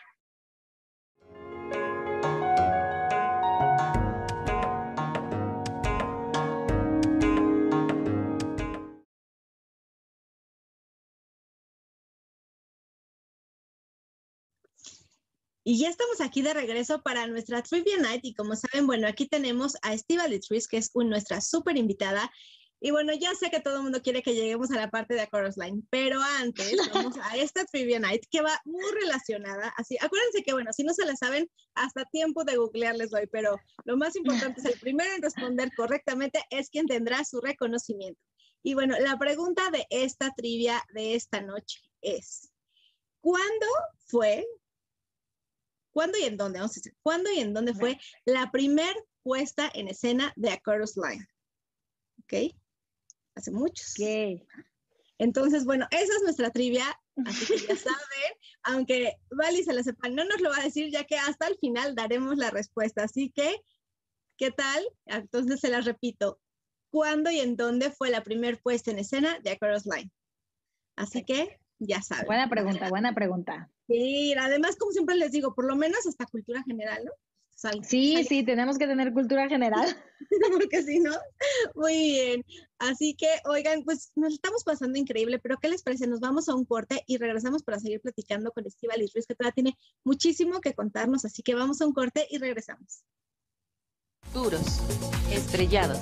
Y 15.63 15.77
ya 15.77 15.89
estamos 15.89 16.21
aquí 16.21 16.41
de 16.41 16.55
regreso 16.55 17.03
para 17.03 17.27
nuestra 17.27 17.61
Trivia 17.61 17.97
Night 17.97 18.21
y 18.23 18.33
como 18.33 18.55
saben, 18.55 18.87
bueno, 18.87 19.07
aquí 19.07 19.27
tenemos 19.27 19.77
a 19.83 19.93
Estiva 19.93 20.25
Tris, 20.25 20.67
que 20.67 20.77
es 20.77 20.91
nuestra 20.95 21.39
súper 21.39 21.77
invitada. 21.77 22.31
Y 22.83 22.89
bueno, 22.89 23.13
ya 23.13 23.35
sé 23.35 23.51
que 23.51 23.59
todo 23.59 23.77
el 23.77 23.83
mundo 23.83 24.01
quiere 24.01 24.23
que 24.23 24.33
lleguemos 24.33 24.71
a 24.71 24.75
la 24.75 24.89
parte 24.89 25.13
de 25.13 25.27
Chorus 25.27 25.55
Line, 25.55 25.83
pero 25.91 26.19
antes 26.39 26.75
vamos 27.13 27.15
a 27.21 27.37
esta 27.37 27.63
Trivia 27.65 27.99
Night 27.99 28.23
que 28.31 28.41
va 28.41 28.59
muy 28.65 28.91
relacionada. 28.99 29.71
Así, 29.77 29.97
acuérdense 30.01 30.41
que, 30.41 30.53
bueno, 30.53 30.73
si 30.73 30.83
no 30.83 30.95
se 30.95 31.05
la 31.05 31.15
saben, 31.15 31.47
hasta 31.75 32.05
tiempo 32.05 32.43
de 32.43 32.57
googlear 32.57 32.95
les 32.95 33.11
doy, 33.11 33.27
pero 33.27 33.59
lo 33.85 33.97
más 33.97 34.15
importante 34.15 34.61
es 34.61 34.65
el 34.65 34.79
primero 34.81 35.13
en 35.13 35.21
responder 35.21 35.69
correctamente 35.77 36.43
es 36.49 36.71
quien 36.71 36.87
tendrá 36.87 37.23
su 37.23 37.39
reconocimiento. 37.39 38.19
Y 38.63 38.73
bueno, 38.73 38.95
la 38.99 39.17
pregunta 39.19 39.69
de 39.69 39.85
esta 39.91 40.31
trivia 40.35 40.83
de 40.95 41.13
esta 41.13 41.39
noche 41.41 41.79
es, 42.01 42.51
¿cuándo 43.19 43.67
fue, 44.07 44.43
cuándo 45.91 46.17
y 46.17 46.23
en 46.23 46.37
dónde, 46.37 46.59
vamos 46.59 46.71
a 46.71 46.79
decir, 46.79 46.95
cuándo 47.01 47.31
y 47.31 47.39
en 47.39 47.53
dónde 47.53 47.73
fue 47.73 47.99
la 48.25 48.51
primer 48.51 48.95
puesta 49.23 49.69
en 49.73 49.87
escena 49.87 50.33
de 50.35 50.51
A 50.51 50.61
Chorus 50.61 50.97
Line? 50.97 51.25
¿Ok? 52.23 52.55
hace 53.35 53.51
muchos. 53.51 53.93
¿Qué? 53.95 54.45
Entonces, 55.17 55.65
bueno, 55.65 55.87
esa 55.91 56.15
es 56.15 56.23
nuestra 56.23 56.49
trivia, 56.49 56.85
así 57.25 57.45
que 57.45 57.57
ya 57.59 57.75
saben, 57.75 58.33
aunque 58.63 59.17
Vali 59.29 59.63
se 59.63 59.73
la 59.73 59.83
sepa, 59.83 60.09
no 60.09 60.25
nos 60.25 60.41
lo 60.41 60.49
va 60.49 60.57
a 60.57 60.63
decir 60.63 60.91
ya 60.91 61.03
que 61.03 61.17
hasta 61.17 61.47
el 61.47 61.57
final 61.59 61.95
daremos 61.95 62.37
la 62.37 62.49
respuesta. 62.49 63.03
Así 63.03 63.31
que, 63.31 63.55
¿qué 64.37 64.51
tal? 64.51 64.83
Entonces 65.05 65.59
se 65.59 65.69
las 65.69 65.85
repito. 65.85 66.39
¿Cuándo 66.89 67.31
y 67.31 67.39
en 67.39 67.55
dónde 67.55 67.91
fue 67.91 68.09
la 68.09 68.23
primer 68.23 68.61
puesta 68.61 68.91
en 68.91 68.99
escena 68.99 69.39
de 69.39 69.51
Across 69.51 69.85
Line? 69.85 70.11
Así 70.97 71.23
que, 71.23 71.60
ya 71.81 72.01
saben. 72.01 72.25
Buena 72.27 72.49
pregunta, 72.49 72.89
buena 72.89 73.13
pregunta. 73.13 73.69
Sí, 73.87 74.33
además, 74.39 74.75
como 74.77 74.91
siempre 74.91 75.15
les 75.15 75.31
digo, 75.31 75.53
por 75.53 75.65
lo 75.65 75.75
menos 75.75 76.05
hasta 76.07 76.25
cultura 76.25 76.63
general, 76.63 77.03
¿no? 77.05 77.11
sí, 77.83 78.23
sí, 78.23 78.43
tenemos 78.43 78.77
que 78.77 78.87
tener 78.87 79.13
cultura 79.13 79.47
general. 79.47 79.85
Porque 80.51 80.83
si 80.83 80.99
no, 80.99 81.11
muy 81.75 81.93
bien. 81.93 82.45
Así 82.79 83.15
que, 83.15 83.27
oigan, 83.45 83.83
pues 83.83 84.11
nos 84.15 84.33
estamos 84.33 84.63
pasando 84.63 84.97
increíble, 84.97 85.39
pero 85.39 85.57
¿qué 85.61 85.69
les 85.69 85.83
parece? 85.83 86.07
Nos 86.07 86.19
vamos 86.19 86.49
a 86.49 86.55
un 86.55 86.65
corte 86.65 87.03
y 87.05 87.17
regresamos 87.17 87.63
para 87.63 87.79
seguir 87.79 88.01
platicando 88.01 88.51
con 88.51 88.65
Estivalis 88.65 89.13
Ruiz, 89.13 89.27
que 89.27 89.35
todavía 89.35 89.53
tiene 89.53 89.77
muchísimo 90.03 90.61
que 90.61 90.73
contarnos, 90.73 91.25
así 91.25 91.43
que 91.43 91.55
vamos 91.55 91.81
a 91.81 91.85
un 91.85 91.93
corte 91.93 92.27
y 92.29 92.37
regresamos. 92.39 93.03
Duros, 94.33 94.81
estrellados, 95.31 95.99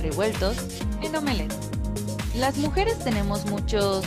revueltos 0.00 0.56
en 1.02 1.14
omelette. 1.14 1.87
Las 2.38 2.56
mujeres 2.56 2.96
tenemos 3.00 3.46
muchos 3.46 4.04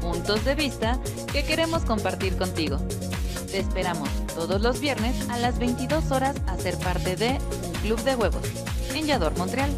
puntos 0.00 0.44
de 0.44 0.56
vista 0.56 0.98
que 1.32 1.44
queremos 1.44 1.84
compartir 1.84 2.36
contigo. 2.36 2.78
Te 3.52 3.60
esperamos 3.60 4.08
todos 4.34 4.60
los 4.60 4.80
viernes 4.80 5.14
a 5.30 5.38
las 5.38 5.60
22 5.60 6.10
horas 6.10 6.34
a 6.48 6.56
ser 6.56 6.76
parte 6.78 7.14
de 7.14 7.38
Un 7.68 7.72
Club 7.82 8.02
de 8.02 8.16
Huevos 8.16 8.42
en 8.94 9.06
Yador, 9.06 9.38
Montreal. 9.38 9.70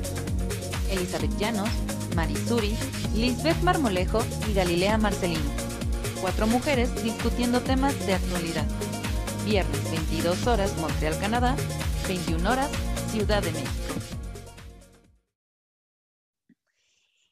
Elizabeth 0.90 1.36
Llanos, 1.36 1.68
Marisuri, 2.16 2.74
Lisbeth 3.14 3.60
Marmolejo 3.62 4.24
y 4.48 4.54
Galilea 4.54 4.96
Marcelino. 4.96 5.50
Cuatro 6.22 6.46
mujeres 6.46 7.04
discutiendo 7.04 7.60
temas 7.60 7.94
de 8.06 8.14
actualidad. 8.14 8.64
Viernes 9.44 9.90
22 9.90 10.46
horas 10.46 10.74
Montreal, 10.78 11.18
Canadá, 11.18 11.54
21 12.08 12.50
horas 12.50 12.70
Ciudad 13.10 13.42
de 13.42 13.52
México. 13.52 14.19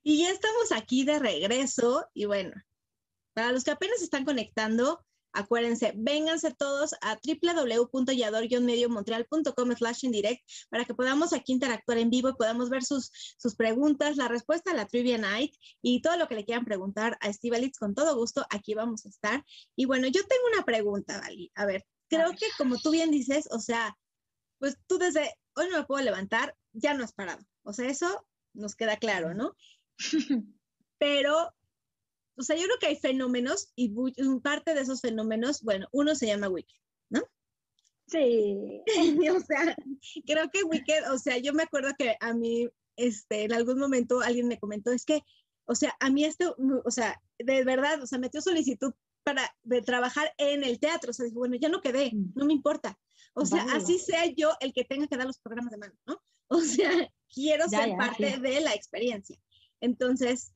Y 0.03 0.23
ya 0.23 0.31
estamos 0.31 0.73
aquí 0.73 1.05
de 1.05 1.19
regreso 1.19 2.09
y 2.15 2.25
bueno, 2.25 2.55
para 3.35 3.53
los 3.53 3.65
que 3.65 3.73
apenas 3.73 4.03
están 4.03 4.25
conectando, 4.25 5.05
Acuérdense, 5.33 5.93
vénganse 5.95 6.53
todos 6.55 6.95
a 7.01 7.17
www.yador-mediomontreal.com 7.23 9.77
slash 9.77 10.05
indirect 10.05 10.43
para 10.71 10.85
que 10.85 10.95
podamos 10.95 11.33
aquí 11.33 11.53
interactuar 11.53 11.99
en 11.99 12.11
vivo 12.11 12.31
y 12.31 12.35
podamos 12.35 12.71
ver 12.71 12.83
sus, 12.83 13.13
sus 13.37 13.55
preguntas, 13.55 14.17
la 14.17 14.27
respuesta 14.29 14.71
a 14.71 14.75
la 14.75 14.87
Trivia 14.87 15.19
Night 15.19 15.55
y 15.83 16.03
todo 16.03 16.17
lo 16.17 16.27
que 16.29 16.35
le 16.35 16.45
quieran 16.45 16.65
preguntar 16.65 17.17
a 17.21 17.29
Estivalix 17.29 17.79
con 17.79 17.95
todo 17.95 18.17
gusto, 18.17 18.45
aquí 18.51 18.75
vamos 18.75 19.07
a 19.07 19.11
estar. 19.11 19.45
Y 19.77 19.85
bueno, 19.85 20.09
yo 20.09 20.27
tengo 20.27 20.43
una 20.53 20.65
pregunta, 20.65 21.21
Vali. 21.21 21.53
A 21.55 21.67
ver, 21.67 21.87
creo 22.09 22.33
que 22.33 22.47
como 22.57 22.79
tú 22.79 22.91
bien 22.91 23.11
dices, 23.11 23.49
o 23.51 23.61
sea, 23.61 23.97
pues 24.59 24.79
tú 24.87 24.99
desde 24.99 25.35
hoy 25.55 25.69
no 25.71 25.79
me 25.79 25.85
puedo 25.85 26.03
levantar, 26.03 26.57
ya 26.73 26.95
no 26.95 27.05
has 27.05 27.13
parado. 27.13 27.45
O 27.63 27.73
sea, 27.73 27.89
eso 27.89 28.27
nos 28.55 28.75
queda 28.75 28.97
claro, 28.97 29.35
¿no? 29.35 29.55
Pero 30.99 31.53
o 32.39 32.43
sea, 32.43 32.57
yo 32.57 32.65
creo 32.65 32.79
que 32.79 32.87
hay 32.87 32.97
fenómenos 32.97 33.73
y 33.75 33.93
parte 34.41 34.75
de 34.75 34.81
esos 34.81 35.01
fenómenos, 35.01 35.63
bueno, 35.63 35.89
uno 35.91 36.15
se 36.15 36.29
llama 36.29 36.49
Wicked, 36.49 36.77
¿no? 37.11 37.23
Sí. 38.07 38.81
o 39.37 39.41
sea, 39.41 39.77
creo 40.25 40.49
que 40.51 40.63
Wicked, 40.63 41.11
o 41.13 41.19
sea, 41.19 41.39
yo 41.39 41.53
me 41.53 41.65
acuerdo 41.65 41.91
que 41.99 42.17
a 42.21 42.33
mí, 42.35 42.69
este, 42.97 43.43
en 43.43 43.53
algún 43.53 43.79
momento 43.79 44.21
alguien 44.21 44.47
me 44.47 44.59
comentó, 44.59 44.93
es 44.93 45.05
que, 45.05 45.23
o 45.67 45.75
sea, 45.75 45.95
a 45.99 46.11
mí 46.11 46.25
esto, 46.25 46.55
o 46.85 46.91
sea, 46.93 47.21
de 47.39 47.65
verdad, 47.65 48.01
o 48.03 48.07
sea, 48.07 48.21
metió 48.21 48.41
solicitud 48.41 48.95
para 49.25 49.53
trabajar 49.85 50.33
en 50.39 50.63
el 50.63 50.79
teatro, 50.79 51.11
o 51.11 51.15
sea, 51.15 51.27
bueno, 51.33 51.57
ya 51.57 51.69
no 51.69 51.81
quedé, 51.81 52.13
mm. 52.15 52.33
no 52.37 52.47
me 52.47 52.53
importa. 52.53 52.97
O 53.35 53.45
sea, 53.47 53.63
así 53.73 53.99
sea 53.99 54.27
yo 54.27 54.53
el 54.61 54.73
que 54.73 54.85
tenga 54.85 55.07
que 55.07 55.17
dar 55.17 55.27
los 55.27 55.39
programas 55.39 55.73
de 55.73 55.79
mano, 55.79 55.95
¿no? 56.07 56.23
O 56.51 56.63
sea, 56.63 56.91
quiero 57.31 57.69
ser 57.69 57.95
parte 57.99 58.39
de 58.39 58.61
la 58.61 58.73
experiencia. 58.73 59.39
Entonces, 59.81 60.53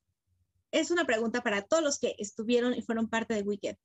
es 0.71 0.91
una 0.91 1.05
pregunta 1.05 1.41
para 1.41 1.61
todos 1.61 1.83
los 1.83 1.99
que 1.99 2.15
estuvieron 2.17 2.73
y 2.73 2.81
fueron 2.81 3.09
parte 3.09 3.35
de 3.35 3.43
Wicked. 3.43 3.75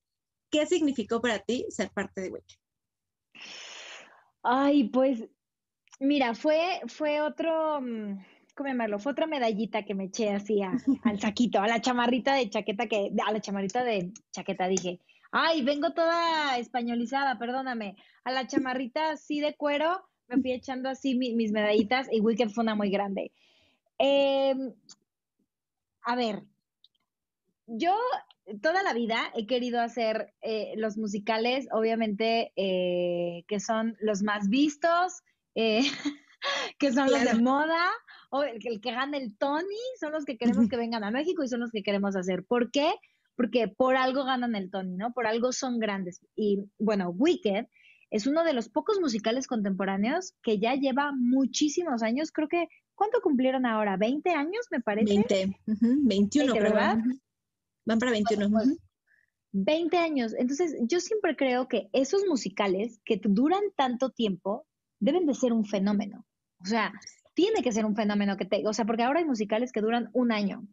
¿Qué 0.51 0.67
significó 0.67 1.21
para 1.21 1.39
ti 1.39 1.67
ser 1.69 1.91
parte 1.91 2.23
de 2.23 2.31
Wicked? 2.31 2.57
Ay, 4.43 4.89
pues, 4.89 5.29
mira, 6.01 6.35
fue, 6.35 6.81
fue 6.87 7.21
otro, 7.21 7.81
mm, 7.81 8.25
¿cómo 8.55 8.69
llamarlo? 8.69 8.99
Fue 8.99 9.13
otra 9.13 9.27
medallita 9.27 9.85
que 9.85 9.95
me 9.95 10.05
eché 10.05 10.31
así 10.31 10.61
al 11.05 11.21
saquito, 11.21 11.61
a 11.61 11.69
la 11.69 11.81
chamarrita 11.81 12.35
de 12.35 12.49
chaqueta 12.49 12.87
que, 12.87 13.13
a 13.27 13.33
la 13.33 13.41
chamarrita 13.41 13.85
de 13.85 14.13
chaqueta 14.33 14.67
dije, 14.67 15.01
ay, 15.31 15.63
vengo 15.63 15.93
toda 15.93 16.59
españolizada, 16.59 17.39
perdóname, 17.39 17.97
a 18.25 18.33
la 18.33 18.47
chamarrita 18.47 19.11
así 19.11 19.41
de 19.41 19.55
cuero, 19.55 20.09
me 20.29 20.41
fui 20.41 20.53
echando 20.53 20.89
así 20.89 21.15
mis 21.17 21.53
medallitas 21.53 22.09
y 22.11 22.21
Wicked 22.21 22.51
fue 22.51 22.63
una 22.63 22.75
muy 22.75 22.91
grande. 22.91 23.33
Em, 23.99 24.73
a 26.03 26.17
ver, 26.17 26.43
yo 27.67 27.97
toda 28.63 28.83
la 28.83 28.95
vida 28.95 29.31
he 29.35 29.47
querido 29.47 29.81
hacer 29.81 30.33
eh, 30.41 30.73
los 30.77 30.97
musicales, 30.97 31.69
obviamente, 31.73 32.53
eh, 32.57 33.45
que 33.47 33.61
son 33.61 33.97
los 34.01 34.23
más 34.23 34.49
vistos, 34.49 35.23
eh, 35.55 35.83
que 36.79 36.93
son 36.93 37.11
los 37.11 37.25
de 37.25 37.35
moda, 37.35 37.91
o 38.31 38.43
el, 38.43 38.59
el, 38.67 38.81
que 38.81 38.93
gana 38.93 39.19
el 39.19 39.37
Tony, 39.37 39.77
son 40.01 40.13
los 40.13 40.25
que 40.25 40.37
queremos 40.37 40.69
que 40.69 40.77
vengan 40.77 41.05
a 41.05 41.11
México 41.11 41.43
y 41.43 41.49
son 41.49 41.61
los 41.61 41.71
que 41.71 41.83
queremos 41.83 42.17
hacer. 42.17 42.45
¿Por 42.45 42.71
qué? 42.71 42.93
Porque 43.37 43.69
por 43.69 43.97
algo 43.97 44.25
ganan 44.25 44.55
el 44.55 44.71
Tony, 44.71 44.97
¿no? 44.97 45.13
Por 45.13 45.27
algo 45.27 45.53
son 45.53 45.79
grandes. 45.79 46.21
Y 46.35 46.65
bueno, 46.79 47.11
Wicked 47.11 47.67
es 48.11 48.27
uno 48.27 48.45
de 48.45 48.55
los 48.55 48.69
pocos 48.69 49.01
musicales 49.01 49.47
contemporáneos 49.47 50.35
que 50.43 50.59
ya 50.59 50.75
lleva 50.75 51.13
muchísimos 51.13 52.03
años, 52.03 52.33
creo 52.33 52.49
que, 52.49 52.69
¿cuánto 52.99 53.21
cumplieron 53.23 53.65
ahora? 53.65 53.97
¿20 53.97 54.29
años, 54.35 54.67
me 54.71 54.81
parece? 54.81 55.15
20, 55.15 55.57
21, 55.67 56.53
¿verdad? 56.53 56.99
Van 57.87 57.99
para 57.99 58.11
21. 58.11 58.51
20 59.53 59.91
pues, 59.91 60.03
años. 60.03 60.35
Entonces, 60.37 60.77
yo 60.83 61.01
siempre 61.01 61.37
creo 61.37 61.69
que 61.69 61.89
esos 61.93 62.27
musicales 62.27 63.01
que 63.05 63.21
duran 63.23 63.63
tanto 63.77 64.11
tiempo 64.11 64.67
deben 64.99 65.27
de 65.27 65.35
ser 65.35 65.53
un 65.53 65.65
fenómeno. 65.65 66.27
O 66.61 66.67
sea, 66.67 66.93
tiene 67.35 67.63
que 67.63 67.73
ser 67.73 67.87
un 67.87 67.95
fenómeno 67.95 68.37
que 68.37 68.45
te, 68.45 68.67
o 68.67 68.73
sea, 68.73 68.85
porque 68.85 69.05
ahora 69.05 69.21
hay 69.21 69.25
musicales 69.25 69.71
que 69.71 69.81
duran 69.81 70.11
un 70.13 70.33
año. 70.33 70.67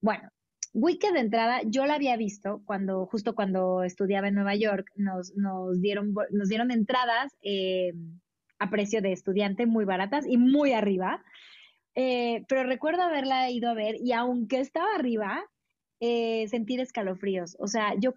Bueno, 0.00 0.28
Wicked 0.74 1.12
de 1.12 1.20
entrada, 1.20 1.60
yo 1.64 1.86
la 1.86 1.94
había 1.94 2.16
visto 2.16 2.62
cuando, 2.64 3.06
justo 3.06 3.36
cuando 3.36 3.84
estudiaba 3.84 4.26
en 4.26 4.34
Nueva 4.34 4.56
York, 4.56 4.90
nos, 4.96 5.32
nos 5.36 5.80
dieron, 5.80 6.12
nos 6.30 6.48
dieron 6.48 6.72
entradas 6.72 7.32
eh, 7.42 7.92
a 8.64 8.70
precio 8.70 9.00
de 9.00 9.12
estudiante 9.12 9.66
muy 9.66 9.84
baratas 9.84 10.26
y 10.28 10.36
muy 10.36 10.72
arriba. 10.72 11.24
Eh, 11.94 12.44
pero 12.48 12.64
recuerdo 12.64 13.02
haberla 13.02 13.50
ido 13.50 13.70
a 13.70 13.74
ver 13.74 13.96
y 14.00 14.12
aunque 14.12 14.58
estaba 14.60 14.94
arriba, 14.94 15.44
eh, 16.00 16.46
sentir 16.48 16.80
escalofríos. 16.80 17.56
O 17.60 17.68
sea, 17.68 17.94
yo 17.98 18.14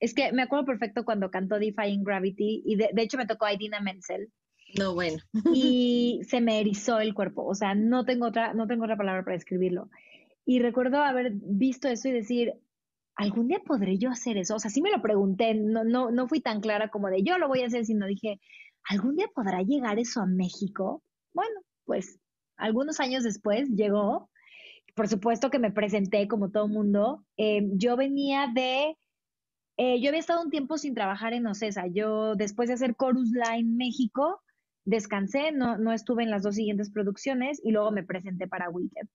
es 0.00 0.14
que 0.14 0.32
me 0.32 0.42
acuerdo 0.42 0.64
perfecto 0.64 1.04
cuando 1.04 1.30
cantó 1.30 1.58
Defying 1.58 2.04
Gravity 2.04 2.62
y 2.64 2.76
de, 2.76 2.90
hecho 2.96 3.18
me 3.18 3.26
tocó 3.26 3.46
a 3.46 3.52
Idina 3.52 3.80
Menzel. 3.80 4.30
No, 4.78 4.94
bueno. 4.94 5.18
Y 5.54 6.20
se 6.28 6.40
me 6.40 6.60
erizó 6.60 7.00
el 7.00 7.14
cuerpo. 7.14 7.44
O 7.44 7.54
sea, 7.54 7.74
no 7.74 8.04
tengo 8.04 8.26
otra, 8.26 8.52
no 8.54 8.66
tengo 8.66 8.84
otra 8.84 8.96
palabra 8.96 9.24
para 9.24 9.36
describirlo. 9.36 9.88
Y 10.44 10.58
recuerdo 10.58 10.98
haber 10.98 11.32
visto 11.34 11.88
eso 11.88 12.08
y 12.08 12.12
decir, 12.12 12.54
¿algún 13.14 13.48
día 13.48 13.60
podré 13.64 13.98
yo 13.98 14.10
hacer 14.10 14.36
eso? 14.36 14.56
O 14.56 14.58
sea, 14.58 14.70
sí 14.70 14.82
me 14.82 14.90
lo 14.90 15.00
pregunté, 15.00 15.54
no, 15.54 15.84
no, 15.84 16.10
no 16.10 16.28
fui 16.28 16.40
tan 16.40 16.60
clara 16.60 16.88
como 16.88 17.08
de 17.08 17.22
yo 17.22 17.38
lo 17.38 17.48
voy 17.48 17.62
a 17.62 17.66
hacer, 17.66 17.84
sino 17.84 18.06
dije, 18.06 18.40
¿algún 18.88 19.16
día 19.16 19.28
podrá 19.34 19.62
llegar 19.62 19.98
eso 19.98 20.20
a 20.20 20.26
México? 20.26 21.02
Bueno, 21.32 21.60
pues 21.84 22.18
algunos 22.56 23.00
años 23.00 23.24
después 23.24 23.68
llegó 23.70 24.30
por 24.96 25.08
supuesto 25.08 25.50
que 25.50 25.58
me 25.58 25.70
presenté 25.70 26.26
como 26.26 26.50
todo 26.50 26.68
mundo. 26.68 27.22
Eh, 27.36 27.68
yo 27.74 27.96
venía 27.96 28.50
de, 28.52 28.96
eh, 29.76 30.00
yo 30.00 30.08
había 30.08 30.20
estado 30.20 30.42
un 30.42 30.50
tiempo 30.50 30.78
sin 30.78 30.94
trabajar 30.94 31.34
en 31.34 31.46
Ocesa. 31.46 31.86
Yo 31.86 32.34
después 32.34 32.68
de 32.68 32.74
hacer 32.74 32.96
Chorus 32.98 33.30
Line 33.30 33.76
México, 33.76 34.40
descansé, 34.86 35.52
no, 35.52 35.76
no 35.76 35.92
estuve 35.92 36.22
en 36.22 36.30
las 36.30 36.42
dos 36.42 36.54
siguientes 36.54 36.90
producciones 36.90 37.60
y 37.62 37.72
luego 37.72 37.90
me 37.90 38.04
presenté 38.04 38.48
para 38.48 38.70
Wicked. 38.70 39.06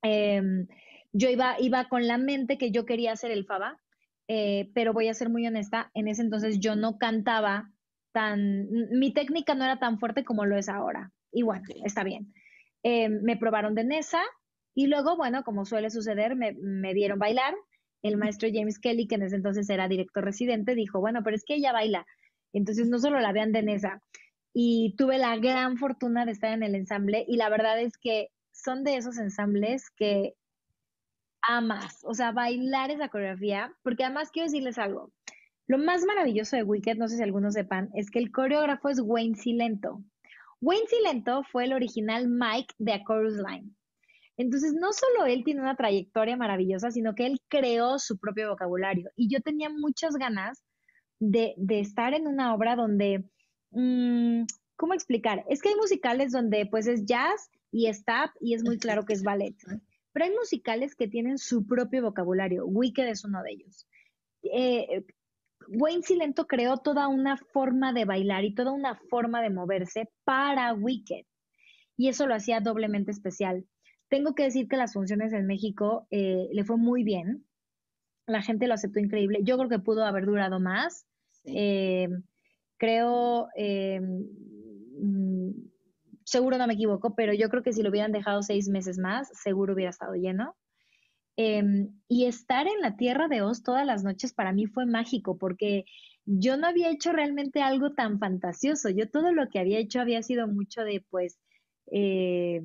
Em, 0.00 0.66
yo 1.12 1.28
iba, 1.28 1.60
iba 1.60 1.88
con 1.90 2.06
la 2.06 2.16
mente 2.16 2.56
que 2.56 2.70
yo 2.70 2.86
quería 2.86 3.12
hacer 3.12 3.30
el 3.30 3.44
Faba, 3.44 3.78
eh, 4.26 4.70
pero 4.74 4.94
voy 4.94 5.08
a 5.08 5.14
ser 5.14 5.28
muy 5.28 5.46
honesta, 5.46 5.90
en 5.92 6.08
ese 6.08 6.22
entonces 6.22 6.60
yo 6.60 6.76
no 6.76 6.96
cantaba 6.96 7.70
tan, 8.12 8.68
mi 8.90 9.12
técnica 9.12 9.54
no 9.54 9.64
era 9.64 9.78
tan 9.78 9.98
fuerte 9.98 10.24
como 10.24 10.44
lo 10.44 10.56
es 10.56 10.68
ahora. 10.68 11.10
Y 11.32 11.42
bueno, 11.42 11.64
está 11.84 12.04
bien. 12.04 12.32
Em, 12.82 13.22
me 13.22 13.36
probaron 13.36 13.74
de 13.74 13.84
Nesa 13.84 14.22
y 14.74 14.86
luego, 14.86 15.16
bueno, 15.16 15.44
como 15.44 15.64
suele 15.64 15.90
suceder, 15.90 16.36
me, 16.36 16.52
me 16.52 16.94
dieron 16.94 17.18
bailar. 17.18 17.54
El 18.02 18.16
maestro 18.16 18.48
James 18.52 18.78
Kelly, 18.78 19.06
que 19.06 19.14
en 19.14 19.22
ese 19.22 19.36
entonces 19.36 19.70
era 19.70 19.88
director 19.88 20.24
residente, 20.24 20.74
dijo, 20.74 21.00
bueno, 21.00 21.22
pero 21.22 21.36
es 21.36 21.44
que 21.44 21.54
ella 21.54 21.72
baila. 21.72 22.04
Entonces 22.52 22.88
no 22.88 22.98
solo 22.98 23.20
la 23.20 23.32
vean 23.32 23.52
de 23.52 23.62
Nesa. 23.62 24.02
Y 24.52 24.94
tuve 24.98 25.18
la 25.18 25.36
gran 25.36 25.78
fortuna 25.78 26.26
de 26.26 26.32
estar 26.32 26.52
en 26.52 26.62
el 26.62 26.74
ensamble 26.74 27.24
y 27.26 27.36
la 27.36 27.48
verdad 27.48 27.80
es 27.80 27.96
que 27.96 28.28
son 28.52 28.84
de 28.84 28.96
esos 28.96 29.18
ensambles 29.18 29.88
que 29.90 30.34
amas, 31.42 31.98
o 32.04 32.14
sea, 32.14 32.32
bailar 32.32 32.90
esa 32.90 33.08
coreografía, 33.08 33.74
porque 33.82 34.04
además 34.04 34.30
quiero 34.30 34.46
decirles 34.46 34.78
algo. 34.78 35.10
Lo 35.66 35.78
más 35.78 36.04
maravilloso 36.04 36.56
de 36.56 36.64
Wicked, 36.64 36.96
no 36.96 37.08
sé 37.08 37.16
si 37.16 37.22
algunos 37.22 37.54
sepan, 37.54 37.90
es 37.94 38.10
que 38.10 38.18
el 38.18 38.32
coreógrafo 38.32 38.88
es 38.88 39.00
Wayne 39.00 39.36
Silento. 39.36 40.02
Wayne 40.60 40.86
Silento 40.88 41.42
fue 41.44 41.64
el 41.64 41.72
original 41.72 42.28
Mike 42.28 42.74
de 42.78 42.92
A 42.92 43.02
Line. 43.08 43.70
Entonces, 44.36 44.74
no 44.74 44.92
solo 44.92 45.26
él 45.26 45.44
tiene 45.44 45.60
una 45.60 45.76
trayectoria 45.76 46.36
maravillosa, 46.36 46.90
sino 46.90 47.14
que 47.14 47.26
él 47.26 47.40
creó 47.48 47.98
su 47.98 48.18
propio 48.18 48.50
vocabulario. 48.50 49.10
Y 49.16 49.28
yo 49.28 49.40
tenía 49.40 49.68
muchas 49.68 50.14
ganas 50.16 50.64
de, 51.18 51.54
estar 51.68 52.14
en 52.14 52.26
una 52.26 52.54
obra 52.54 52.74
donde, 52.74 53.24
mm, 53.70 54.44
¿cómo 54.76 54.94
explicar? 54.94 55.44
Es 55.48 55.60
que 55.60 55.68
hay 55.70 55.74
musicales 55.76 56.32
donde 56.32 56.66
pues 56.66 56.86
es 56.86 57.04
jazz 57.04 57.50
y 57.70 57.86
es 57.86 58.04
tap 58.04 58.30
y 58.40 58.54
es 58.54 58.64
muy 58.64 58.78
claro 58.78 59.04
que 59.04 59.12
es 59.12 59.22
ballet. 59.22 59.54
Pero 60.12 60.24
hay 60.24 60.32
musicales 60.32 60.94
que 60.94 61.08
tienen 61.08 61.38
su 61.38 61.66
propio 61.66 62.02
vocabulario. 62.02 62.66
Wicked 62.66 63.06
es 63.06 63.24
uno 63.24 63.42
de 63.42 63.52
ellos. 63.52 63.86
Eh, 64.42 65.04
Wayne 65.68 66.02
Silento 66.02 66.46
creó 66.46 66.78
toda 66.78 67.08
una 67.08 67.36
forma 67.36 67.92
de 67.92 68.04
bailar 68.04 68.44
y 68.44 68.54
toda 68.54 68.72
una 68.72 68.96
forma 69.08 69.42
de 69.42 69.50
moverse 69.50 70.08
para 70.24 70.74
Wicked. 70.74 71.24
Y 71.96 72.08
eso 72.08 72.26
lo 72.26 72.34
hacía 72.34 72.60
doblemente 72.60 73.10
especial. 73.10 73.66
Tengo 74.08 74.34
que 74.34 74.44
decir 74.44 74.68
que 74.68 74.76
las 74.76 74.92
funciones 74.92 75.32
en 75.32 75.46
México 75.46 76.06
eh, 76.10 76.48
le 76.52 76.64
fue 76.64 76.76
muy 76.76 77.02
bien. 77.02 77.46
La 78.26 78.42
gente 78.42 78.66
lo 78.66 78.74
aceptó 78.74 79.00
increíble. 79.00 79.40
Yo 79.42 79.56
creo 79.56 79.68
que 79.68 79.78
pudo 79.78 80.04
haber 80.04 80.26
durado 80.26 80.60
más. 80.60 81.06
Eh, 81.44 82.08
creo, 82.76 83.48
mm, 83.56 85.50
seguro 86.24 86.58
no 86.58 86.66
me 86.66 86.74
equivoco, 86.74 87.14
pero 87.14 87.32
yo 87.32 87.48
creo 87.48 87.62
que 87.62 87.72
si 87.72 87.82
lo 87.82 87.90
hubieran 87.90 88.12
dejado 88.12 88.42
seis 88.42 88.68
meses 88.68 88.98
más, 88.98 89.28
seguro 89.42 89.74
hubiera 89.74 89.90
estado 89.90 90.14
lleno. 90.14 90.56
Em, 91.36 92.00
y 92.08 92.26
estar 92.26 92.66
en 92.66 92.80
la 92.80 92.96
tierra 92.96 93.26
de 93.28 93.40
Oz 93.42 93.62
todas 93.62 93.86
las 93.86 94.04
noches 94.04 94.34
para 94.34 94.52
mí 94.52 94.66
fue 94.66 94.84
mágico 94.84 95.38
porque 95.38 95.86
yo 96.26 96.56
no 96.58 96.66
había 96.66 96.90
hecho 96.90 97.12
realmente 97.12 97.62
algo 97.62 97.92
tan 97.94 98.18
fantasioso. 98.18 98.90
Yo 98.90 99.10
todo 99.10 99.32
lo 99.32 99.48
que 99.48 99.58
había 99.58 99.78
hecho 99.78 100.00
había 100.00 100.22
sido 100.22 100.46
mucho 100.46 100.82
de, 100.82 101.04
pues, 101.10 101.38
eh, 101.90 102.62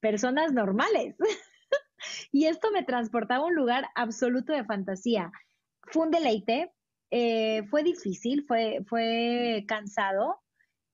personas 0.00 0.52
normales. 0.52 1.16
y 2.32 2.46
esto 2.46 2.70
me 2.72 2.84
transportaba 2.84 3.44
a 3.44 3.46
un 3.48 3.54
lugar 3.54 3.86
absoluto 3.94 4.52
de 4.52 4.64
fantasía. 4.64 5.32
Fue 5.82 6.04
un 6.04 6.10
deleite, 6.10 6.72
eh, 7.10 7.64
fue 7.68 7.82
difícil, 7.82 8.44
fue, 8.46 8.80
fue 8.86 9.64
cansado. 9.66 10.40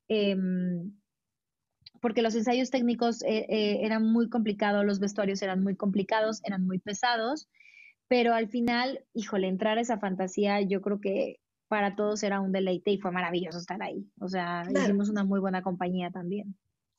Em, 0.08 0.92
porque 2.04 2.20
los 2.20 2.34
ensayos 2.34 2.68
técnicos 2.68 3.22
eh, 3.22 3.46
eh, 3.48 3.78
eran 3.80 4.04
muy 4.04 4.28
complicados, 4.28 4.84
los 4.84 5.00
vestuarios 5.00 5.40
eran 5.40 5.62
muy 5.62 5.74
complicados, 5.74 6.42
eran 6.44 6.66
muy 6.66 6.78
pesados, 6.78 7.48
pero 8.08 8.34
al 8.34 8.50
final, 8.50 9.02
híjole, 9.14 9.48
entrar 9.48 9.78
a 9.78 9.80
esa 9.80 9.98
fantasía 9.98 10.60
yo 10.60 10.82
creo 10.82 11.00
que 11.00 11.40
para 11.66 11.96
todos 11.96 12.22
era 12.22 12.42
un 12.42 12.52
deleite 12.52 12.90
y 12.90 12.98
fue 12.98 13.10
maravilloso 13.10 13.56
estar 13.56 13.82
ahí. 13.82 14.06
O 14.20 14.28
sea, 14.28 14.64
hicimos 14.70 15.08
una 15.08 15.24
muy 15.24 15.40
buena 15.40 15.62
compañía 15.62 16.10
también. 16.10 16.54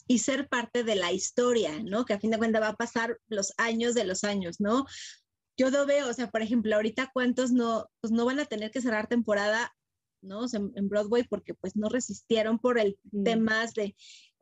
Y 0.08 0.18
ser 0.18 0.48
parte 0.48 0.84
de 0.84 0.96
la 0.96 1.12
historia, 1.12 1.84
¿no? 1.84 2.04
Que 2.04 2.16
a 2.16 2.20
fin 2.20 2.32
de 2.32 2.40
cuentas 2.40 2.64
va 2.64 2.70
a 2.70 2.76
pasar 2.76 3.20
los 3.28 3.54
años 3.58 3.94
de 3.94 4.06
los 4.06 4.24
años, 4.24 4.60
¿no? 4.60 4.88
Yo 5.56 5.70
lo 5.70 5.86
veo, 5.86 6.10
o 6.10 6.14
sea, 6.14 6.32
por 6.32 6.42
ejemplo, 6.42 6.74
ahorita 6.74 7.12
cuántos 7.14 7.52
no, 7.52 7.92
pues 8.02 8.12
no 8.12 8.26
van 8.26 8.40
a 8.40 8.46
tener 8.46 8.72
que 8.72 8.82
cerrar 8.82 9.06
temporada 9.06 9.72
¿no? 10.26 10.46
en, 10.52 10.90
Broadway 10.90 11.24
porque 11.30 11.54
pues 11.54 11.76
no 11.76 11.90
resistieron 11.90 12.60
por 12.60 12.80
el 12.80 12.98
tema 13.24 13.66
de, 13.76 13.96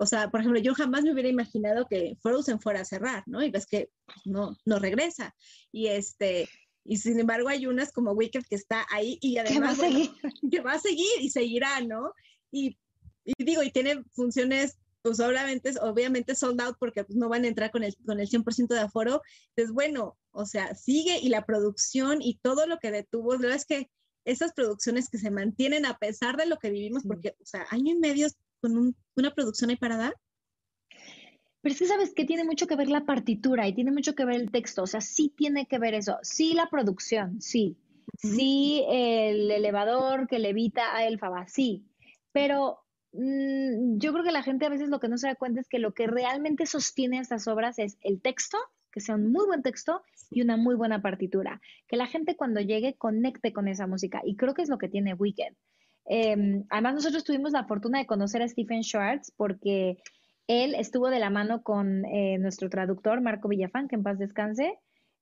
o 0.04 0.06
sea, 0.06 0.30
por 0.30 0.42
ejemplo, 0.42 0.60
yo 0.60 0.76
jamás 0.76 1.04
me 1.04 1.14
hubiera 1.14 1.30
imaginado 1.30 1.88
que 1.88 2.18
Frozen 2.22 2.60
fuera 2.60 2.82
a 2.82 2.86
cerrar, 2.86 3.24
¿no? 3.26 3.42
Y 3.42 3.50
ves 3.50 3.66
que 3.66 3.90
pues, 4.06 4.18
no, 4.26 4.58
no 4.66 4.78
regresa. 4.78 5.34
Y 5.72 5.88
este, 5.88 6.50
y 6.84 6.98
sin 6.98 7.22
embargo 7.22 7.48
hay 7.48 7.68
unas 7.68 7.94
como 7.94 8.12
Wicked 8.12 8.44
que 8.50 8.56
está 8.56 8.86
ahí 8.92 9.18
y 9.22 9.38
además 9.38 9.78
que 9.78 9.82
va 9.82 9.88
a 9.88 9.90
seguir, 9.90 10.12
que 10.52 10.60
va 10.60 10.74
a 10.74 10.80
seguir 10.80 11.22
y 11.22 11.30
seguirá, 11.30 11.80
¿no? 11.80 12.12
Y, 12.52 12.78
y, 13.24 13.46
digo, 13.46 13.64
y 13.64 13.72
tiene 13.72 14.04
funciones, 14.12 14.78
pues 15.02 15.22
obviamente, 15.22 15.72
obviamente 15.80 16.36
sold 16.36 16.60
out 16.60 16.76
porque 16.78 17.06
pues, 17.06 17.16
no 17.16 17.30
van 17.30 17.46
a 17.46 17.48
entrar 17.48 17.72
con 17.72 17.86
el, 17.86 17.96
con 18.06 18.20
el 18.20 18.28
100% 18.28 18.68
de 18.68 18.82
aforo. 18.82 19.22
Entonces, 19.56 19.74
bueno, 19.74 20.18
o 20.32 20.46
sea, 20.46 20.76
sigue 20.76 21.18
y 21.18 21.30
la 21.30 21.46
producción 21.46 22.22
y 22.22 22.40
todo 22.40 22.68
lo 22.68 22.78
que 22.80 22.92
detuvo, 22.92 23.36
la 23.36 23.40
verdad 23.40 23.56
es 23.56 23.66
que 23.66 23.90
esas 24.26 24.52
producciones 24.52 25.10
que 25.10 25.18
se 25.18 25.32
mantienen 25.32 25.86
a 25.86 25.98
pesar 25.98 26.36
de 26.36 26.46
lo 26.46 26.58
que 26.58 26.72
vivimos, 26.72 27.04
porque, 27.04 27.38
o 27.42 27.46
sea, 27.46 27.66
año 27.70 27.94
y 27.94 28.00
medio 28.00 28.28
con 28.64 28.96
una 29.18 29.34
producción 29.36 29.70
ahí 29.70 29.76
para 29.76 29.98
dar. 29.98 30.16
Pero 31.62 31.74
es 31.74 31.80
que 31.80 31.86
sabes 31.86 32.14
que 32.14 32.24
tiene 32.24 32.46
mucho 32.46 32.66
que 32.66 32.78
ver 32.78 32.90
la 32.90 33.06
partitura 33.06 33.68
y 33.68 33.74
tiene 33.74 33.92
mucho 33.92 34.16
que 34.16 34.26
ver 34.26 34.36
el 34.36 34.52
texto, 34.52 34.84
o 34.84 34.88
sea, 34.88 35.02
sí 35.02 35.34
tiene 35.36 35.66
que 35.66 35.80
ver 35.80 35.94
eso, 35.94 36.18
sí 36.22 36.54
la 36.54 36.70
producción, 36.70 37.42
sí, 37.42 37.78
sí 38.18 38.84
el 38.90 39.50
elevador 39.52 40.28
que 40.28 40.40
levita 40.40 40.96
a 40.96 41.06
Elfaba, 41.06 41.48
sí, 41.48 41.86
pero 42.34 42.80
mm, 43.14 43.98
yo 43.98 44.12
creo 44.12 44.26
que 44.26 44.32
la 44.32 44.44
gente 44.44 44.66
a 44.66 44.70
veces 44.70 44.90
lo 44.90 45.00
que 45.00 45.08
no 45.08 45.18
se 45.18 45.28
da 45.28 45.36
cuenta 45.36 45.62
es 45.62 45.70
que 45.70 45.80
lo 45.80 45.94
que 45.94 46.08
realmente 46.08 46.66
sostiene 46.66 47.20
estas 47.20 47.48
obras 47.48 47.80
es 47.80 47.98
el 48.02 48.22
texto 48.22 48.58
que 48.94 49.02
sea 49.02 49.16
un 49.16 49.32
muy 49.32 49.46
buen 49.48 49.64
texto 49.64 50.04
y 50.30 50.42
una 50.42 50.56
muy 50.56 50.76
buena 50.76 51.02
partitura. 51.02 51.60
Que 51.88 51.98
la 51.98 52.06
gente 52.06 52.38
cuando 52.38 52.62
llegue 52.62 52.96
conecte 52.96 53.52
con 53.52 53.68
esa 53.68 53.88
música. 53.88 54.22
Y 54.24 54.36
creo 54.36 54.54
que 54.54 54.62
es 54.62 54.70
lo 54.70 54.78
que 54.78 54.88
tiene 54.88 55.16
Wicked. 55.16 55.56
Em, 56.06 56.66
además, 56.70 56.96
nosotros 56.96 57.24
tuvimos 57.24 57.52
la 57.52 57.66
fortuna 57.66 58.00
de 58.00 58.06
conocer 58.06 58.42
a 58.42 58.48
Stephen 58.48 58.84
Schwartz 58.84 59.32
porque 59.36 59.98
él 60.48 60.76
estuvo 60.76 61.10
de 61.10 61.20
la 61.20 61.30
mano 61.30 61.64
con 61.64 62.06
eh, 62.06 62.38
nuestro 62.40 62.70
traductor, 62.70 63.22
Marco 63.22 63.48
Villafán, 63.48 63.88
que 63.88 63.96
en 63.96 64.04
paz 64.04 64.20
descanse. 64.20 64.80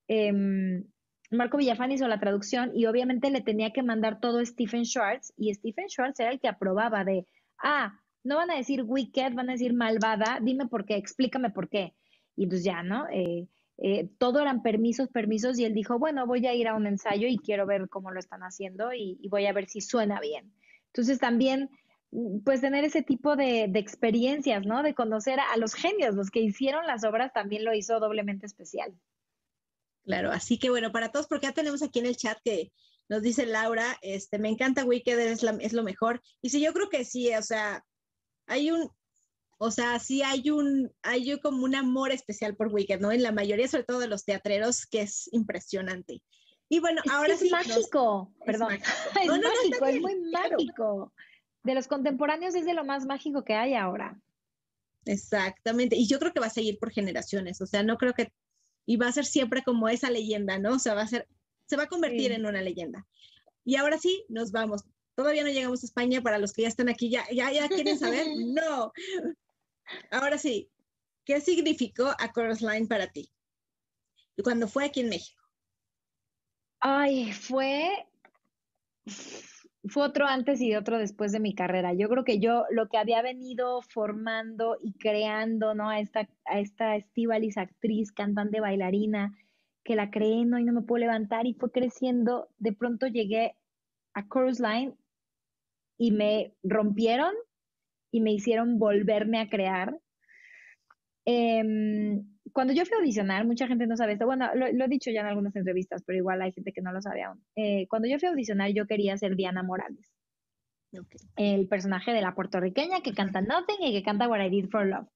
Em, 0.07 0.83
Marco 1.29 1.57
Villafán 1.57 1.91
hizo 1.91 2.07
la 2.07 2.19
traducción 2.19 2.71
y 2.75 2.85
obviamente 2.87 3.29
le 3.29 3.41
tenía 3.41 3.71
que 3.71 3.83
mandar 3.83 4.19
todo 4.19 4.39
a 4.39 4.45
Stephen 4.45 4.85
Schwartz 4.85 5.33
y 5.37 5.53
Stephen 5.53 5.87
Schwartz 5.87 6.19
era 6.19 6.31
el 6.31 6.39
que 6.39 6.49
aprobaba 6.49 7.05
de, 7.05 7.25
ah, 7.63 7.97
no 8.23 8.35
van 8.35 8.51
a 8.51 8.57
decir 8.57 8.83
wicked, 8.85 9.33
van 9.33 9.49
a 9.49 9.53
decir 9.53 9.73
malvada, 9.73 10.39
dime 10.41 10.67
por 10.67 10.85
qué, 10.85 10.95
explícame 10.95 11.49
por 11.49 11.69
qué. 11.69 11.93
Y 12.35 12.47
pues 12.47 12.63
ya, 12.63 12.83
¿no? 12.83 13.07
Eh, 13.09 13.47
eh, 13.77 14.09
todo 14.19 14.41
eran 14.41 14.61
permisos, 14.61 15.09
permisos, 15.09 15.57
y 15.57 15.65
él 15.65 15.73
dijo, 15.73 15.97
bueno, 15.97 16.27
voy 16.27 16.45
a 16.45 16.53
ir 16.53 16.67
a 16.67 16.75
un 16.75 16.85
ensayo 16.85 17.27
y 17.27 17.39
quiero 17.39 17.65
ver 17.65 17.89
cómo 17.89 18.11
lo 18.11 18.19
están 18.19 18.41
haciendo 18.41 18.93
y, 18.93 19.27
voy 19.29 19.47
a 19.47 19.53
ver 19.53 19.67
si 19.67 19.81
suena 19.81 20.19
bien. 20.19 20.53
Entonces 20.93 21.19
también, 21.19 21.69
mm, 22.11 22.39
pues 22.43 22.61
tener 22.61 22.83
ese 22.83 23.01
tipo 23.01 23.35
de, 23.35 23.63
experiencias, 23.75 24.65
¿no? 24.65 24.83
De 24.83 24.93
conocer 24.93 25.39
a, 25.39 25.57
los 25.57 25.73
genios, 25.73 26.15
los 26.15 26.29
que 26.29 26.41
hicieron 26.41 26.85
las 26.85 27.03
obras, 27.03 27.33
también 27.33 27.65
lo 27.65 27.73
hizo 27.73 27.99
doblemente 27.99 28.45
especial. 28.45 28.93
Claro, 30.03 30.31
así 30.31 30.57
que 30.57 30.69
bueno, 30.69 30.91
para 30.91 31.09
todos, 31.09 31.27
porque 31.27 31.47
ya 31.47 31.53
tenemos 31.53 31.81
aquí 31.83 31.99
en 31.99 32.07
el 32.07 32.17
chat 32.17 32.37
que 32.43 32.71
nos 33.07 33.21
dice 33.21 33.45
Laura, 33.45 33.97
este, 34.01 34.39
me 34.39 34.49
encanta 34.49 34.85
Wicked, 34.85 35.19
es, 35.19 35.43
es 35.43 35.73
lo 35.73 35.83
mejor. 35.83 36.21
Y 36.41 36.49
sí, 36.49 36.61
yo 36.61 36.73
creo 36.73 36.89
que 36.89 37.05
sí, 37.05 37.33
o 37.35 37.41
sea, 37.41 37.83
hay 38.47 38.71
un, 38.71 38.89
o 39.63 39.69
sea, 39.69 39.99
sí 39.99 40.23
hay 40.23 40.49
un, 40.49 40.91
hay 41.03 41.39
como 41.39 41.63
un 41.63 41.75
amor 41.75 42.11
especial 42.11 42.55
por 42.55 42.73
Wicked, 42.73 42.99
¿no? 42.99 43.11
En 43.11 43.21
la 43.21 43.31
mayoría, 43.31 43.67
sobre 43.67 43.83
todo 43.83 43.99
de 43.99 44.07
los 44.07 44.25
teatreros, 44.25 44.87
que 44.87 45.01
es 45.01 45.29
impresionante. 45.31 46.23
Y 46.71 46.79
bueno, 46.79 47.01
ahora 47.11 47.35
sí. 47.35 47.47
Es 47.47 47.51
mágico, 47.51 48.31
perdón. 48.45 48.71
Es 48.75 49.27
mágico, 49.27 49.85
es, 49.87 49.99
muy 50.01 50.15
mágico. 50.31 51.11
De 51.63 51.75
los 51.75 51.89
contemporáneos 51.89 52.55
es 52.55 52.65
de 52.65 52.73
lo 52.73 52.85
más 52.85 53.05
mágico 53.05 53.43
que 53.43 53.55
hay 53.55 53.73
ahora. 53.73 54.17
Exactamente. 55.03 55.97
Y 55.97 56.07
yo 56.07 56.17
creo 56.17 56.31
que 56.31 56.39
va 56.39 56.45
a 56.45 56.49
seguir 56.49 56.79
por 56.79 56.93
generaciones. 56.93 57.59
O 57.59 57.65
sea, 57.65 57.83
no 57.83 57.97
creo 57.97 58.13
que. 58.13 58.31
Y 58.85 58.95
va 58.95 59.09
a 59.09 59.11
ser 59.11 59.25
siempre 59.25 59.63
como 59.63 59.89
esa 59.89 60.09
leyenda, 60.09 60.59
¿no? 60.59 60.75
O 60.75 60.79
sea, 60.79 60.93
va 60.93 61.01
a 61.01 61.07
ser. 61.07 61.27
Se 61.65 61.75
va 61.75 61.83
a 61.83 61.89
convertir 61.89 62.31
en 62.31 62.45
una 62.45 62.61
leyenda. 62.61 63.05
Y 63.65 63.75
ahora 63.75 63.97
sí, 63.97 64.23
nos 64.29 64.53
vamos. 64.53 64.85
Todavía 65.15 65.43
no 65.43 65.49
llegamos 65.49 65.83
a 65.83 65.87
España 65.87 66.21
para 66.21 66.37
los 66.37 66.53
que 66.53 66.61
ya 66.61 66.69
están 66.69 66.87
aquí. 66.87 67.09
¿Ya, 67.09 67.25
ya, 67.33 67.51
ya 67.51 67.67
quieren 67.67 67.99
saber? 67.99 68.27
No. 68.37 68.93
Ahora 70.09 70.37
sí, 70.37 70.69
¿qué 71.25 71.41
significó 71.41 72.15
A 72.17 72.31
Chorus 72.33 72.61
Line 72.61 72.87
para 72.87 73.07
ti? 73.07 73.29
Cuando 74.41 74.69
fue 74.69 74.85
aquí 74.85 75.01
en 75.01 75.09
México. 75.09 75.40
Ay, 76.81 77.31
fue, 77.31 78.07
fue 79.85 80.03
otro 80.03 80.25
antes 80.25 80.59
y 80.61 80.75
otro 80.75 80.97
después 80.97 81.31
de 81.31 81.39
mi 81.39 81.53
carrera. 81.53 81.93
Yo 81.93 82.09
creo 82.09 82.23
que 82.23 82.39
yo 82.39 82.65
lo 82.71 82.87
que 82.89 82.97
había 82.97 83.21
venido 83.21 83.81
formando 83.83 84.77
y 84.81 84.93
creando, 84.93 85.75
¿no? 85.75 85.89
A 85.89 85.99
esta, 85.99 86.27
a 86.45 86.59
esta 86.59 86.95
Estivalis 86.95 87.57
actriz, 87.57 88.11
cantante, 88.11 88.59
bailarina, 88.59 89.37
que 89.83 89.95
la 89.95 90.09
creé, 90.09 90.43
¿no? 90.45 90.57
Y 90.57 90.63
no 90.63 90.73
me 90.73 90.81
puedo 90.81 91.01
levantar 91.01 91.45
y 91.45 91.53
fue 91.53 91.71
creciendo. 91.71 92.49
De 92.57 92.73
pronto 92.73 93.05
llegué 93.07 93.55
a 94.13 94.27
Chorus 94.27 94.59
Line 94.59 94.95
y 95.99 96.11
me 96.11 96.55
rompieron 96.63 97.33
y 98.11 98.21
me 98.21 98.31
hicieron 98.33 98.79
volverme 98.79 99.39
a 99.39 99.49
crear. 99.49 99.99
Em, 101.25 102.25
cuando 102.53 102.73
yo 102.73 102.85
fui 102.85 102.95
a 102.95 102.99
audicionar, 102.99 103.45
mucha 103.45 103.67
gente 103.67 103.87
no 103.87 103.95
sabe 103.97 104.13
esto, 104.13 104.25
bueno, 104.25 104.49
lo, 104.55 104.65
he 104.65 104.87
dicho 104.87 105.11
ya 105.11 105.21
en 105.21 105.27
algunas 105.27 105.55
entrevistas, 105.55 106.03
pero 106.05 106.17
igual 106.17 106.41
hay 106.41 106.51
gente 106.51 106.71
que 106.71 106.81
no 106.81 106.91
lo 106.91 107.01
sabe 107.01 107.23
aún. 107.23 107.43
Eh, 107.55 107.87
cuando 107.89 108.07
yo 108.07 108.19
fui 108.19 108.27
a 108.27 108.31
audicionar, 108.31 108.71
yo 108.71 108.87
quería 108.87 109.17
ser 109.17 109.35
Diana 109.35 109.63
Morales, 109.63 110.11
el 111.37 111.67
personaje 111.67 112.11
de 112.11 112.21
la 112.21 112.35
puertorriqueña 112.35 113.01
que 113.01 113.13
canta 113.13 113.41
Nothing 113.41 113.81
y 113.81 113.93
que 113.93 114.03
canta 114.03 114.27
What 114.27 114.43
I 114.43 114.49
Did 114.49 114.69
for 114.69 114.85
Love. 114.85 115.07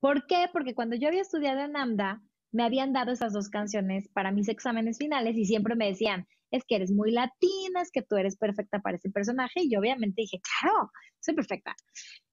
¿Por 0.00 0.26
qué? 0.26 0.46
Porque 0.52 0.74
cuando 0.74 0.96
yo 0.96 1.08
había 1.08 1.22
estudiado 1.22 1.60
en 1.60 1.76
AMDA, 1.76 2.22
me 2.52 2.64
habían 2.64 2.92
dado 2.92 3.12
esas 3.12 3.32
dos 3.32 3.48
canciones 3.48 4.08
para 4.08 4.32
mis 4.32 4.48
exámenes 4.48 4.98
finales 4.98 5.36
y 5.36 5.44
siempre 5.44 5.76
me 5.76 5.86
decían, 5.86 6.26
es 6.50 6.64
que 6.64 6.76
eres 6.76 6.90
muy 6.90 7.12
latina, 7.12 7.80
es 7.82 7.90
que 7.92 8.02
tú 8.02 8.16
eres 8.16 8.36
perfecta 8.36 8.80
para 8.80 8.96
ese 8.96 9.10
personaje. 9.10 9.60
Y 9.62 9.70
yo 9.70 9.78
obviamente 9.78 10.22
dije, 10.22 10.40
claro, 10.60 10.90
soy 11.20 11.34
perfecta. 11.34 11.74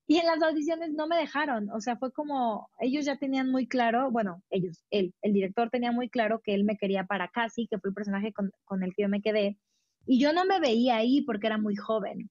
Y 0.10 0.18
en 0.18 0.26
las 0.26 0.42
audiciones 0.42 0.94
no 0.94 1.06
me 1.06 1.18
dejaron, 1.18 1.70
o 1.70 1.82
sea, 1.82 1.98
fue 1.98 2.14
como, 2.14 2.70
ellos 2.80 3.04
ya 3.04 3.18
tenían 3.18 3.52
muy 3.52 3.68
claro, 3.68 4.10
bueno, 4.10 4.42
ellos, 4.50 4.86
él, 4.90 5.14
el 5.22 5.34
director 5.34 5.70
tenía 5.70 5.92
muy 5.92 6.10
claro 6.10 6.40
que 6.42 6.54
él 6.54 6.64
me 6.64 6.78
quería 6.78 7.04
para 7.04 7.28
Cassie, 7.28 7.68
que 7.70 7.78
fue 7.78 7.90
el 7.90 7.94
personaje 7.94 8.32
con, 8.32 8.52
con 8.64 8.84
el 8.84 8.96
que 8.96 9.02
yo 9.02 9.10
me 9.10 9.22
quedé, 9.22 9.58
y 10.06 10.22
yo 10.22 10.32
no 10.32 10.46
me 10.46 10.62
veía 10.62 10.96
ahí 10.96 11.24
porque 11.24 11.48
era 11.48 11.58
muy 11.58 11.76
joven. 11.76 12.30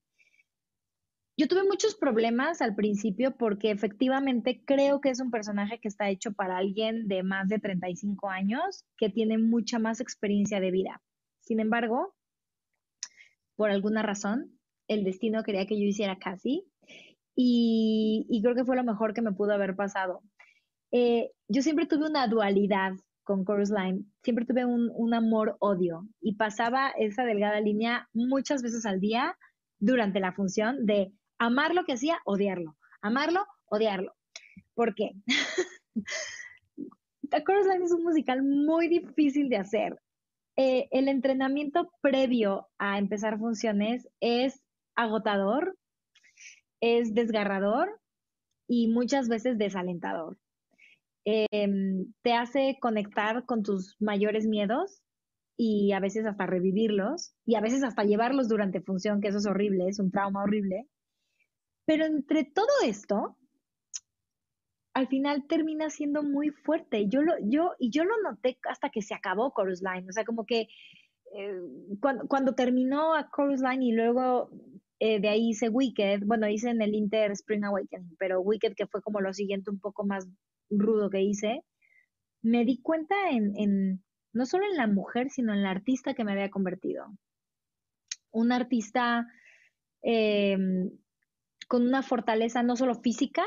Yo 1.39 1.49
tuve 1.49 1.65
muchos 1.65 1.95
problemas 1.95 2.63
al 2.63 2.75
principio 2.75 3.37
porque 3.37 3.71
efectivamente 3.71 4.63
creo 4.65 5.03
que 5.03 5.11
es 5.11 5.21
un 5.21 5.31
personaje 5.31 5.79
que 5.79 5.89
está 5.89 6.09
hecho 6.09 6.33
para 6.33 6.57
alguien 6.57 7.09
de 7.09 7.23
más 7.23 7.49
de 7.49 7.59
35 7.59 8.31
años 8.31 8.87
que 8.97 9.11
tiene 9.11 9.37
mucha 9.37 9.79
más 9.79 10.01
experiencia 10.01 10.61
de 10.61 10.71
vida. 10.71 11.03
Sin 11.43 11.61
embargo, 11.61 12.15
por 13.55 13.71
alguna 13.71 14.03
razón, 14.03 14.59
el 14.89 15.05
destino 15.05 15.43
quería 15.43 15.67
que 15.67 15.79
yo 15.79 15.85
hiciera 15.85 16.19
Cassie 16.19 16.65
y, 17.37 18.41
creo 18.43 18.55
que 18.55 18.65
fue 18.65 18.77
lo 18.77 18.85
mejor 18.85 19.13
que 19.13 19.23
me 19.23 19.33
pudo 19.33 19.53
haber 19.53 19.77
pasado. 19.77 20.23
Eh, 20.91 21.31
yo 21.49 21.63
siempre 21.63 21.87
tuve 21.87 22.09
una 22.09 22.27
dualidad 22.27 22.93
con 23.23 23.45
Chorus 23.45 23.71
Line, 23.71 24.05
siempre 24.23 24.47
tuve 24.47 24.65
un, 24.65 25.15
amor-odio 25.15 26.09
y 26.21 26.37
pasaba 26.37 26.91
esa 26.91 27.25
delgada 27.25 27.61
línea 27.61 28.09
muchas 28.15 28.63
veces 28.63 28.87
al 28.87 29.01
día 29.01 29.37
durante 29.79 30.21
la 30.21 30.33
función 30.33 30.87
de 30.87 31.13
amar 31.39 31.75
lo 31.75 31.85
que 31.85 31.93
hacía, 31.93 32.19
odiarlo, 32.25 32.77
amarlo, 33.03 33.45
odiarlo. 33.67 34.15
¿Por 34.75 34.95
qué? 34.95 35.11
The 37.31 37.43
Chorus 37.45 37.67
Line 37.67 37.85
es 37.85 37.93
un 37.93 38.05
musical 38.05 38.43
muy 38.43 38.89
difícil 38.89 39.49
de 39.49 39.57
hacer. 39.57 39.99
Eh, 40.57 40.89
el 40.93 41.09
entrenamiento 41.09 41.91
previo 42.01 42.69
a 42.79 42.99
empezar 42.99 43.39
funciones 43.39 44.09
es 44.21 44.63
agotador, 44.95 45.77
es 46.81 47.15
desgarrador 47.15 48.01
y 48.69 48.89
muchas 48.89 49.29
veces 49.29 49.59
desalentador. 49.59 50.37
Em, 51.25 52.13
te 52.23 52.35
hace 52.35 52.79
conectar 52.81 53.45
con 53.47 53.63
tus 53.63 53.97
mayores 54.01 54.47
miedos 54.47 55.03
y 55.57 55.93
a 55.93 56.01
veces 56.01 56.27
hasta 56.27 56.47
revivirlos 56.47 57.35
y 57.45 57.57
a 57.57 57.61
veces 57.61 57.83
hasta 57.83 58.05
llevarlos 58.05 58.49
durante 58.49 58.81
función, 58.81 59.21
que 59.21 59.29
eso 59.29 59.39
es 59.39 59.47
horrible, 59.47 59.89
es 59.89 59.99
un 59.99 60.11
trauma 60.11 60.45
horrible. 60.45 60.87
Pero 61.87 62.05
entre 62.05 62.45
todo 62.45 62.69
esto, 62.85 63.37
al 64.95 65.09
final 65.09 65.47
termina 65.47 65.91
siendo 65.91 66.23
muy 66.23 66.51
fuerte. 66.51 67.09
Yo 67.09 67.23
lo, 67.23 67.35
yo, 67.43 67.73
y 67.79 67.91
yo 67.91 68.05
lo 68.05 68.15
noté 68.23 68.59
hasta 68.69 68.91
que 68.91 69.03
se 69.03 69.15
acabó 69.15 69.53
Chorus 69.57 69.83
Line. 69.83 70.09
O 70.09 70.13
sea, 70.13 70.25
como 70.25 70.47
que 70.47 70.69
eh, 71.35 71.61
cuando, 72.01 72.27
cuando, 72.29 72.55
terminó 72.55 73.15
a 73.15 73.29
Chorus 73.35 73.61
Line 73.61 73.85
y 73.85 73.93
luego 73.93 74.51
eh, 74.99 75.21
de 75.21 75.29
ahí 75.29 75.51
hice 75.51 75.69
Wicked, 75.69 76.23
bueno, 76.25 76.49
hice 76.49 76.71
en 76.71 76.81
el 76.81 76.95
Inter 76.95 77.31
Spring 77.33 77.65
Awakening, 77.65 78.17
pero 78.19 78.41
Wicked, 78.41 78.75
que 78.75 78.87
fue 78.87 79.03
como 79.03 79.21
lo 79.21 79.33
siguiente 79.35 79.71
un 79.71 79.79
poco 79.79 80.07
más 80.07 80.27
rudo 80.71 81.11
que 81.11 81.23
hice, 81.23 81.63
me 82.43 82.65
di 82.65 82.81
cuenta 82.81 83.15
en, 83.31 84.03
no 84.33 84.47
solo 84.47 84.65
en 84.71 84.77
la 84.77 84.87
mujer, 84.87 85.31
sino 85.31 85.53
en 85.53 85.63
la 85.63 85.71
artista 85.71 86.15
que 86.15 86.25
me 86.25 86.33
había 86.33 86.51
convertido. 86.51 87.07
Una 88.31 88.57
artista 88.57 89.27
em, 90.03 90.91
con 91.69 91.87
una 91.87 92.03
fortaleza 92.03 92.63
no 92.63 92.77
solo 92.77 92.95
física, 92.95 93.45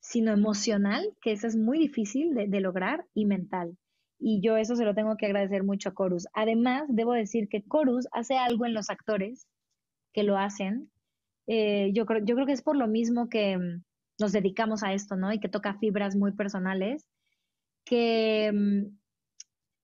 sino 0.00 0.32
emocional, 0.32 1.16
que 1.20 1.32
eso 1.32 1.46
es 1.46 1.56
muy 1.56 1.78
difícil 1.78 2.34
de, 2.34 2.46
de 2.46 2.60
lograr, 2.60 3.06
y 3.14 3.26
mental. 3.26 3.76
Y 4.18 4.40
yo 4.42 4.56
eso 4.56 4.76
se 4.76 4.84
lo 4.84 4.94
tengo 4.94 5.16
que 5.16 5.26
agradecer 5.26 5.64
mucho 5.64 5.88
a 5.88 5.94
Chorus. 5.94 6.26
Además, 6.34 6.84
debo 6.88 7.14
decir 7.14 7.48
que 7.48 7.64
Chorus 7.64 8.06
hace 8.12 8.36
algo 8.36 8.66
en 8.66 8.74
los 8.74 8.90
actores 8.90 9.48
que 10.12 10.22
lo 10.22 10.38
hacen. 10.38 10.90
Eh, 11.46 11.90
yo, 11.92 12.06
creo, 12.06 12.24
yo 12.24 12.34
creo 12.34 12.46
que 12.46 12.52
es 12.52 12.62
por 12.62 12.76
lo 12.76 12.86
mismo 12.86 13.28
que 13.28 13.58
mm, 13.58 13.82
nos 14.18 14.32
dedicamos 14.32 14.82
a 14.82 14.92
esto, 14.92 15.16
¿no? 15.16 15.32
Y 15.32 15.40
que 15.40 15.48
toca 15.48 15.78
fibras 15.78 16.16
muy 16.16 16.32
personales, 16.32 17.08
que 17.84 18.52
mm, 18.52 19.00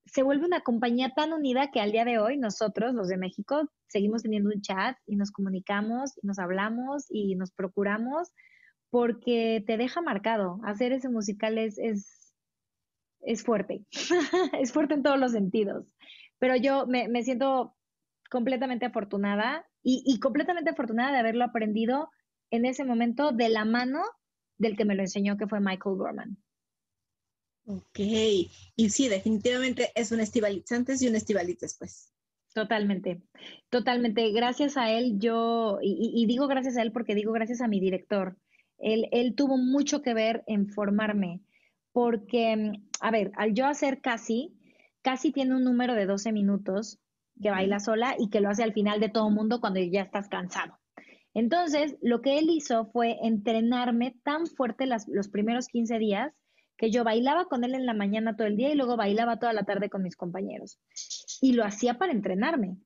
se 0.06 0.22
vuelve 0.22 0.46
una 0.46 0.60
compañía 0.60 1.10
tan 1.14 1.32
unida 1.32 1.70
que 1.70 1.80
al 1.80 1.92
día 1.92 2.04
de 2.04 2.18
hoy 2.18 2.38
nosotros, 2.38 2.94
los 2.94 3.08
de 3.08 3.16
México, 3.16 3.68
seguimos 3.88 4.22
teniendo 4.22 4.50
un 4.54 4.60
chat 4.60 4.96
y 5.06 5.16
nos 5.16 5.30
comunicamos, 5.30 6.16
y 6.22 6.26
nos 6.26 6.38
hablamos 6.38 7.06
y 7.08 7.34
nos 7.34 7.50
procuramos 7.52 8.32
porque 8.90 9.64
te 9.66 9.76
deja 9.76 10.00
marcado. 10.00 10.60
Hacer 10.64 10.92
ese 10.92 11.08
musical 11.08 11.58
es, 11.58 11.78
es, 11.78 12.34
es 13.20 13.42
fuerte, 13.42 13.84
es 14.60 14.72
fuerte 14.72 14.94
en 14.94 15.02
todos 15.02 15.18
los 15.18 15.32
sentidos. 15.32 15.92
Pero 16.38 16.56
yo 16.56 16.86
me, 16.86 17.08
me 17.08 17.22
siento 17.22 17.74
completamente 18.30 18.86
afortunada 18.86 19.66
y, 19.88 20.18
completamente 20.18 20.70
afortunada 20.70 21.12
de 21.12 21.18
haberlo 21.18 21.44
aprendido 21.44 22.10
en 22.50 22.64
ese 22.64 22.84
momento 22.84 23.30
de 23.30 23.48
la 23.48 23.64
mano 23.64 24.02
del 24.58 24.76
que 24.76 24.84
me 24.84 24.96
lo 24.96 25.02
enseñó, 25.02 25.36
que 25.36 25.46
fue 25.46 25.60
Michael 25.60 25.96
Gorman. 25.96 26.36
Ok, 27.66 27.98
y 27.98 28.90
sí, 28.90 29.08
definitivamente 29.08 29.92
es 29.94 30.10
un 30.10 30.18
Estivalit 30.18 30.70
antes 30.72 31.02
y 31.02 31.08
un 31.08 31.14
Estivalit 31.14 31.60
después. 31.60 32.12
Totalmente, 32.52 33.22
totalmente. 33.70 34.32
Gracias 34.32 34.76
a 34.76 34.90
él, 34.90 35.20
yo, 35.20 35.78
y, 35.80 36.26
digo 36.26 36.48
gracias 36.48 36.76
a 36.76 36.82
él 36.82 36.90
porque 36.90 37.14
digo 37.14 37.30
gracias 37.32 37.60
a 37.60 37.68
mi 37.68 37.78
director. 37.78 38.36
Él, 38.78 39.08
él 39.12 39.36
tuvo 39.36 39.56
mucho 39.56 40.02
que 40.02 40.14
ver 40.14 40.42
en 40.48 40.68
formarme, 40.68 41.42
porque, 41.92 42.72
a 43.00 43.10
ver, 43.12 43.30
al 43.36 43.54
yo 43.54 43.66
hacer 43.66 44.00
casi, 44.00 44.52
casi 45.02 45.30
tiene 45.30 45.54
un 45.54 45.62
número 45.62 45.94
de 45.94 46.06
12 46.06 46.32
minutos 46.32 46.98
que 47.40 47.50
baila 47.50 47.80
sola 47.80 48.14
y 48.18 48.30
que 48.30 48.40
lo 48.40 48.48
hace 48.48 48.62
al 48.62 48.72
final 48.72 49.00
de 49.00 49.08
todo 49.08 49.30
mundo 49.30 49.60
cuando 49.60 49.80
ya 49.80 50.02
estás 50.02 50.28
cansado. 50.28 50.78
Entonces, 51.34 51.96
lo 52.00 52.22
que 52.22 52.38
él 52.38 52.48
hizo 52.48 52.86
fue 52.86 53.18
entrenarme 53.22 54.16
tan 54.24 54.46
fuerte 54.46 54.86
los 54.86 55.28
primeros 55.28 55.68
15 55.68 55.98
días 55.98 56.32
que 56.76 56.90
yo 56.90 57.04
bailaba 57.04 57.46
con 57.46 57.64
él 57.64 57.74
en 57.74 57.86
la 57.86 57.94
mañana 57.94 58.36
todo 58.36 58.46
el 58.46 58.56
día 58.56 58.70
y 58.70 58.74
luego 58.74 58.96
bailaba 58.96 59.38
toda 59.38 59.52
la 59.52 59.64
tarde 59.64 59.88
con 59.88 60.02
mis 60.02 60.16
compañeros. 60.16 60.78
Y 61.40 61.52
lo 61.52 61.64
hacía 61.64 61.98
para 61.98 62.12
entrenarme. 62.12 62.76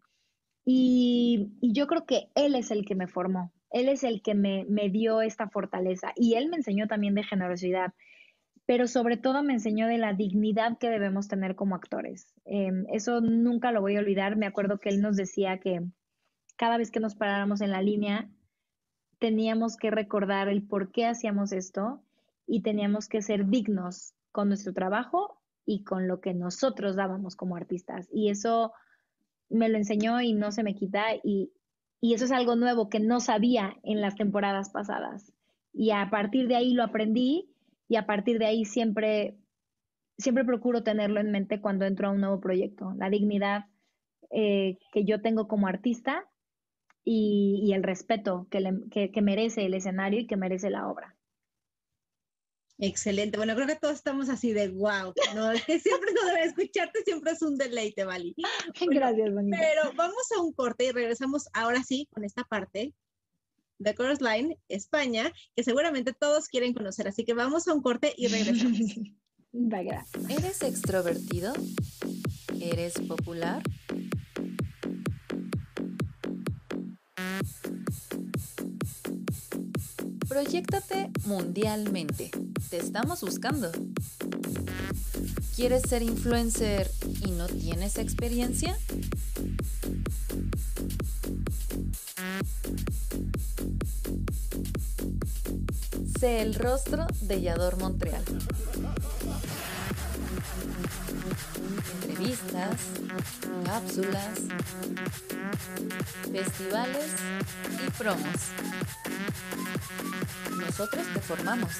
Y, 0.64 1.50
yo 1.60 1.86
creo 1.86 2.06
que 2.06 2.28
él 2.34 2.54
es 2.54 2.70
el 2.70 2.84
que 2.84 2.94
me 2.94 3.08
formó, 3.08 3.52
él 3.70 3.88
es 3.88 4.04
el 4.04 4.22
que 4.22 4.34
me, 4.34 4.64
me 4.68 4.88
dio 4.88 5.22
esta 5.22 5.48
fortaleza 5.48 6.12
y 6.16 6.34
él 6.34 6.48
me 6.48 6.56
enseñó 6.56 6.86
también 6.86 7.14
de 7.14 7.24
generosidad 7.24 7.92
pero 8.70 8.86
sobre 8.86 9.16
todo 9.16 9.42
me 9.42 9.54
enseñó 9.54 9.88
de 9.88 9.98
la 9.98 10.12
dignidad 10.12 10.78
que 10.78 10.90
debemos 10.90 11.26
tener 11.26 11.56
como 11.56 11.74
actores. 11.74 12.32
Em, 12.44 12.86
eso 12.92 13.20
nunca 13.20 13.72
lo 13.72 13.80
voy 13.80 13.96
a 13.96 13.98
olvidar. 13.98 14.36
Me 14.36 14.46
acuerdo 14.46 14.78
que 14.78 14.90
él 14.90 15.02
nos 15.02 15.16
decía 15.16 15.58
que 15.58 15.82
cada 16.56 16.78
vez 16.78 16.92
que 16.92 17.00
nos 17.00 17.16
paráramos 17.16 17.62
en 17.62 17.72
la 17.72 17.82
línea, 17.82 18.30
teníamos 19.18 19.76
que 19.76 19.90
recordar 19.90 20.48
el 20.48 20.62
por 20.62 20.92
qué 20.92 21.06
hacíamos 21.06 21.50
esto 21.50 22.04
y 22.46 22.62
teníamos 22.62 23.08
que 23.08 23.22
ser 23.22 23.48
dignos 23.48 24.14
con 24.30 24.46
nuestro 24.46 24.72
trabajo 24.72 25.42
y 25.66 25.82
con 25.82 26.06
lo 26.06 26.20
que 26.20 26.32
nosotros 26.32 26.94
dábamos 26.94 27.34
como 27.34 27.56
artistas. 27.56 28.08
Y 28.12 28.30
eso 28.30 28.72
me 29.48 29.68
lo 29.68 29.78
enseñó 29.78 30.20
y 30.20 30.32
no 30.32 30.52
se 30.52 30.62
me 30.62 30.76
quita 30.76 31.16
y, 31.24 31.52
y 32.00 32.14
eso 32.14 32.24
es 32.24 32.30
algo 32.30 32.54
nuevo 32.54 32.88
que 32.88 33.00
no 33.00 33.18
sabía 33.18 33.74
en 33.82 34.00
las 34.00 34.14
temporadas 34.14 34.70
pasadas. 34.70 35.32
Y 35.72 35.90
a 35.90 36.08
partir 36.08 36.46
de 36.46 36.54
ahí 36.54 36.72
lo 36.72 36.84
aprendí 36.84 37.49
y 37.90 37.96
a 37.96 38.06
partir 38.06 38.38
de 38.38 38.46
ahí 38.46 38.64
siempre, 38.64 39.36
siempre 40.16 40.44
procuro 40.44 40.84
tenerlo 40.84 41.18
en 41.18 41.32
mente 41.32 41.60
cuando 41.60 41.84
entro 41.84 42.06
a 42.06 42.12
un 42.12 42.20
nuevo 42.20 42.40
proyecto, 42.40 42.94
la 42.96 43.10
dignidad 43.10 43.64
eh, 44.30 44.78
que 44.92 45.04
yo 45.04 45.20
tengo 45.20 45.48
como 45.48 45.66
artista 45.66 46.24
y, 47.04 47.72
el 47.74 47.82
respeto 47.82 48.46
que, 48.48 49.22
merece 49.22 49.66
el 49.66 49.74
escenario 49.74 50.20
y 50.20 50.28
que 50.28 50.36
merece 50.36 50.70
la 50.70 50.86
obra. 50.86 51.16
Excelente. 52.78 53.38
Bueno, 53.38 53.56
creo 53.56 53.66
que 53.66 53.74
todos 53.74 53.96
estamos 53.96 54.28
así 54.28 54.52
de 54.52 54.68
wow. 54.68 55.12
¿no? 55.34 55.50
siempre 55.56 56.12
no 56.14 56.26
debe 56.28 56.44
escucharte, 56.44 57.02
siempre 57.02 57.32
es 57.32 57.42
un 57.42 57.58
deleite, 57.58 58.04
Vali. 58.04 58.36
Gracias, 58.88 59.34
Bonita. 59.34 59.58
Pero 59.58 59.96
vamos 59.96 60.30
a 60.36 60.40
un 60.40 60.52
corte 60.52 60.84
y 60.84 60.92
regresamos 60.92 61.48
ahora 61.54 61.82
sí 61.82 62.06
con 62.12 62.22
esta 62.22 62.44
parte 62.44 62.94
de 63.80 63.94
Chorus 63.94 64.20
Line, 64.20 64.58
España, 64.68 65.32
que 65.56 65.64
seguramente 65.64 66.12
todos 66.12 66.48
quieren 66.48 66.74
conocer. 66.74 67.08
Así 67.08 67.24
que 67.24 67.34
vamos 67.34 67.66
a 67.66 67.74
un 67.74 67.82
corte 67.82 68.14
y 68.16 68.28
regresamos. 68.28 68.78
Va, 69.52 69.82
gracias. 69.82 70.30
¿Eres 70.30 70.62
extrovertido? 70.62 71.52
¿Eres 72.60 72.94
popular? 73.00 73.62
Proyéctate 80.28 81.10
mundialmente. 81.24 82.30
Te 82.68 82.76
estamos 82.76 83.22
buscando. 83.22 83.72
¿Quieres 85.56 85.82
ser 85.82 86.02
influencer 86.02 86.88
y 87.26 87.32
no 87.32 87.48
tienes 87.48 87.98
experiencia? 87.98 88.76
Sé 96.20 96.42
el 96.42 96.54
rostro 96.54 97.06
de 97.22 97.40
Yador 97.40 97.78
Montreal. 97.78 98.22
Entrevistas, 101.94 102.76
cápsulas, 103.64 104.40
festivales 106.30 107.06
y 107.72 107.90
promos. 107.92 108.36
Nosotros 110.58 111.06
te 111.14 111.20
formamos. 111.20 111.72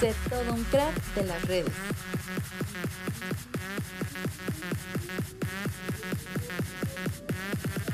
Sé 0.00 0.14
todo 0.28 0.52
un 0.52 0.64
crack 0.64 1.14
de 1.14 1.24
las 1.24 1.42
redes. 1.46 1.72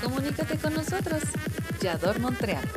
Comunícate 0.02 0.58
con 0.58 0.74
nosotros. 0.74 1.22
Yador 1.80 2.18
Montreal. 2.18 2.68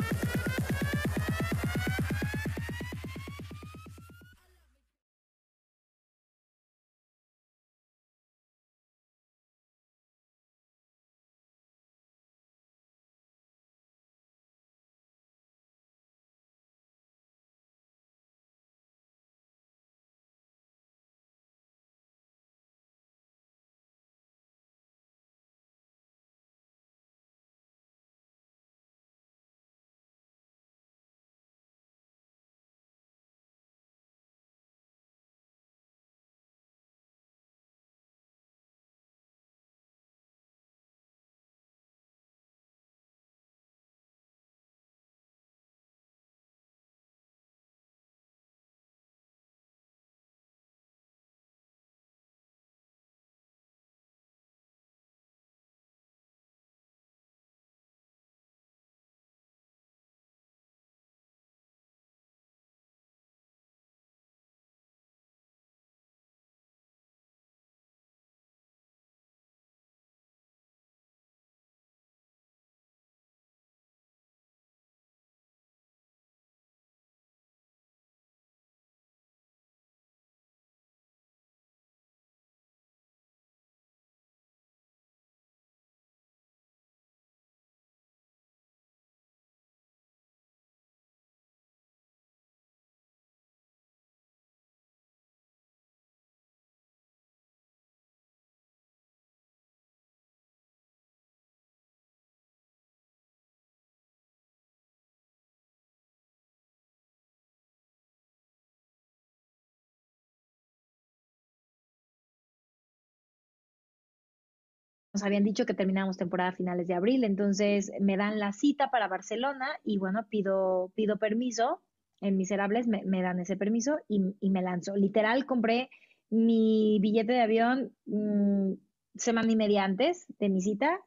Nos 115.12 115.22
habían 115.22 115.44
dicho 115.44 115.66
que 115.66 115.74
terminamos 115.74 116.16
temporada 116.16 116.50
a 116.50 116.56
finales 116.56 116.86
de 116.86 116.94
abril, 116.94 117.24
entonces 117.24 117.92
me 118.00 118.16
dan 118.16 118.38
la 118.38 118.52
cita 118.52 118.90
para 118.90 119.08
Barcelona 119.08 119.68
y 119.84 119.98
bueno, 119.98 120.26
pido, 120.28 120.90
pido 120.94 121.18
permiso, 121.18 121.82
en 122.20 122.36
Miserables 122.36 122.86
me, 122.86 123.02
me 123.04 123.20
dan 123.20 123.40
ese 123.40 123.56
permiso 123.56 123.98
y, 124.08 124.22
y, 124.40 124.50
me 124.50 124.62
lanzo. 124.62 124.96
Literal, 124.96 125.44
compré 125.44 125.90
mi 126.30 126.98
billete 127.00 127.32
de 127.32 127.40
avión 127.40 127.92
mmm, 128.06 128.72
semana 129.16 129.52
y 129.52 129.56
media 129.56 129.84
antes 129.84 130.26
de 130.38 130.48
mi 130.48 130.62
cita, 130.62 130.98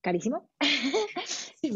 carísimo. 0.00 0.50
y, 1.62 1.68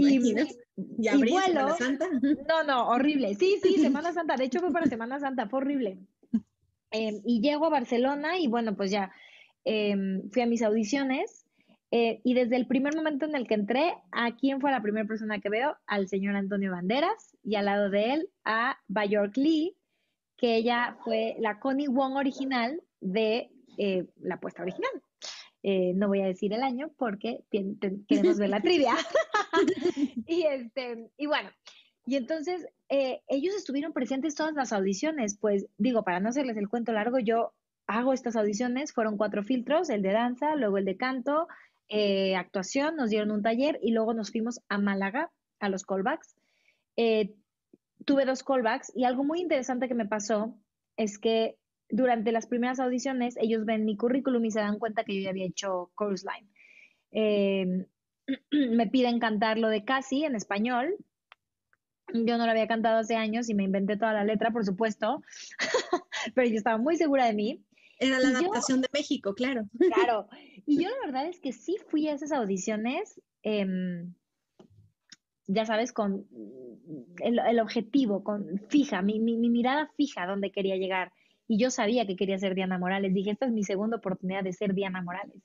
¿Y, 0.98 1.08
abril, 1.08 1.34
vuelo, 1.34 1.44
Semana 1.44 1.76
Santa? 1.76 2.06
No, 2.48 2.64
no, 2.64 2.88
horrible. 2.88 3.34
Sí, 3.36 3.60
sí, 3.62 3.78
Semana 3.78 4.12
Santa. 4.12 4.36
De 4.36 4.44
hecho, 4.44 4.60
fue 4.60 4.72
para 4.72 4.86
Semana 4.86 5.20
Santa, 5.20 5.46
fue 5.46 5.60
horrible. 5.60 5.98
Eh, 6.90 7.20
y 7.24 7.40
llego 7.40 7.66
a 7.66 7.70
Barcelona 7.70 8.38
y 8.38 8.48
bueno, 8.48 8.76
pues 8.76 8.90
ya 8.90 9.12
eh, 9.64 9.94
fui 10.32 10.42
a 10.42 10.46
mis 10.46 10.62
audiciones 10.62 11.43
eh, 11.96 12.20
y 12.24 12.34
desde 12.34 12.56
el 12.56 12.66
primer 12.66 12.96
momento 12.96 13.24
en 13.24 13.36
el 13.36 13.46
que 13.46 13.54
entré, 13.54 13.94
¿a 14.10 14.34
quién 14.34 14.60
fue 14.60 14.72
la 14.72 14.82
primera 14.82 15.06
persona 15.06 15.38
que 15.38 15.48
veo? 15.48 15.76
Al 15.86 16.08
señor 16.08 16.34
Antonio 16.34 16.72
Banderas 16.72 17.36
y 17.44 17.54
al 17.54 17.66
lado 17.66 17.88
de 17.88 18.14
él 18.14 18.30
a 18.44 18.80
Bayork 18.88 19.36
Lee, 19.36 19.76
que 20.36 20.56
ella 20.56 20.96
fue 21.04 21.36
la 21.38 21.60
Connie 21.60 21.86
Wong 21.86 22.16
original 22.16 22.82
de 23.00 23.52
eh, 23.78 24.08
la 24.16 24.40
puesta 24.40 24.62
original. 24.62 24.90
Eh, 25.62 25.92
no 25.94 26.08
voy 26.08 26.20
a 26.20 26.26
decir 26.26 26.52
el 26.52 26.64
año 26.64 26.90
porque 26.98 27.44
queremos 28.08 28.38
ver 28.38 28.50
la 28.50 28.60
trivia. 28.60 28.96
y, 30.26 30.46
este, 30.46 31.12
y 31.16 31.26
bueno, 31.26 31.48
y 32.06 32.16
entonces 32.16 32.66
ellos 32.88 33.54
estuvieron 33.54 33.92
presentes 33.92 34.34
todas 34.34 34.54
las 34.54 34.72
audiciones. 34.72 35.38
Pues 35.38 35.68
digo, 35.78 36.02
para 36.02 36.18
no 36.18 36.30
hacerles 36.30 36.56
el 36.56 36.68
cuento 36.68 36.90
largo, 36.90 37.20
yo 37.20 37.52
hago 37.86 38.12
estas 38.12 38.36
audiciones, 38.36 38.92
fueron 38.92 39.16
cuatro 39.16 39.42
filtros, 39.42 39.90
el 39.90 40.02
de 40.02 40.12
danza, 40.12 40.56
luego 40.56 40.78
el 40.78 40.84
de 40.84 40.96
canto, 40.96 41.48
eh, 41.88 42.36
actuación, 42.36 42.96
nos 42.96 43.10
dieron 43.10 43.30
un 43.30 43.42
taller 43.42 43.78
y 43.82 43.92
luego 43.92 44.14
nos 44.14 44.30
fuimos 44.30 44.60
a 44.68 44.78
Málaga 44.78 45.30
a 45.60 45.68
los 45.68 45.84
callbacks. 45.84 46.34
Eh, 46.96 47.34
tuve 48.04 48.24
dos 48.24 48.42
callbacks 48.42 48.92
y 48.94 49.04
algo 49.04 49.24
muy 49.24 49.40
interesante 49.40 49.88
que 49.88 49.94
me 49.94 50.06
pasó 50.06 50.56
es 50.96 51.18
que 51.18 51.56
durante 51.88 52.32
las 52.32 52.46
primeras 52.46 52.80
audiciones 52.80 53.36
ellos 53.38 53.64
ven 53.64 53.84
mi 53.84 53.96
currículum 53.96 54.44
y 54.44 54.50
se 54.50 54.60
dan 54.60 54.78
cuenta 54.78 55.04
que 55.04 55.14
yo 55.14 55.22
ya 55.22 55.30
había 55.30 55.46
hecho 55.46 55.90
Chorus 55.98 56.24
Line. 56.24 56.48
Eh, 57.12 57.86
me 58.50 58.86
piden 58.86 59.18
cantar 59.18 59.58
lo 59.58 59.68
de 59.68 59.84
Casi 59.84 60.24
en 60.24 60.34
español. 60.34 60.96
Yo 62.12 62.38
no 62.38 62.44
lo 62.44 62.50
había 62.50 62.68
cantado 62.68 62.98
hace 62.98 63.16
años 63.16 63.48
y 63.48 63.54
me 63.54 63.64
inventé 63.64 63.96
toda 63.96 64.12
la 64.12 64.24
letra, 64.24 64.50
por 64.50 64.64
supuesto, 64.64 65.22
pero 66.34 66.48
yo 66.48 66.56
estaba 66.56 66.78
muy 66.78 66.96
segura 66.96 67.26
de 67.26 67.34
mí. 67.34 67.64
Era 67.98 68.18
la 68.18 68.28
adaptación 68.28 68.80
de 68.80 68.88
México, 68.92 69.34
claro. 69.34 69.68
Claro. 69.94 70.28
Y 70.66 70.82
yo 70.82 70.88
la 70.88 71.06
verdad 71.06 71.26
es 71.26 71.40
que 71.40 71.52
sí 71.52 71.76
fui 71.88 72.08
a 72.08 72.14
esas 72.14 72.32
audiciones, 72.32 73.20
eh, 73.42 73.66
ya 75.46 75.66
sabes, 75.66 75.92
con 75.92 76.26
el, 77.20 77.60
objetivo, 77.60 78.24
con 78.24 78.58
fija, 78.68 79.02
mi, 79.02 79.20
mi, 79.20 79.36
mi, 79.36 79.50
mirada 79.50 79.90
fija 79.96 80.26
donde 80.26 80.50
quería 80.50 80.76
llegar. 80.76 81.12
Y 81.46 81.58
yo 81.58 81.70
sabía 81.70 82.06
que 82.06 82.16
quería 82.16 82.38
ser 82.38 82.54
Diana 82.54 82.78
Morales. 82.78 83.12
Dije, 83.12 83.32
esta 83.32 83.46
es 83.46 83.52
mi 83.52 83.64
segunda 83.64 83.98
oportunidad 83.98 84.42
de 84.42 84.52
ser 84.52 84.74
Diana 84.74 85.02
Morales. 85.02 85.42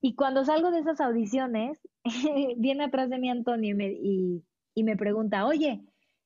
Y 0.00 0.14
cuando 0.14 0.44
salgo 0.44 0.70
de 0.70 0.80
esas 0.80 1.00
audiciones, 1.00 1.80
viene 2.58 2.84
atrás 2.84 3.10
de 3.10 3.18
mí 3.18 3.30
Antonio 3.30 3.72
y 3.72 3.74
me, 3.74 4.42
y 4.76 4.84
me 4.84 4.96
pregunta, 4.96 5.46
oye, 5.46 5.80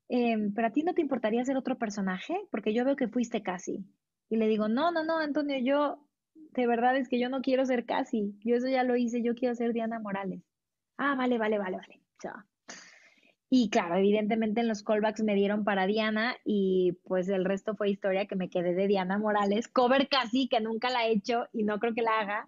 em, 0.08 0.52
pero 0.52 0.66
a 0.66 0.72
ti 0.72 0.82
no 0.82 0.92
te 0.92 1.00
importaría 1.00 1.44
ser 1.44 1.56
otro 1.56 1.78
personaje, 1.78 2.36
porque 2.50 2.74
yo 2.74 2.84
veo 2.84 2.96
que 2.96 3.08
fuiste 3.08 3.42
casi. 3.42 3.84
Y 4.28 4.36
le 4.36 4.48
digo, 4.48 4.68
no, 4.68 4.90
no, 4.90 5.04
no, 5.04 5.18
Antonio, 5.18 5.56
yo, 5.62 6.04
de 6.52 6.66
verdad 6.66 6.96
es 6.96 7.08
que 7.08 7.18
yo 7.18 7.28
no 7.28 7.42
quiero 7.42 7.64
ser 7.64 7.84
casi, 7.84 8.34
yo 8.44 8.56
eso 8.56 8.68
ya 8.68 8.82
lo 8.84 8.96
hice, 8.96 9.22
yo 9.22 9.34
quiero 9.34 9.54
ser 9.54 9.72
Diana 9.72 9.98
Morales. 9.98 10.42
Ah, 10.96 11.14
vale, 11.14 11.38
vale, 11.38 11.58
vale, 11.58 11.76
vale. 11.76 12.00
Chao. 12.20 12.44
Y 13.52 13.68
claro, 13.68 13.96
evidentemente 13.96 14.60
en 14.60 14.68
los 14.68 14.84
callbacks 14.84 15.24
me 15.24 15.34
dieron 15.34 15.64
para 15.64 15.86
Diana 15.86 16.36
y 16.44 16.98
pues 17.04 17.28
el 17.28 17.44
resto 17.44 17.74
fue 17.74 17.90
historia 17.90 18.26
que 18.26 18.36
me 18.36 18.48
quedé 18.48 18.74
de 18.74 18.86
Diana 18.86 19.18
Morales, 19.18 19.66
cover 19.66 20.08
casi, 20.08 20.46
que 20.46 20.60
nunca 20.60 20.88
la 20.88 21.06
he 21.06 21.12
hecho 21.12 21.48
y 21.52 21.64
no 21.64 21.80
creo 21.80 21.92
que 21.92 22.02
la 22.02 22.20
haga, 22.20 22.46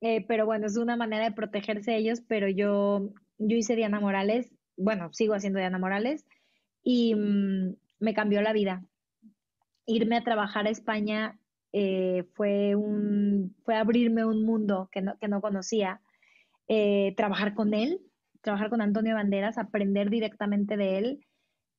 eh, 0.00 0.24
pero 0.26 0.44
bueno, 0.44 0.66
es 0.66 0.76
una 0.76 0.96
manera 0.96 1.24
de 1.24 1.32
protegerse 1.32 1.96
ellos, 1.96 2.20
pero 2.26 2.48
yo, 2.48 3.12
yo 3.38 3.56
hice 3.56 3.76
Diana 3.76 4.00
Morales, 4.00 4.52
bueno, 4.76 5.12
sigo 5.12 5.34
haciendo 5.34 5.60
Diana 5.60 5.78
Morales 5.78 6.26
y 6.82 7.14
mm, 7.14 7.76
me 8.00 8.14
cambió 8.14 8.42
la 8.42 8.52
vida. 8.52 8.84
Irme 9.86 10.16
a 10.16 10.24
trabajar 10.24 10.66
a 10.66 10.70
España 10.70 11.38
eh, 11.74 12.24
fue, 12.32 12.74
un, 12.74 13.54
fue 13.64 13.76
abrirme 13.76 14.24
un 14.24 14.46
mundo 14.46 14.88
que 14.90 15.02
no, 15.02 15.18
que 15.18 15.28
no 15.28 15.42
conocía, 15.42 16.00
eh, 16.68 17.12
trabajar 17.16 17.54
con 17.54 17.74
él 17.74 18.00
trabajar 18.44 18.70
con 18.70 18.82
Antonio 18.82 19.14
Banderas, 19.14 19.58
aprender 19.58 20.10
directamente 20.10 20.76
de 20.76 20.98
él, 20.98 21.26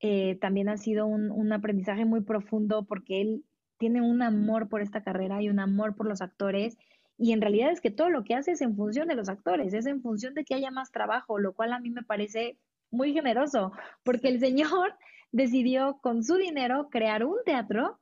eh, 0.02 0.38
también 0.42 0.68
ha 0.68 0.78
sido 0.78 1.06
un, 1.06 1.54
aprendizaje 1.54 2.04
muy 2.04 2.22
profundo 2.22 2.86
porque 2.86 3.22
él 3.22 3.46
tiene 3.78 4.02
un 4.02 4.22
amor 4.22 4.68
por 4.68 4.82
esta 4.82 5.04
carrera 5.04 5.42
y 5.42 5.50
un 5.50 5.60
amor 5.60 5.96
por 5.96 6.08
los 6.08 6.22
actores. 6.22 6.78
Y 7.18 7.32
en 7.32 7.40
realidad 7.40 7.72
es 7.72 7.80
que 7.80 7.92
todo 7.92 8.10
lo 8.10 8.24
que 8.24 8.34
hace 8.34 8.52
es 8.52 8.62
en 8.62 8.76
función 8.76 9.08
de 9.08 9.16
los 9.16 9.30
actores, 9.30 9.74
es 9.74 9.86
en 9.86 10.02
función 10.02 10.34
de 10.34 10.44
que 10.44 10.56
haya 10.56 10.72
más 10.72 10.92
trabajo, 10.92 11.40
lo 11.40 11.54
cual 11.54 11.72
a 11.72 11.80
mí 11.80 11.92
me 11.92 12.04
parece 12.04 12.58
muy 12.92 13.14
generoso, 13.14 13.72
porque 14.04 14.28
el 14.28 14.40
señor 14.40 14.96
decidió 15.32 16.00
con 16.02 16.24
su 16.24 16.36
dinero 16.36 16.90
crear 16.90 17.24
un 17.24 17.38
teatro 17.46 18.00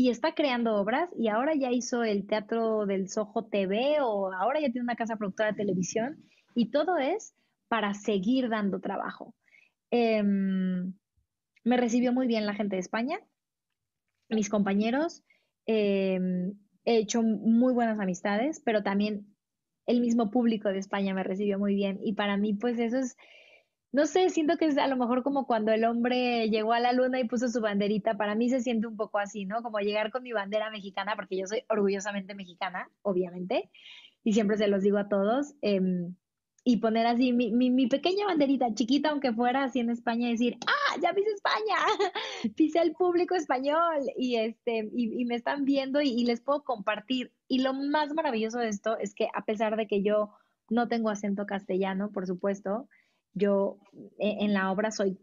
y 0.00 0.08
está 0.08 0.32
creando 0.32 0.76
obras 0.76 1.10
y 1.14 1.28
ahora 1.28 1.54
ya 1.54 1.70
hizo 1.70 2.04
el 2.04 2.26
teatro 2.26 2.86
del 2.86 3.10
Soho 3.10 3.44
TV 3.50 3.98
o 4.00 4.32
ahora 4.32 4.58
ya 4.58 4.70
tiene 4.70 4.84
una 4.84 4.96
casa 4.96 5.16
productora 5.16 5.50
de 5.50 5.58
televisión 5.58 6.24
y 6.54 6.70
todo 6.70 6.96
es 6.96 7.34
para 7.68 7.92
seguir 7.92 8.48
dando 8.48 8.80
trabajo. 8.80 9.34
Em, 9.90 10.94
me 11.64 11.76
recibió 11.76 12.14
muy 12.14 12.26
bien 12.26 12.46
la 12.46 12.54
gente 12.54 12.76
de 12.76 12.80
España, 12.80 13.20
mis 14.30 14.48
compañeros, 14.48 15.22
em, 15.66 16.54
he 16.86 16.96
hecho 16.96 17.20
muy 17.20 17.74
buenas 17.74 18.00
amistades, 18.00 18.62
pero 18.64 18.82
también 18.82 19.26
el 19.84 20.00
mismo 20.00 20.30
público 20.30 20.70
de 20.70 20.78
España 20.78 21.12
me 21.12 21.24
recibió 21.24 21.58
muy 21.58 21.74
bien 21.74 21.98
y 22.02 22.14
para 22.14 22.38
mí 22.38 22.54
pues 22.54 22.78
eso 22.78 22.96
es, 22.96 23.18
no 23.92 24.06
sé, 24.06 24.30
siento 24.30 24.56
que 24.56 24.66
es 24.66 24.78
a 24.78 24.86
lo 24.86 24.96
mejor 24.96 25.22
como 25.22 25.46
cuando 25.46 25.72
el 25.72 25.84
hombre 25.84 26.48
llegó 26.48 26.72
a 26.72 26.80
la 26.80 26.92
luna 26.92 27.18
y 27.18 27.24
puso 27.28 27.48
su 27.48 27.60
banderita, 27.60 28.16
para 28.16 28.34
mí 28.34 28.48
se 28.48 28.60
siente 28.60 28.86
un 28.86 28.96
poco 28.96 29.18
así, 29.18 29.46
¿no? 29.46 29.62
Como 29.62 29.80
llegar 29.80 30.12
con 30.12 30.22
mi 30.22 30.32
bandera 30.32 30.70
mexicana, 30.70 31.16
porque 31.16 31.36
yo 31.36 31.46
soy 31.46 31.64
orgullosamente 31.68 32.34
mexicana, 32.34 32.88
obviamente, 33.02 33.70
y 34.22 34.32
siempre 34.32 34.56
se 34.58 34.68
los 34.68 34.82
digo 34.82 34.98
a 34.98 35.08
todos. 35.08 35.54
Em, 35.62 36.14
y 36.62 36.76
poner 36.76 37.06
así 37.06 37.32
mi, 37.32 37.50
mi, 37.52 37.86
pequeña 37.86 38.26
banderita 38.26 38.74
chiquita, 38.74 39.10
aunque 39.10 39.32
fuera 39.32 39.64
así 39.64 39.80
en 39.80 39.90
España, 39.90 40.28
y 40.28 40.32
decir, 40.32 40.58
ah, 40.66 40.98
ya 41.02 41.12
pise 41.14 41.30
España, 41.30 41.76
pise 42.54 42.80
el 42.80 42.92
público 42.92 43.34
español 43.34 43.98
y, 44.16 44.36
este, 44.36 44.88
y, 44.94 45.24
me 45.24 45.36
están 45.36 45.64
viendo 45.64 46.00
y, 46.00 46.24
les 46.24 46.40
puedo 46.40 46.62
compartir. 46.62 47.32
Y 47.48 47.60
lo 47.62 47.72
más 47.72 48.12
maravilloso 48.14 48.58
de 48.58 48.68
esto 48.68 48.98
es 48.98 49.14
que 49.14 49.28
a 49.34 49.44
pesar 49.44 49.76
de 49.76 49.86
que 49.86 50.02
yo 50.02 50.30
no 50.68 50.86
tengo 50.88 51.10
acento 51.10 51.46
castellano, 51.46 52.12
por 52.12 52.26
supuesto, 52.26 52.88
yo 53.34 53.78
e, 54.18 54.44
en 54.44 54.52
la 54.52 54.70
obra 54.70 54.90
soy 54.90 55.18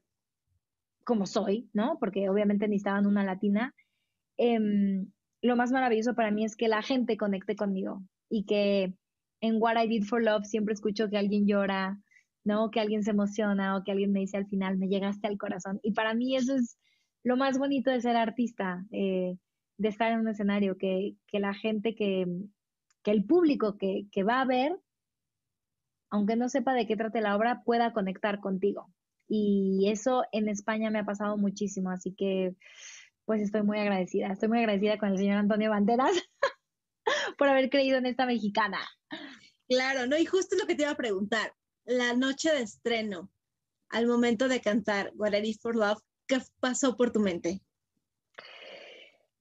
como 1.04 1.26
soy, 1.26 1.70
¿no? 1.74 1.98
Porque 2.00 2.30
obviamente 2.30 2.68
necesitaban 2.68 3.06
una 3.06 3.24
latina. 3.24 3.74
Em, 4.38 5.10
lo 5.42 5.56
más 5.56 5.72
maravilloso 5.72 6.16
para 6.16 6.32
mí 6.32 6.44
es 6.44 6.56
que 6.56 6.68
la 6.68 6.82
gente 6.82 7.18
conecte 7.18 7.56
conmigo 7.56 8.04
y 8.30 8.46
que 8.46 8.94
en 9.42 9.62
What 9.62 9.82
I 9.82 9.88
Did 9.88 10.04
for 10.04 10.22
Love 10.22 10.46
siempre 10.46 10.74
escucho 10.74 11.10
que 11.10 11.18
alguien 11.18 11.48
llora, 11.48 11.98
¿no? 12.44 12.72
Que 12.72 12.80
alguien 12.80 13.04
se 13.04 13.12
emociona 13.12 13.78
o 13.78 13.84
que 13.84 13.92
alguien 13.92 14.12
me 14.12 14.20
dice 14.20 14.38
al 14.38 14.48
final, 14.48 14.78
me 14.78 14.88
llegaste 14.88 15.28
al 15.28 15.38
corazón. 15.38 15.80
Y 15.84 15.94
para 15.94 16.14
mí 16.14 16.36
eso 16.36 16.56
es 16.56 16.78
lo 17.24 17.38
más 17.38 17.58
bonito 17.58 17.92
de 17.92 18.02
ser 18.02 18.16
artista, 18.16 18.86
eh, 18.92 19.38
de 19.78 19.88
estar 19.88 20.12
en 20.12 20.22
un 20.22 20.30
escenario, 20.30 20.78
que, 20.78 21.16
la 21.32 21.54
gente, 21.54 21.96
que, 21.96 22.26
que 23.04 23.12
el 23.12 23.26
público 23.26 23.78
que, 23.78 24.08
que, 24.12 24.24
va 24.24 24.42
a 24.42 24.46
ver, 24.46 24.78
aunque 26.10 26.36
no 26.36 26.50
sepa 26.50 26.74
de 26.74 26.88
qué 26.88 26.96
trate 26.96 27.22
la 27.22 27.36
obra, 27.36 27.64
pueda 27.64 27.94
conectar 27.94 28.40
contigo. 28.40 28.94
Y 29.28 29.90
eso 29.90 30.24
en 30.32 30.48
España 30.48 30.90
me 30.90 31.00
ha 31.00 31.06
pasado 31.06 31.38
muchísimo, 31.38 31.90
así 31.90 32.14
que 32.14 32.56
pues 33.26 33.42
estoy 33.42 33.62
muy 33.62 33.78
agradecida. 33.78 34.32
Estoy 34.32 34.48
muy 34.48 34.60
agradecida 34.60 34.98
con 34.98 35.10
el 35.10 35.18
señor 35.18 35.38
Antonio 35.38 35.70
Banderas 35.70 36.12
por 37.38 37.50
haber 37.50 37.70
creído 37.70 37.98
en 37.98 38.06
esta 38.06 38.26
mexicana. 38.26 38.80
Claro, 39.68 40.08
no, 40.08 40.18
y 40.18 40.26
justo 40.26 40.56
lo 40.56 40.66
que 40.66 40.76
te 40.76 40.84
iba 40.84 40.92
a 40.92 40.96
preguntar, 40.96 41.54
la 41.84 42.14
noche 42.14 42.52
de 42.54 42.62
estreno, 42.62 43.30
al 43.90 44.08
momento 44.08 44.48
de 44.48 44.62
cantar 44.62 45.12
What 45.16 45.34
I 45.34 45.54
for 45.56 45.76
Love, 45.76 46.02
¿qué 46.26 46.40
pasó 46.62 46.96
por 46.96 47.12
tu 47.12 47.20
mente? 47.20 47.62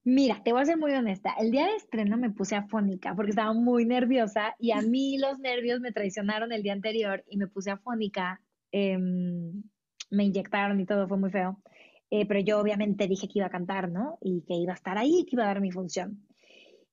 Mira, 0.08 0.40
te 0.44 0.52
voy 0.52 0.62
a 0.62 0.64
ser 0.64 0.76
muy 0.78 0.92
honesta. 0.92 1.34
El 1.36 1.50
día 1.50 1.66
de 1.66 1.74
estreno 1.74 2.16
me 2.16 2.30
puse 2.30 2.54
afónica 2.54 3.12
porque 3.16 3.30
estaba 3.30 3.52
muy 3.52 3.84
nerviosa 3.84 4.54
y 4.56 4.70
a 4.70 4.80
mí 4.80 5.18
los 5.18 5.40
nervios 5.40 5.80
me 5.80 5.90
traicionaron 5.90 6.52
el 6.52 6.62
día 6.62 6.74
anterior 6.74 7.24
y 7.28 7.36
me 7.38 7.48
puse 7.48 7.72
afónica. 7.72 8.40
Em, 8.70 9.64
me 10.10 10.24
inyectaron 10.24 10.78
y 10.80 10.86
todo, 10.86 11.08
fue 11.08 11.18
muy 11.18 11.32
feo. 11.32 11.60
Eh, 12.08 12.24
pero 12.24 12.38
yo 12.38 12.60
obviamente 12.60 13.08
dije 13.08 13.26
que 13.26 13.40
iba 13.40 13.46
a 13.46 13.50
cantar, 13.50 13.90
¿no? 13.90 14.16
Y 14.20 14.42
que 14.42 14.54
iba 14.54 14.70
a 14.74 14.76
estar 14.76 14.96
ahí, 14.96 15.26
que 15.28 15.34
iba 15.34 15.42
a 15.42 15.48
dar 15.48 15.60
mi 15.60 15.72
función. 15.72 16.24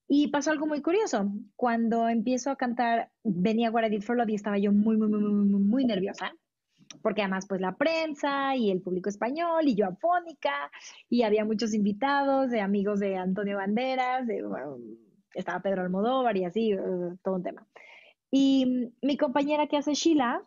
Y 0.07 0.29
pasó 0.29 0.49
algo 0.49 0.65
muy 0.65 0.81
curioso. 0.81 1.31
Cuando 1.55 2.09
empiezo 2.09 2.49
a 2.49 2.55
cantar, 2.55 3.11
venía 3.23 3.69
What 3.69 3.91
I 3.91 4.01
for 4.01 4.17
Love 4.17 4.29
y 4.29 4.35
estaba 4.35 4.57
yo 4.57 4.71
muy, 4.71 4.97
muy, 4.97 5.07
muy, 5.07 5.21
muy, 5.21 5.59
muy 5.59 5.85
nerviosa. 5.85 6.33
Porque 7.03 7.21
además, 7.21 7.45
pues 7.47 7.61
la 7.61 7.75
prensa 7.75 8.55
y 8.55 8.71
el 8.71 8.81
público 8.81 9.09
español 9.09 9.67
y 9.67 9.75
yo 9.75 9.85
afónica 9.85 10.71
y 11.09 11.21
había 11.21 11.45
muchos 11.45 11.75
invitados, 11.75 12.49
de 12.49 12.61
amigos 12.61 12.99
de 12.99 13.17
Antonio 13.17 13.57
Banderas, 13.57 14.25
de, 14.25 14.41
estaba 15.35 15.61
Pedro 15.61 15.81
Almodóvar 15.81 16.35
y 16.37 16.45
así, 16.45 16.73
uh, 16.73 17.17
todo 17.21 17.35
un 17.35 17.43
tema. 17.43 17.67
Y 18.31 18.91
mi 19.01 19.17
compañera 19.17 19.67
que 19.67 19.77
hace 19.77 19.93
Sheila, 19.93 20.41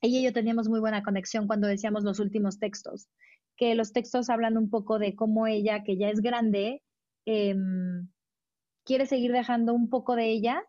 ella 0.00 0.18
y 0.20 0.22
yo 0.22 0.32
teníamos 0.32 0.68
muy 0.68 0.80
buena 0.80 1.02
conexión 1.02 1.46
cuando 1.46 1.66
decíamos 1.66 2.04
los 2.04 2.20
últimos 2.20 2.58
textos, 2.58 3.08
que 3.56 3.74
los 3.74 3.92
textos 3.92 4.30
hablan 4.30 4.56
un 4.56 4.70
poco 4.70 4.98
de 4.98 5.14
cómo 5.14 5.46
ella, 5.46 5.82
que 5.82 5.98
ya 5.98 6.08
es 6.08 6.20
grande, 6.22 6.82
eh, 7.26 7.54
quiere 8.84 9.06
seguir 9.06 9.32
dejando 9.32 9.74
un 9.74 9.90
poco 9.90 10.16
de 10.16 10.30
ella 10.30 10.62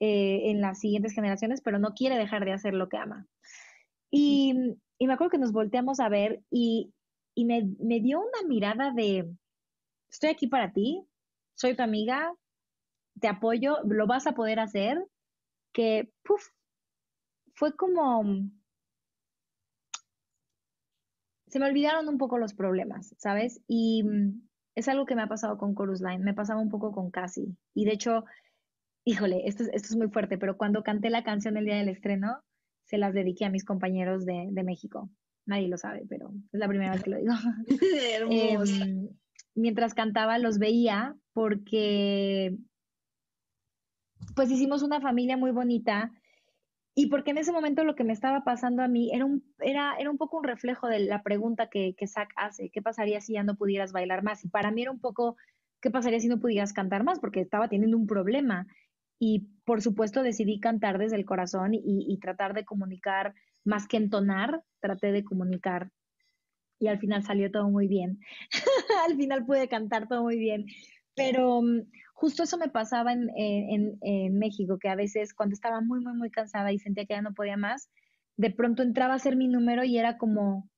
eh, 0.00 0.50
en 0.50 0.60
las 0.60 0.80
siguientes 0.80 1.12
generaciones, 1.14 1.60
pero 1.60 1.78
no 1.78 1.94
quiere 1.94 2.16
dejar 2.16 2.44
de 2.44 2.52
hacer 2.52 2.74
lo 2.74 2.88
que 2.88 2.96
ama. 2.96 3.26
Y, 4.16 4.54
me 5.00 5.12
acuerdo 5.12 5.32
que 5.32 5.38
nos 5.38 5.50
volteamos 5.50 5.98
a 5.98 6.08
ver 6.08 6.40
y, 6.48 6.94
me, 7.36 7.62
dio 8.00 8.20
una 8.20 8.48
mirada 8.48 8.92
de, 8.92 9.28
estoy 10.08 10.30
aquí 10.30 10.46
para 10.46 10.72
ti, 10.72 11.04
soy 11.54 11.74
tu 11.74 11.82
amiga, 11.82 12.32
te 13.20 13.26
apoyo, 13.26 13.78
lo 13.82 14.06
vas 14.06 14.28
a 14.28 14.34
poder 14.34 14.60
hacer, 14.60 15.04
que, 15.72 16.12
fue 17.54 17.74
como, 17.74 18.22
se 21.48 21.58
me 21.58 21.66
olvidaron 21.66 22.08
un 22.08 22.16
poco 22.16 22.38
los 22.38 22.54
problemas, 22.54 23.16
¿sabes? 23.18 23.62
Y, 23.66 24.04
es 24.76 24.86
algo 24.86 25.06
que 25.06 25.16
me 25.16 25.22
ha 25.22 25.28
pasado 25.28 25.58
con 25.58 25.74
Chorus 25.74 26.00
Line, 26.00 26.22
me 26.22 26.34
pasaba 26.34 26.60
un 26.60 26.70
poco 26.70 26.92
con 26.92 27.10
Cassie. 27.10 27.56
Y 27.74 27.84
de 27.84 27.94
hecho, 27.94 28.24
híjole, 29.04 29.42
esto, 29.46 29.64
esto 29.64 29.88
es 29.88 29.96
muy 29.96 30.08
fuerte, 30.08 30.38
pero 30.38 30.56
cuando 30.56 30.84
canté 30.84 31.10
la 31.10 31.24
canción 31.24 31.56
el 31.56 31.64
día 31.64 31.78
del 31.78 31.88
estreno, 31.88 32.44
se 32.84 32.98
las 32.98 33.14
dediqué 33.14 33.44
a 33.44 33.50
mis 33.50 33.64
compañeros 33.64 34.24
de, 34.24 34.50
México. 34.64 35.10
Nadie 35.46 35.68
lo 35.68 35.76
sabe, 35.76 36.04
pero 36.08 36.32
es 36.52 36.60
la 36.60 36.68
primera 36.68 36.92
vez 36.92 37.02
que 37.02 37.10
lo 37.10 37.18
digo. 37.18 37.32
Em, 38.30 39.08
mientras 39.54 39.94
cantaba 39.94 40.38
los 40.38 40.58
veía 40.58 41.16
porque 41.32 42.56
pues 44.34 44.50
hicimos 44.50 44.82
una 44.82 45.00
familia 45.00 45.36
muy 45.36 45.50
bonita 45.50 46.12
y 46.94 47.08
porque 47.08 47.32
en 47.32 47.38
ese 47.38 47.52
momento 47.52 47.82
lo 47.84 47.96
que 47.96 48.04
me 48.04 48.12
estaba 48.12 48.44
pasando 48.44 48.82
a 48.82 48.88
mí 48.88 49.10
era 49.12 49.24
un, 49.24 49.44
era, 49.58 49.96
era 49.98 50.10
un 50.10 50.16
poco 50.16 50.38
un 50.38 50.44
reflejo 50.44 50.86
de 50.86 51.00
la 51.00 51.22
pregunta 51.22 51.68
que, 51.68 51.94
que 51.96 52.06
Zach 52.06 52.28
hace, 52.36 52.70
¿qué 52.70 52.82
pasaría 52.82 53.20
si 53.20 53.32
ya 53.32 53.42
no 53.42 53.56
pudieras 53.56 53.92
bailar 53.92 54.22
más? 54.22 54.44
Y 54.44 54.48
para 54.48 54.70
mí 54.70 54.82
era 54.82 54.92
un 54.92 55.00
poco, 55.00 55.36
¿qué 55.80 55.90
pasaría 55.90 56.20
si 56.20 56.28
no 56.28 56.38
pudieras 56.38 56.72
cantar 56.72 57.02
más? 57.02 57.18
Porque 57.18 57.40
estaba 57.40 57.68
teniendo 57.68 57.96
un 57.96 58.06
problema. 58.06 58.66
Y 59.18 59.48
por 59.64 59.82
supuesto 59.82 60.22
decidí 60.22 60.60
cantar 60.60 60.98
desde 60.98 61.16
el 61.16 61.24
corazón 61.24 61.72
y, 61.74 62.18
tratar 62.20 62.54
de 62.54 62.64
comunicar, 62.64 63.34
más 63.64 63.86
que 63.86 63.96
entonar, 63.96 64.62
traté 64.80 65.12
de 65.12 65.24
comunicar. 65.24 65.90
Y 66.78 66.88
al 66.88 66.98
final 66.98 67.22
salió 67.22 67.50
todo 67.50 67.70
muy 67.70 67.88
bien. 67.88 68.18
al 69.08 69.16
final 69.16 69.46
pude 69.46 69.68
cantar 69.68 70.08
todo 70.08 70.22
muy 70.22 70.38
bien. 70.38 70.66
Pero 71.14 71.62
mm, 71.62 71.82
justo 72.12 72.42
eso 72.42 72.58
me 72.58 72.68
pasaba 72.68 73.12
en, 73.12 73.30
en, 73.36 74.38
México, 74.38 74.78
que 74.78 74.88
a 74.88 74.96
veces 74.96 75.32
cuando 75.32 75.54
estaba 75.54 75.80
muy, 75.80 76.00
muy, 76.00 76.14
muy 76.14 76.30
cansada 76.30 76.72
y 76.72 76.78
sentía 76.78 77.06
que 77.06 77.14
ya 77.14 77.22
no 77.22 77.34
podía 77.34 77.56
más, 77.56 77.88
de 78.36 78.50
pronto 78.50 78.82
entraba 78.82 79.14
a 79.14 79.18
ser 79.18 79.36
mi 79.36 79.48
número 79.48 79.84
y 79.84 79.96
era 79.98 80.18
como, 80.18 80.68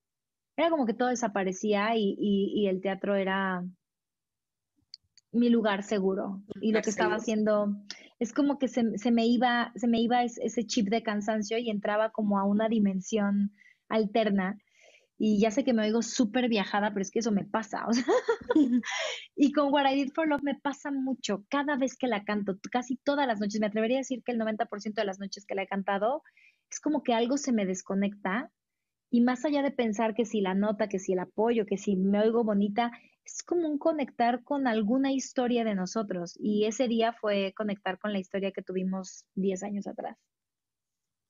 era 0.57 0.71
como 0.71 0.87
que 0.87 0.95
todo 0.95 1.09
desaparecía 1.09 1.97
y, 1.97 2.17
y, 2.19 2.67
el 2.69 2.81
teatro 2.81 3.17
era 3.17 3.65
mi 5.33 5.49
lugar 5.49 5.83
seguro. 5.83 6.43
Y 6.61 6.73
lo 6.73 6.83
que 6.83 6.91
estaba 6.91 7.17
haciendo 7.17 7.75
es 8.19 8.33
como 8.33 8.59
que 8.59 8.69
se, 8.69 8.83
me 9.11 9.27
iba, 9.27 9.73
se 9.77 9.89
me 9.89 10.01
iba 10.01 10.25
ese 10.25 10.67
chip 10.67 10.89
de 10.89 11.03
cansancio 11.03 11.59
y 11.59 11.71
entraba 11.71 12.11
como 12.11 12.39
a 12.39 12.45
una 12.45 12.69
dimensión 12.69 13.53
alterna. 13.89 14.59
Y 15.19 15.41
ya 15.41 15.51
sé 15.51 15.65
que 15.65 15.73
me 15.73 15.83
oigo 15.83 16.03
súper 16.03 16.49
viajada, 16.49 16.91
pero 16.91 17.03
es 17.03 17.11
que 17.11 17.21
eso 17.21 17.33
me 17.33 17.45
pasa. 17.45 17.87
y 19.37 19.53
con 19.53 19.73
What 19.73 19.91
I 19.91 19.95
Did 19.95 20.13
for 20.13 20.29
Love 20.29 20.43
me 20.43 20.55
pasa 20.55 20.91
mucho. 20.91 21.45
Cada 21.49 21.77
vez 21.77 21.97
que 21.97 22.07
la 22.07 22.25
canto, 22.25 22.59
casi 22.71 22.97
todas 22.97 23.27
las 23.27 23.41
noches, 23.41 23.61
me 23.61 23.67
atrevería 23.67 23.99
a 23.99 24.01
decir 24.01 24.23
que 24.23 24.33
el 24.33 24.39
90% 24.39 24.95
de 24.95 25.05
las 25.05 25.19
noches 25.19 25.47
que 25.47 25.55
la 25.55 25.63
he 25.63 25.67
cantado, 25.67 26.23
es 26.71 26.81
como 26.81 27.03
que 27.03 27.15
algo 27.15 27.39
se 27.39 27.53
me 27.53 27.65
desconecta. 27.65 28.51
Y 29.11 29.23
más 29.23 29.45
allá 29.45 29.63
de 29.63 29.71
pensar 29.71 30.15
que 30.15 30.27
si 30.27 30.41
la 30.41 30.55
nota, 30.55 30.89
que 30.89 30.99
si 30.99 31.15
el 31.15 31.21
apoyo, 31.21 31.65
que 31.65 31.79
si 31.79 31.97
me 31.97 32.21
oigo 32.21 32.45
bonita, 32.45 32.91
es 33.27 33.43
como 33.43 33.69
un 33.69 33.79
conectar 33.79 34.45
con 34.45 34.69
alguna 34.69 35.13
historia 35.13 35.65
de 35.65 35.75
nosotros. 35.75 36.35
Y 36.39 36.67
ese 36.67 36.87
día 36.87 37.13
fue 37.13 37.53
conectar 37.57 37.99
con 37.99 38.13
la 38.13 38.21
historia 38.21 38.53
que 38.53 38.63
tuvimos 38.63 39.27
10 39.35 39.65
años 39.65 39.87
atrás. 39.87 40.17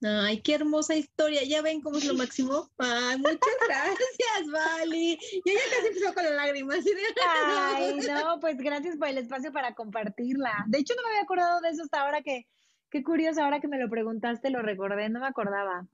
Ay, 0.05 0.43
qué 0.43 0.55
hermosa 0.55 0.95
historia. 0.95 1.43
Ya 1.45 1.63
ven 1.63 1.81
cómo 1.81 1.97
es 1.97 2.05
lo 2.05 2.15
máximo. 2.15 2.71
Ay, 2.77 3.17
muchas 3.17 3.39
gracias, 3.67 4.53
Vali. 4.53 5.19
Yo 5.45 5.53
ya 5.55 5.61
casi 5.75 5.87
empezó 5.89 6.15
con 6.15 6.25
las 6.25 6.35
lágrimas. 6.35 6.85
Ay, 7.27 7.99
no, 8.07 8.39
pues 8.41 8.59
gracias 8.59 8.97
por 8.99 9.09
el 9.09 9.19
espacio 9.19 9.51
para 9.53 9.75
compartirla. 9.75 10.67
De 10.69 10.79
hecho, 10.79 10.95
no 10.95 11.03
me 11.03 11.09
había 11.09 11.23
acordado 11.23 11.61
de 11.63 11.71
eso 11.71 11.83
hasta 11.83 12.03
ahora 12.03 12.21
que, 12.21 12.47
qué 12.91 13.03
curioso, 13.03 13.43
ahora 13.43 13.61
que 13.61 13.69
me 13.69 13.79
lo 13.79 13.89
preguntaste, 13.89 14.51
lo 14.51 14.61
recordé, 14.61 15.09
no 15.09 15.21
me 15.21 15.29
acordaba. 15.29 15.89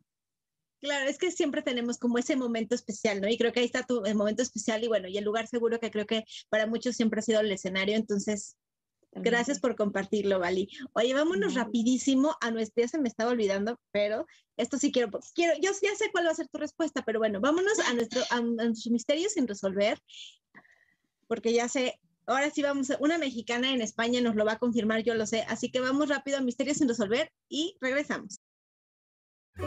Claro, 0.83 1.09
es 1.09 1.17
que 1.17 1.31
siempre 1.31 1.63
tenemos 1.63 1.97
como 1.97 2.19
ese 2.19 2.35
momento 2.35 2.75
especial, 2.75 3.21
¿no? 3.21 3.29
Y 3.29 3.39
creo 3.39 3.53
que 3.53 3.61
ahí 3.61 3.67
está 3.67 3.85
tu 3.85 4.05
el 4.05 4.17
momento 4.17 4.43
especial 4.43 4.83
y 4.83 4.89
bueno, 4.89 5.07
y 5.07 5.17
el 5.17 5.25
lugar 5.25 5.47
seguro 5.47 5.79
que 5.79 5.93
creo 5.93 6.07
que 6.07 6.25
para 6.51 6.67
muchos 6.67 6.97
siempre 6.97 7.21
ha 7.21 7.23
sido 7.23 7.41
el 7.41 7.53
escenario, 7.53 7.97
entonces 7.97 8.57
Gracias 9.15 9.61
por 9.61 9.77
compartirlo, 9.77 10.39
Vali. 10.39 10.71
Oye, 10.95 11.13
vámonos 11.13 11.53
rapidísimo 11.55 12.35
a 12.41 12.51
nuestra, 12.51 12.85
ya 12.85 12.89
se 12.89 12.99
me 12.99 13.09
estaba 13.09 13.31
olvidando, 13.31 13.79
pero 13.91 14.27
esto 14.57 14.79
sí 14.79 14.91
quiero, 14.91 15.11
quiero, 15.35 15.53
yo 15.61 15.71
ya 15.83 15.95
sé 15.95 16.11
cuál 16.11 16.27
va 16.27 16.31
a 16.31 16.35
ser 16.35 16.49
tu 16.49 16.57
respuesta, 16.59 17.03
pero 17.05 17.19
bueno, 17.19 17.39
vámonos 17.39 17.79
a 17.81 17.93
nuestro, 17.93 18.23
a, 18.31 18.41
nuestro 18.41 18.91
misterio 18.91 19.29
sin 19.29 19.47
resolver, 19.47 19.99
porque 21.29 21.53
ya 21.53 21.69
sé, 21.69 22.01
ahora 22.25 22.51
sí 22.51 22.63
vamos, 22.63 22.91
una 23.01 23.19
mexicana 23.19 23.71
en 23.73 23.83
España 23.83 24.23
nos 24.23 24.35
lo 24.35 24.47
va 24.47 24.53
a 24.53 24.59
confirmar, 24.59 25.03
yo 25.03 25.15
lo 25.15 25.27
sé, 25.27 25.43
así 25.43 25.71
que 25.71 25.81
vamos 25.81 26.09
rápido 26.09 26.39
a 26.39 26.41
misterio 26.41 26.75
sin 26.75 26.89
resolver 26.89 27.31
y 27.51 27.77
regresamos. 27.83 28.41
Y 29.55 29.61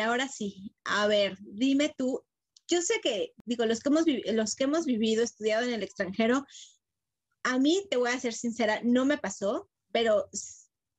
ahora 0.00 0.28
sí, 0.28 0.74
a 0.84 1.06
ver, 1.06 1.38
dime 1.40 1.94
tú, 1.96 2.24
yo 2.66 2.82
sé 2.82 2.94
que, 3.00 3.34
digo, 3.44 3.66
los 3.66 3.78
que 3.78 3.88
hemos, 3.88 4.04
los 4.32 4.56
que 4.56 4.64
hemos 4.64 4.84
vivido, 4.84 5.22
estudiado 5.22 5.64
en 5.64 5.74
el 5.74 5.84
extranjero, 5.84 6.44
a 7.46 7.58
mí, 7.60 7.86
te 7.88 7.96
voy 7.96 8.10
a 8.10 8.18
ser 8.18 8.34
sincera, 8.34 8.80
no 8.82 9.04
me 9.04 9.18
pasó, 9.18 9.70
pero 9.92 10.28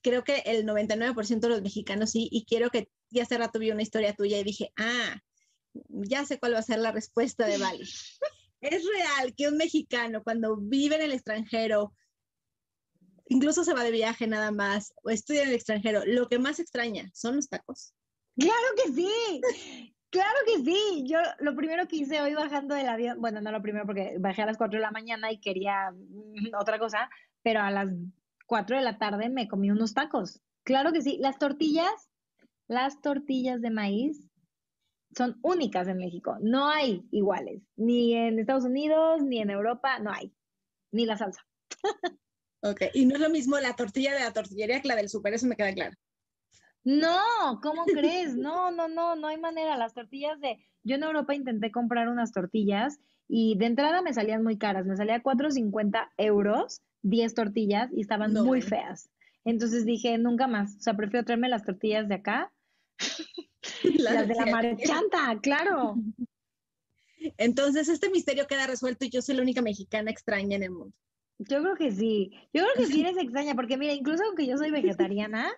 creo 0.02 0.24
que 0.24 0.38
el 0.46 0.66
99% 0.66 1.40
de 1.42 1.50
los 1.50 1.62
mexicanos 1.62 2.12
sí, 2.12 2.30
y 2.32 2.46
quiero 2.46 2.70
que, 2.70 2.90
ya 3.10 3.24
hace 3.24 3.38
rato 3.38 3.60
vi 3.60 3.70
una 3.72 3.82
historia 3.82 4.16
tuya 4.16 4.40
y 4.40 4.46
dije, 4.46 4.72
ah, 4.78 5.22
ya 5.74 6.26
sé 6.26 6.40
cuál 6.40 6.54
va 6.54 6.60
a 6.60 6.64
ser 6.64 6.80
la 6.80 6.94
respuesta 6.94 7.46
de 7.46 7.58
Bali. 7.58 7.84
es 8.62 8.84
real 8.86 9.36
que 9.36 9.50
un 9.50 9.58
mexicano 9.58 10.24
cuando 10.24 10.56
vive 10.56 10.96
en 10.96 11.02
el 11.02 11.12
extranjero, 11.12 11.94
incluso 13.28 13.66
se 13.66 13.74
va 13.74 13.84
de 13.84 13.92
viaje 13.92 14.26
nada 14.26 14.52
más, 14.52 14.94
o 15.04 15.10
estudia 15.10 15.44
en 15.44 15.50
el 15.50 15.56
extranjero, 15.56 16.06
lo 16.06 16.30
que 16.30 16.40
más 16.40 16.60
extraña 16.60 17.12
son 17.14 17.36
los 17.36 17.50
tacos. 17.50 17.94
Claro 18.40 18.68
que 18.78 18.94
sí, 18.94 19.42
claro 20.18 20.40
que 20.46 20.64
sí. 20.64 21.04
Yo 21.08 21.20
lo 21.40 21.56
primero 21.56 21.88
que 21.88 21.98
hice 21.98 22.22
hoy 22.22 22.34
bajando 22.34 22.74
del 22.76 22.90
avión, 22.90 23.22
bueno, 23.22 23.40
no 23.42 23.52
lo 23.52 23.62
primero 23.62 23.86
porque 23.86 24.16
bajé 24.20 24.42
a 24.42 24.48
las 24.48 24.58
4 24.58 24.78
de 24.78 24.82
la 24.82 24.92
mañana 24.92 25.32
y 25.32 25.40
quería 25.40 25.92
mm, 25.92 26.56
otra 26.60 26.80
cosa, 26.80 27.10
pero 27.44 27.62
a 27.62 27.70
las 27.70 27.90
4 28.48 28.78
de 28.78 28.84
la 28.84 28.98
tarde 28.98 29.30
me 29.30 29.48
comí 29.48 29.70
unos 29.70 29.94
tacos. 29.94 30.42
Claro 30.64 30.92
que 30.92 31.02
sí. 31.02 31.18
Las 31.20 31.38
tortillas, 31.38 32.10
las 32.68 33.00
tortillas 33.02 33.62
de 33.62 33.70
maíz 33.70 34.28
son 35.16 35.38
únicas 35.44 35.88
en 35.88 35.98
México. 35.98 36.38
No 36.42 36.68
hay 36.68 37.08
iguales. 37.12 37.62
Ni 37.76 38.16
en 38.16 38.40
Estados 38.40 38.66
Unidos, 38.66 39.22
ni 39.22 39.40
en 39.40 39.52
Europa, 39.52 40.00
no 40.00 40.12
hay. 40.12 40.34
Ni 40.92 41.06
la 41.06 41.18
salsa. 41.18 41.46
ok, 42.62 42.82
y 42.94 43.06
no 43.06 43.16
es 43.16 43.22
lo 43.22 43.30
mismo 43.30 43.58
la 43.60 43.76
tortilla 43.76 44.14
de 44.14 44.22
la 44.22 44.34
tortillería 44.34 44.82
que 44.82 44.88
la 44.88 44.96
del 44.96 45.10
súper, 45.10 45.34
eso 45.34 45.46
me 45.46 45.56
queda 45.56 45.74
claro. 45.74 45.96
No, 46.88 47.60
¿cómo 47.62 47.84
crees? 47.86 48.38
No, 48.38 48.72
no, 48.72 48.88
no, 48.88 49.18
no 49.18 49.28
hay 49.28 49.38
manera. 49.38 49.76
Las 49.76 49.94
tortillas 49.94 50.40
de... 50.40 50.58
Yo 50.84 50.96
en 50.96 51.04
Europa 51.04 51.36
intenté 51.36 51.70
comprar 51.70 52.08
unas 52.08 52.32
tortillas 52.32 52.98
y 53.28 53.58
de 53.58 53.66
entrada 53.66 54.02
me 54.02 54.14
salían 54.14 54.42
muy 54.42 54.58
caras. 54.58 54.86
Me 54.86 54.96
salía 54.96 55.22
4.50 55.22 56.12
euros, 56.16 56.82
10 57.02 57.34
tortillas 57.34 57.90
y 57.94 58.00
estaban 58.00 58.32
muy 58.32 58.62
feas. 58.62 59.10
Entonces 59.44 59.86
dije, 59.86 60.18
nunca 60.18 60.48
más. 60.48 60.78
O 60.78 60.80
sea, 60.80 60.96
prefiero 60.96 61.26
traerme 61.26 61.50
las 61.50 61.66
tortillas 61.66 62.08
de 62.08 62.16
acá. 62.16 62.54
las 63.84 64.26
de 64.30 64.36
la 64.36 64.46
marchanta, 64.46 65.38
claro. 65.42 65.96
Entonces, 67.38 67.90
este 67.90 68.10
misterio 68.10 68.48
queda 68.48 68.66
resuelto 68.66 69.04
y 69.04 69.10
yo 69.10 69.22
soy 69.22 69.36
la 69.36 69.42
única 69.42 69.62
mexicana 69.62 70.10
extraña 70.10 70.56
en 70.56 70.64
el 70.64 70.72
mundo. 70.72 70.96
Yo 71.38 71.62
creo 71.62 71.76
que 71.76 71.92
sí. 71.92 72.32
Yo 72.54 72.64
creo 72.64 72.74
que 72.78 72.86
sí 72.86 73.02
eres 73.06 73.18
extraña, 73.18 73.56
porque 73.56 73.76
mira, 73.76 73.92
incluso 73.92 74.24
aunque 74.24 74.48
yo 74.48 74.58
soy 74.58 74.72
vegetariana, 74.72 75.52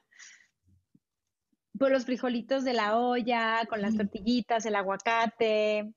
por 1.80 1.92
los 1.92 2.06
frijolitos 2.06 2.64
de 2.64 2.74
la 2.74 2.98
olla, 2.98 3.66
con 3.68 3.82
las 3.82 3.96
tortillitas, 3.96 4.66
el 4.66 4.76
aguacate. 4.76 5.92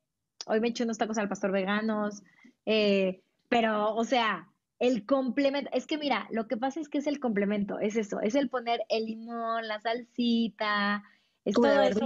Hoy 0.46 0.60
me 0.60 0.68
eché 0.68 0.84
unos 0.84 0.96
tacos 0.96 1.18
al 1.18 1.28
pastor 1.28 1.52
veganos. 1.52 2.22
Eh, 2.64 3.20
pero, 3.48 3.94
o 3.94 4.04
sea, 4.04 4.48
el 4.78 5.04
complemento, 5.04 5.68
es 5.74 5.86
que 5.86 5.98
mira, 5.98 6.26
lo 6.30 6.48
que 6.48 6.56
pasa 6.56 6.80
es 6.80 6.88
que 6.88 6.96
es 6.98 7.06
el 7.06 7.20
complemento, 7.20 7.78
es 7.78 7.96
eso, 7.96 8.20
es 8.20 8.34
el 8.34 8.48
poner 8.48 8.80
el 8.88 9.04
limón, 9.06 9.68
la 9.68 9.78
salsita, 9.80 11.04
es 11.44 11.54
todo 11.54 11.82
eso. 11.82 12.00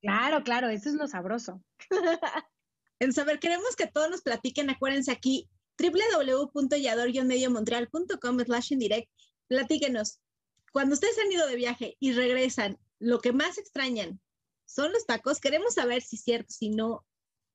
claro, 0.00 0.44
claro, 0.44 0.68
eso 0.68 0.90
es 0.90 0.94
lo 0.94 1.08
sabroso. 1.08 1.60
en 3.00 3.12
saber, 3.12 3.40
queremos 3.40 3.74
que 3.76 3.86
todos 3.86 4.10
nos 4.10 4.22
platiquen, 4.22 4.70
acuérdense 4.70 5.10
aquí, 5.10 5.50
www.yador-mediomontreal.com 5.78 8.40
slash 8.40 8.72
indirect, 8.72 9.10
platíquenos, 9.48 10.20
cuando 10.72 10.94
ustedes 10.94 11.18
han 11.18 11.32
ido 11.32 11.46
de 11.46 11.56
viaje 11.56 11.96
y 11.98 12.12
regresan, 12.12 12.78
lo 13.00 13.20
que 13.20 13.32
más 13.32 13.58
extrañan 13.58 14.20
son 14.66 14.92
los 14.92 15.06
tacos. 15.06 15.40
Queremos 15.40 15.74
saber 15.74 16.02
si 16.02 16.16
es 16.16 16.22
cierto, 16.22 16.52
si 16.52 16.70
no. 16.70 17.04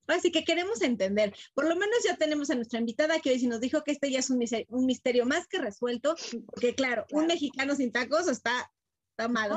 Así 0.07 0.31
que 0.31 0.43
queremos 0.43 0.81
entender. 0.81 1.33
Por 1.53 1.67
lo 1.67 1.75
menos 1.75 1.97
ya 2.03 2.15
tenemos 2.17 2.49
a 2.49 2.55
nuestra 2.55 2.79
invitada 2.79 3.19
que 3.19 3.31
hoy 3.31 3.39
sí 3.39 3.47
nos 3.47 3.61
dijo 3.61 3.83
que 3.83 3.91
este 3.91 4.11
ya 4.11 4.19
es 4.19 4.29
un 4.29 4.85
misterio, 4.85 5.25
más 5.25 5.47
que 5.47 5.59
resuelto, 5.59 6.15
porque 6.45 6.75
claro, 6.75 7.05
un 7.11 7.25
mexicano 7.27 7.75
sin 7.75 7.91
tacos 7.91 8.27
está, 8.27 8.71
está 9.11 9.27
mal. 9.27 9.51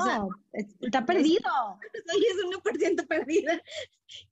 está 0.53 1.05
perdido. 1.05 1.51
Hoy 2.13 2.25
es 2.25 2.37
1% 2.37 3.07
perdida. 3.07 3.61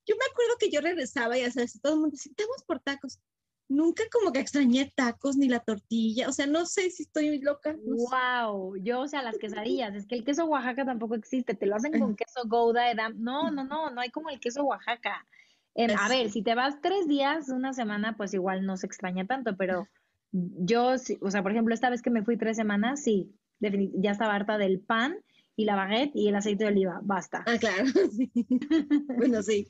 Yo 0.06 0.16
me 0.16 0.24
acuerdo 0.30 0.56
que 0.58 0.70
yo 0.70 0.80
regresaba 0.80 1.38
y 1.38 1.42
ya 1.42 1.52
sabes, 1.52 1.80
todo 1.80 1.94
el 1.94 2.00
mundo 2.00 2.16
decía, 2.16 2.32
estamos 2.36 2.64
por 2.64 2.80
tacos 2.80 3.20
nunca 3.68 4.02
como 4.10 4.32
que 4.32 4.40
extrañé 4.40 4.92
tacos 4.94 5.36
ni 5.36 5.48
la 5.48 5.60
tortilla, 5.60 6.28
o 6.28 6.32
sea, 6.32 6.46
no 6.46 6.66
sé 6.66 6.90
si 6.90 7.02
estoy 7.04 7.38
loca. 7.40 7.76
wow, 7.84 8.76
yo, 8.76 9.00
o 9.00 9.08
sea, 9.08 9.22
las 9.22 9.38
quesadillas, 9.38 9.94
es 9.94 10.06
que 10.06 10.16
el 10.16 10.24
queso 10.24 10.46
Oaxaca 10.46 10.84
tampoco 10.84 11.14
existe, 11.14 11.54
te 11.54 11.66
lo 11.66 11.76
hacen 11.76 11.98
con 11.98 12.16
queso 12.16 12.42
Gouda, 12.46 12.90
Edam. 12.90 13.14
no, 13.18 13.50
no, 13.50 13.64
no, 13.64 13.90
no 13.90 14.00
hay 14.00 14.10
como 14.10 14.30
el 14.30 14.40
queso 14.40 14.64
Oaxaca. 14.64 15.26
Em, 15.74 15.90
a 15.96 16.08
ver, 16.08 16.30
si 16.30 16.42
te 16.42 16.54
vas 16.54 16.80
tres 16.80 17.06
días, 17.06 17.50
una 17.50 17.72
semana, 17.72 18.16
pues 18.16 18.34
igual 18.34 18.66
no 18.66 18.76
se 18.76 18.86
extraña 18.86 19.26
tanto, 19.26 19.56
pero 19.56 19.86
yo, 20.32 20.94
o 21.20 21.30
sea, 21.30 21.42
por 21.42 21.52
ejemplo, 21.52 21.74
esta 21.74 21.90
vez 21.90 22.02
que 22.02 22.10
me 22.10 22.24
fui 22.24 22.36
tres 22.36 22.56
semanas, 22.56 23.02
sí, 23.02 23.32
ya 23.60 24.10
estaba 24.10 24.34
harta 24.34 24.58
del 24.58 24.80
pan 24.80 25.16
y 25.56 25.64
la 25.64 25.76
baguette 25.76 26.12
y 26.14 26.28
el 26.28 26.36
aceite 26.36 26.64
de 26.64 26.70
oliva, 26.70 27.00
basta. 27.02 27.44
Ah, 27.46 27.58
claro, 27.58 27.84
sí. 28.16 28.30
bueno, 29.16 29.42
sí. 29.42 29.68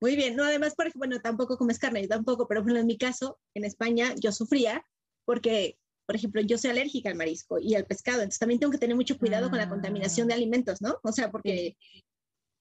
Muy 0.00 0.16
bien, 0.16 0.34
no, 0.34 0.44
además, 0.44 0.74
por 0.74 0.86
ejemplo, 0.86 1.08
bueno, 1.08 1.20
tampoco 1.20 1.58
comes 1.58 1.78
carne, 1.78 2.02
yo 2.02 2.08
tampoco, 2.08 2.48
pero 2.48 2.62
bueno, 2.62 2.78
en 2.80 2.86
mi 2.86 2.96
caso, 2.96 3.38
en 3.54 3.64
España, 3.64 4.14
yo 4.18 4.32
sufría 4.32 4.84
porque, 5.26 5.78
por 6.06 6.16
ejemplo, 6.16 6.40
yo 6.40 6.56
soy 6.56 6.70
alérgica 6.70 7.10
al 7.10 7.16
marisco 7.16 7.58
y 7.60 7.74
al 7.74 7.86
pescado, 7.86 8.18
entonces 8.18 8.38
también 8.38 8.58
tengo 8.58 8.72
que 8.72 8.78
tener 8.78 8.96
mucho 8.96 9.18
cuidado 9.18 9.50
con 9.50 9.58
la 9.58 9.68
contaminación 9.68 10.26
de 10.26 10.34
ah. 10.34 10.36
alimentos, 10.36 10.80
¿no? 10.80 10.98
O 11.02 11.12
sea, 11.12 11.30
porque, 11.30 11.76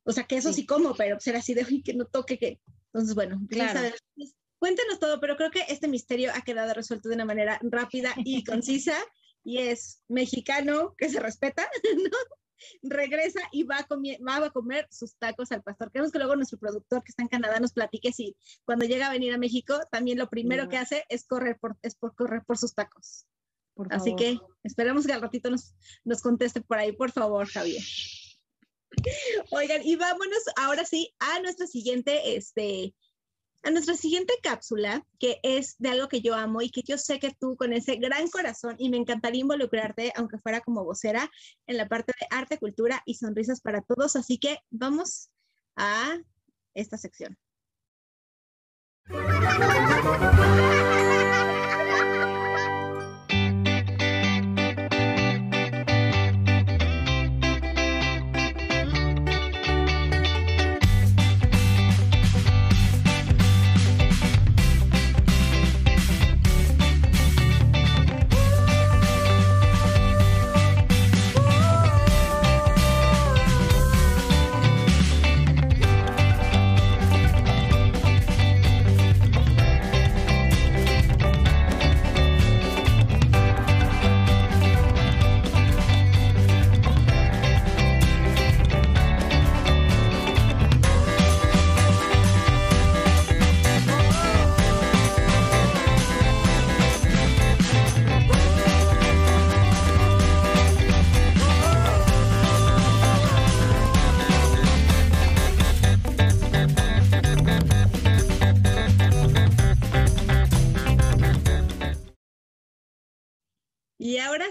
o 0.03 0.11
sea, 0.11 0.25
que 0.25 0.35
eso 0.35 0.51
sí, 0.51 0.65
como, 0.65 0.95
pero 0.95 1.19
ser 1.19 1.37
así 1.37 1.53
de, 1.53 1.65
que 1.83 1.93
no 1.93 2.05
toque, 2.05 2.37
que, 2.37 2.59
entonces, 2.93 3.15
bueno, 3.15 3.39
claro. 3.47 3.95
cuéntanos 4.59 4.99
todo, 4.99 5.21
pero 5.21 5.37
creo 5.37 5.51
que 5.51 5.63
este 5.69 5.87
misterio 5.87 6.31
ha 6.35 6.41
quedado 6.41 6.73
resuelto 6.73 7.07
de 7.07 7.15
una 7.15 7.25
manera 7.25 7.57
rápida 7.63 8.13
y 8.17 8.43
concisa. 8.43 8.97
y 9.45 9.59
es 9.59 10.03
mexicano 10.09 10.93
que 10.97 11.07
se 11.07 11.21
respeta, 11.21 11.69
¿no? 11.97 12.17
Regresa 12.81 13.41
y 13.51 13.63
va 13.63 13.77
a, 13.77 13.87
va 13.89 14.45
a 14.45 14.49
comer 14.49 14.87
sus 14.91 15.15
tacos 15.17 15.51
al 15.51 15.63
pastor. 15.63 15.91
Queremos 15.91 16.11
que 16.11 16.19
luego 16.19 16.35
nuestro 16.35 16.59
productor 16.59 17.03
que 17.03 17.11
está 17.11 17.23
en 17.23 17.29
Canadá 17.29 17.59
nos 17.59 17.73
platique 17.73 18.11
si 18.11 18.35
cuando 18.65 18.85
llega 18.85 19.07
a 19.07 19.11
venir 19.11 19.33
a 19.33 19.37
México, 19.37 19.79
también 19.91 20.17
lo 20.17 20.29
primero 20.29 20.69
que 20.69 20.77
hace 20.77 21.05
es 21.09 21.25
correr 21.25 21.57
por, 21.59 21.77
es 21.81 21.95
por 21.95 22.15
correr 22.15 22.43
por 22.45 22.57
sus 22.57 22.73
tacos. 22.73 23.25
Así 23.89 24.15
que 24.15 24.37
esperemos 24.63 25.05
que 25.05 25.13
al 25.13 25.21
ratito 25.21 25.49
nos, 25.49 25.73
nos 26.03 26.21
conteste 26.21 26.61
por 26.61 26.77
ahí, 26.77 26.91
por 26.91 27.11
favor, 27.11 27.47
Javier. 27.47 27.81
Oigan, 29.51 29.81
y 29.85 29.95
vámonos 29.95 30.43
ahora 30.57 30.85
sí 30.85 31.13
a 31.19 31.39
nuestra 31.39 31.67
siguiente 31.67 32.35
este, 32.35 32.93
a 33.63 33.71
nuestra 33.71 33.95
siguiente 33.95 34.33
cápsula, 34.41 35.05
que 35.19 35.39
es 35.43 35.75
de 35.79 35.89
algo 35.89 36.07
que 36.07 36.21
yo 36.21 36.35
amo 36.35 36.61
y 36.61 36.69
que 36.69 36.81
yo 36.81 36.97
sé 36.97 37.19
que 37.19 37.31
tú 37.31 37.55
con 37.57 37.73
ese 37.73 37.97
gran 37.97 38.27
corazón 38.29 38.75
y 38.77 38.89
me 38.89 38.97
encantaría 38.97 39.41
involucrarte, 39.41 40.13
aunque 40.15 40.37
fuera 40.39 40.61
como 40.61 40.83
vocera, 40.83 41.29
en 41.67 41.77
la 41.77 41.87
parte 41.87 42.13
de 42.19 42.27
arte, 42.35 42.57
cultura 42.57 43.01
y 43.05 43.15
sonrisas 43.15 43.61
para 43.61 43.81
todos. 43.81 44.15
Así 44.15 44.37
que 44.37 44.59
vamos 44.69 45.29
a 45.75 46.17
esta 46.73 46.97
sección. 46.97 47.37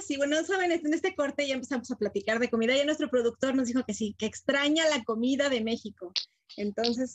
Y 0.09 0.17
bueno, 0.17 0.43
saben, 0.45 0.73
en 0.73 0.95
este 0.95 1.15
corte 1.15 1.47
ya 1.47 1.55
empezamos 1.55 1.91
a 1.91 1.97
platicar 1.97 2.39
de 2.39 2.49
comida. 2.49 2.77
Ya 2.77 2.85
nuestro 2.85 3.11
productor 3.11 3.55
nos 3.55 3.69
dijo 3.69 3.85
que 3.85 3.95
sí, 3.95 4.15
que 4.19 4.27
extraña 4.27 4.89
la 4.89 5.05
comida 5.05 5.49
de 5.49 5.63
México. 5.63 6.13
Entonces, 6.57 7.15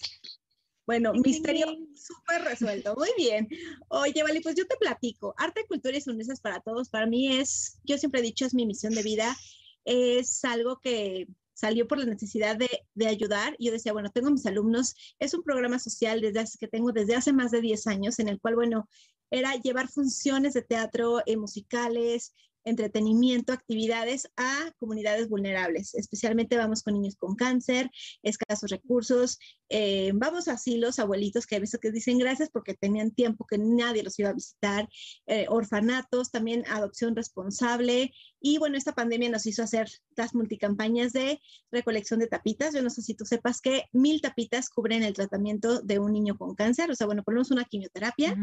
bueno, 0.86 1.14
misterio 1.14 1.68
súper 1.96 2.44
resuelto. 2.44 2.96
Muy 2.96 3.10
bien. 3.18 3.48
Oye, 3.88 4.22
vale, 4.24 4.42
pues 4.42 4.56
yo 4.56 4.66
te 4.68 4.78
platico. 4.78 5.34
Arte, 5.38 5.66
cultura 5.68 5.98
y 5.98 6.02
sonrisas 6.02 6.42
para 6.42 6.60
todos. 6.60 6.90
Para 6.90 7.06
mí 7.06 7.38
es, 7.38 7.80
yo 7.84 7.98
siempre 7.98 8.20
he 8.20 8.24
dicho, 8.24 8.46
es 8.46 8.54
mi 8.54 8.66
misión 8.66 8.94
de 8.94 9.04
vida. 9.04 9.36
Es 9.86 10.44
algo 10.46 10.80
que 10.80 11.28
salió 11.54 11.88
por 11.88 12.00
la 12.00 12.06
necesidad 12.06 12.58
de, 12.58 12.70
de, 12.94 13.08
ayudar. 13.08 13.56
Yo 13.60 13.72
decía, 13.72 13.94
bueno, 13.94 14.10
tengo 14.12 14.32
mis 14.32 14.46
alumnos, 14.46 14.96
es 15.20 15.34
un 15.34 15.44
programa 15.44 15.80
social 15.80 16.20
desde 16.20 16.58
que 16.60 16.68
tengo 16.68 16.92
desde 16.92 17.16
hace 17.16 17.32
más 17.32 17.52
de 17.52 17.62
10 17.62 17.88
años, 17.88 18.20
en 18.20 18.28
el 18.28 18.40
cual, 18.40 18.56
bueno, 18.56 18.90
era 19.30 19.56
llevar 19.56 19.88
funciones 19.88 20.54
de 20.54 20.62
teatro 20.62 21.22
eh, 21.26 21.38
musicales, 21.38 22.34
entretenimiento, 22.66 23.54
actividades 23.54 24.30
a 24.38 24.72
comunidades 24.78 25.30
vulnerables. 25.30 25.96
Especialmente 25.96 26.58
vamos 26.58 26.84
con 26.84 26.94
niños 26.94 27.16
con 27.16 27.36
cáncer, 27.36 27.90
escasos 28.22 28.70
recursos, 28.70 29.40
eh, 29.70 30.12
vamos 30.14 30.48
así 30.48 30.78
los 30.78 31.00
abuelitos 31.00 31.46
que 31.46 31.56
a 31.56 31.60
veces 31.60 31.80
que 31.80 31.92
dicen 31.92 32.18
gracias 32.18 32.50
porque 32.50 32.74
tenían 32.74 33.12
tiempo 33.12 33.46
que 33.46 33.58
nadie 33.58 34.04
los 34.04 34.18
iba 34.20 34.30
a 34.30 34.34
visitar, 34.34 34.88
eh, 35.28 35.46
orfanatos, 35.50 36.32
también 36.32 36.64
adopción 36.68 37.16
responsable. 37.16 38.14
Y 38.40 38.58
bueno, 38.58 38.78
esta 38.78 38.94
pandemia 38.94 39.30
nos 39.30 39.46
hizo 39.46 39.64
hacer 39.64 39.90
las 40.16 40.36
multicampañas 40.36 41.14
de 41.14 41.40
recolección 41.72 42.20
de 42.20 42.28
tapitas. 42.28 42.74
Yo 42.74 42.84
no 42.84 42.90
sé 42.90 43.02
si 43.02 43.16
tú 43.16 43.26
sepas 43.26 43.62
que 43.62 43.86
mil 43.92 44.22
tapitas 44.22 44.70
cubren 44.70 45.04
el 45.04 45.14
tratamiento 45.14 45.82
de 45.82 46.00
un 46.00 46.12
niño 46.14 46.38
con 46.38 46.56
cáncer, 46.56 46.92
o 46.92 46.96
sea, 46.96 47.08
bueno, 47.08 47.24
ponemos 47.24 47.52
una 47.52 47.66
quimioterapia. 47.66 48.36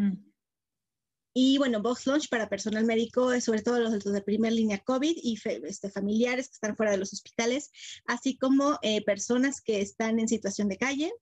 Y 1.33 1.59
bueno, 1.59 1.81
Box 1.81 2.07
Launch 2.07 2.29
para 2.29 2.49
personal 2.49 2.85
médico, 2.85 3.41
sobre 3.41 3.63
todo 3.63 3.79
los 3.79 4.03
de 4.03 4.23
primera 4.23 4.55
línea 4.55 4.79
COVID 4.79 5.17
y 5.17 5.39
este, 5.65 5.91
familiares 5.91 6.49
que 6.49 6.55
están 6.55 6.77
fuera 6.77 6.93
de 6.93 6.99
los 6.99 7.13
hospitales, 7.13 7.71
así 8.07 8.37
como 8.37 8.79
eh, 8.83 9.05
personas 9.05 9.61
que 9.61 9.81
están 9.81 10.19
en 10.19 10.29
situación 10.29 10.69
de 10.69 10.79
calle 10.79 11.13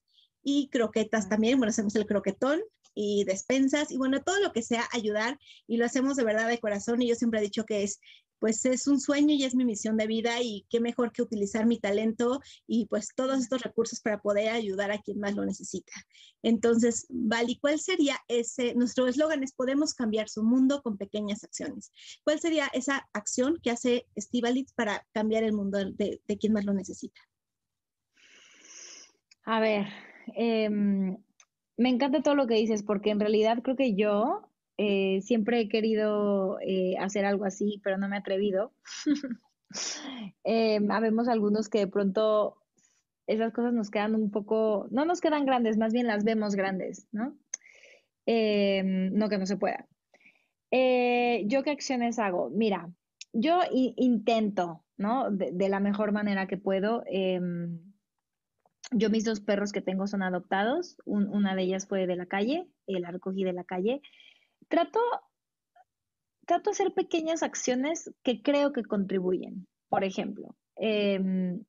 y 0.42 0.70
croquetas 0.70 1.28
también. 1.28 1.58
Bueno, 1.58 1.70
hacemos 1.70 1.94
el 1.96 2.06
croquetón 2.06 2.62
y 2.94 3.24
despensas 3.24 3.90
y 3.90 3.96
bueno, 3.96 4.22
todo 4.22 4.40
lo 4.40 4.52
que 4.52 4.62
sea 4.62 4.88
ayudar 4.92 5.38
y 5.66 5.76
lo 5.76 5.84
hacemos 5.84 6.16
de 6.16 6.24
verdad 6.24 6.48
de 6.48 6.58
corazón 6.58 7.02
y 7.02 7.08
yo 7.08 7.14
siempre 7.14 7.40
he 7.40 7.44
dicho 7.44 7.64
que 7.64 7.82
es 7.82 8.00
pues 8.38 8.64
es 8.64 8.86
un 8.86 9.00
sueño 9.00 9.34
y 9.34 9.44
es 9.44 9.54
mi 9.54 9.64
misión 9.64 9.96
de 9.96 10.06
vida 10.06 10.40
y 10.40 10.66
qué 10.70 10.80
mejor 10.80 11.12
que 11.12 11.22
utilizar 11.22 11.66
mi 11.66 11.78
talento 11.78 12.40
y 12.66 12.86
pues 12.86 13.14
todos 13.14 13.38
estos 13.40 13.62
recursos 13.62 14.00
para 14.00 14.20
poder 14.20 14.50
ayudar 14.50 14.90
a 14.90 15.00
quien 15.00 15.18
más 15.18 15.34
lo 15.34 15.44
necesita. 15.44 15.92
Entonces, 16.42 17.06
Vali, 17.08 17.58
¿cuál 17.58 17.78
sería 17.80 18.16
ese, 18.28 18.74
nuestro 18.74 19.06
eslogan 19.06 19.42
es 19.42 19.52
podemos 19.52 19.94
cambiar 19.94 20.28
su 20.28 20.42
mundo 20.42 20.82
con 20.82 20.96
pequeñas 20.96 21.44
acciones? 21.44 21.92
¿Cuál 22.24 22.40
sería 22.40 22.68
esa 22.72 23.08
acción 23.12 23.58
que 23.62 23.70
hace 23.70 24.06
Estivalit 24.14 24.70
para 24.74 25.06
cambiar 25.12 25.44
el 25.44 25.52
mundo 25.52 25.78
de, 25.78 26.20
quien 26.38 26.52
más 26.52 26.64
lo 26.64 26.74
necesita? 26.74 27.20
A 29.44 29.60
ver, 29.60 29.86
em, 30.36 31.16
me 31.76 31.88
encanta 31.88 32.22
todo 32.22 32.34
lo 32.34 32.46
que 32.46 32.54
dices 32.54 32.82
porque 32.82 33.10
en 33.10 33.20
realidad 33.20 33.58
creo 33.62 33.76
que 33.76 33.94
yo 33.94 34.48
eh, 34.80 35.20
siempre 35.22 35.60
he 35.60 35.68
querido 35.68 36.58
eh, 36.60 36.96
hacer 36.98 37.24
algo 37.24 37.44
así, 37.44 37.80
pero 37.82 37.98
no 37.98 38.08
me 38.08 38.14
he 38.14 38.20
atrevido. 38.20 38.72
eh, 40.44 40.78
habemos 40.88 41.26
algunos 41.26 41.68
que 41.68 41.80
de 41.80 41.88
pronto 41.88 42.56
esas 43.26 43.52
cosas 43.52 43.72
nos 43.72 43.90
quedan 43.90 44.14
un 44.14 44.30
poco, 44.30 44.86
no 44.92 45.04
nos 45.04 45.20
quedan 45.20 45.44
grandes, 45.44 45.76
más 45.76 45.92
bien 45.92 46.06
las 46.06 46.22
vemos 46.22 46.54
grandes, 46.54 47.08
¿no? 47.10 47.36
Eh, 48.24 48.82
no 48.84 49.28
que 49.28 49.38
no 49.38 49.46
se 49.46 49.56
pueda. 49.56 49.86
¿Yo 50.70 51.62
qué 51.62 51.70
acciones 51.70 52.18
hago? 52.20 52.50
Mira, 52.50 52.88
yo 53.32 53.60
intento, 53.72 54.84
¿no? 54.96 55.30
De, 55.30 55.68
la 55.68 55.80
mejor 55.80 56.12
manera 56.12 56.46
que 56.46 56.56
puedo. 56.56 57.02
Em, 57.06 57.80
yo 58.92 59.10
mis 59.10 59.24
dos 59.24 59.40
perros 59.40 59.72
que 59.72 59.80
tengo 59.80 60.06
son 60.06 60.22
adoptados. 60.22 60.96
una 61.04 61.56
de 61.56 61.62
ellas 61.62 61.88
fue 61.88 62.06
de 62.06 62.16
la 62.16 62.26
calle, 62.26 62.68
la 62.86 63.10
recogí 63.10 63.44
de 63.44 63.52
la 63.52 63.64
calle 63.64 64.02
trato, 64.68 65.00
trato 66.46 66.70
de 66.70 66.74
hacer 66.74 66.92
pequeñas 66.92 67.42
acciones 67.42 68.10
que 68.22 68.42
creo 68.42 68.72
que 68.72 68.84
contribuyen. 68.84 69.66
Por 69.88 70.04
ejemplo, 70.04 70.54
em, 70.76 71.64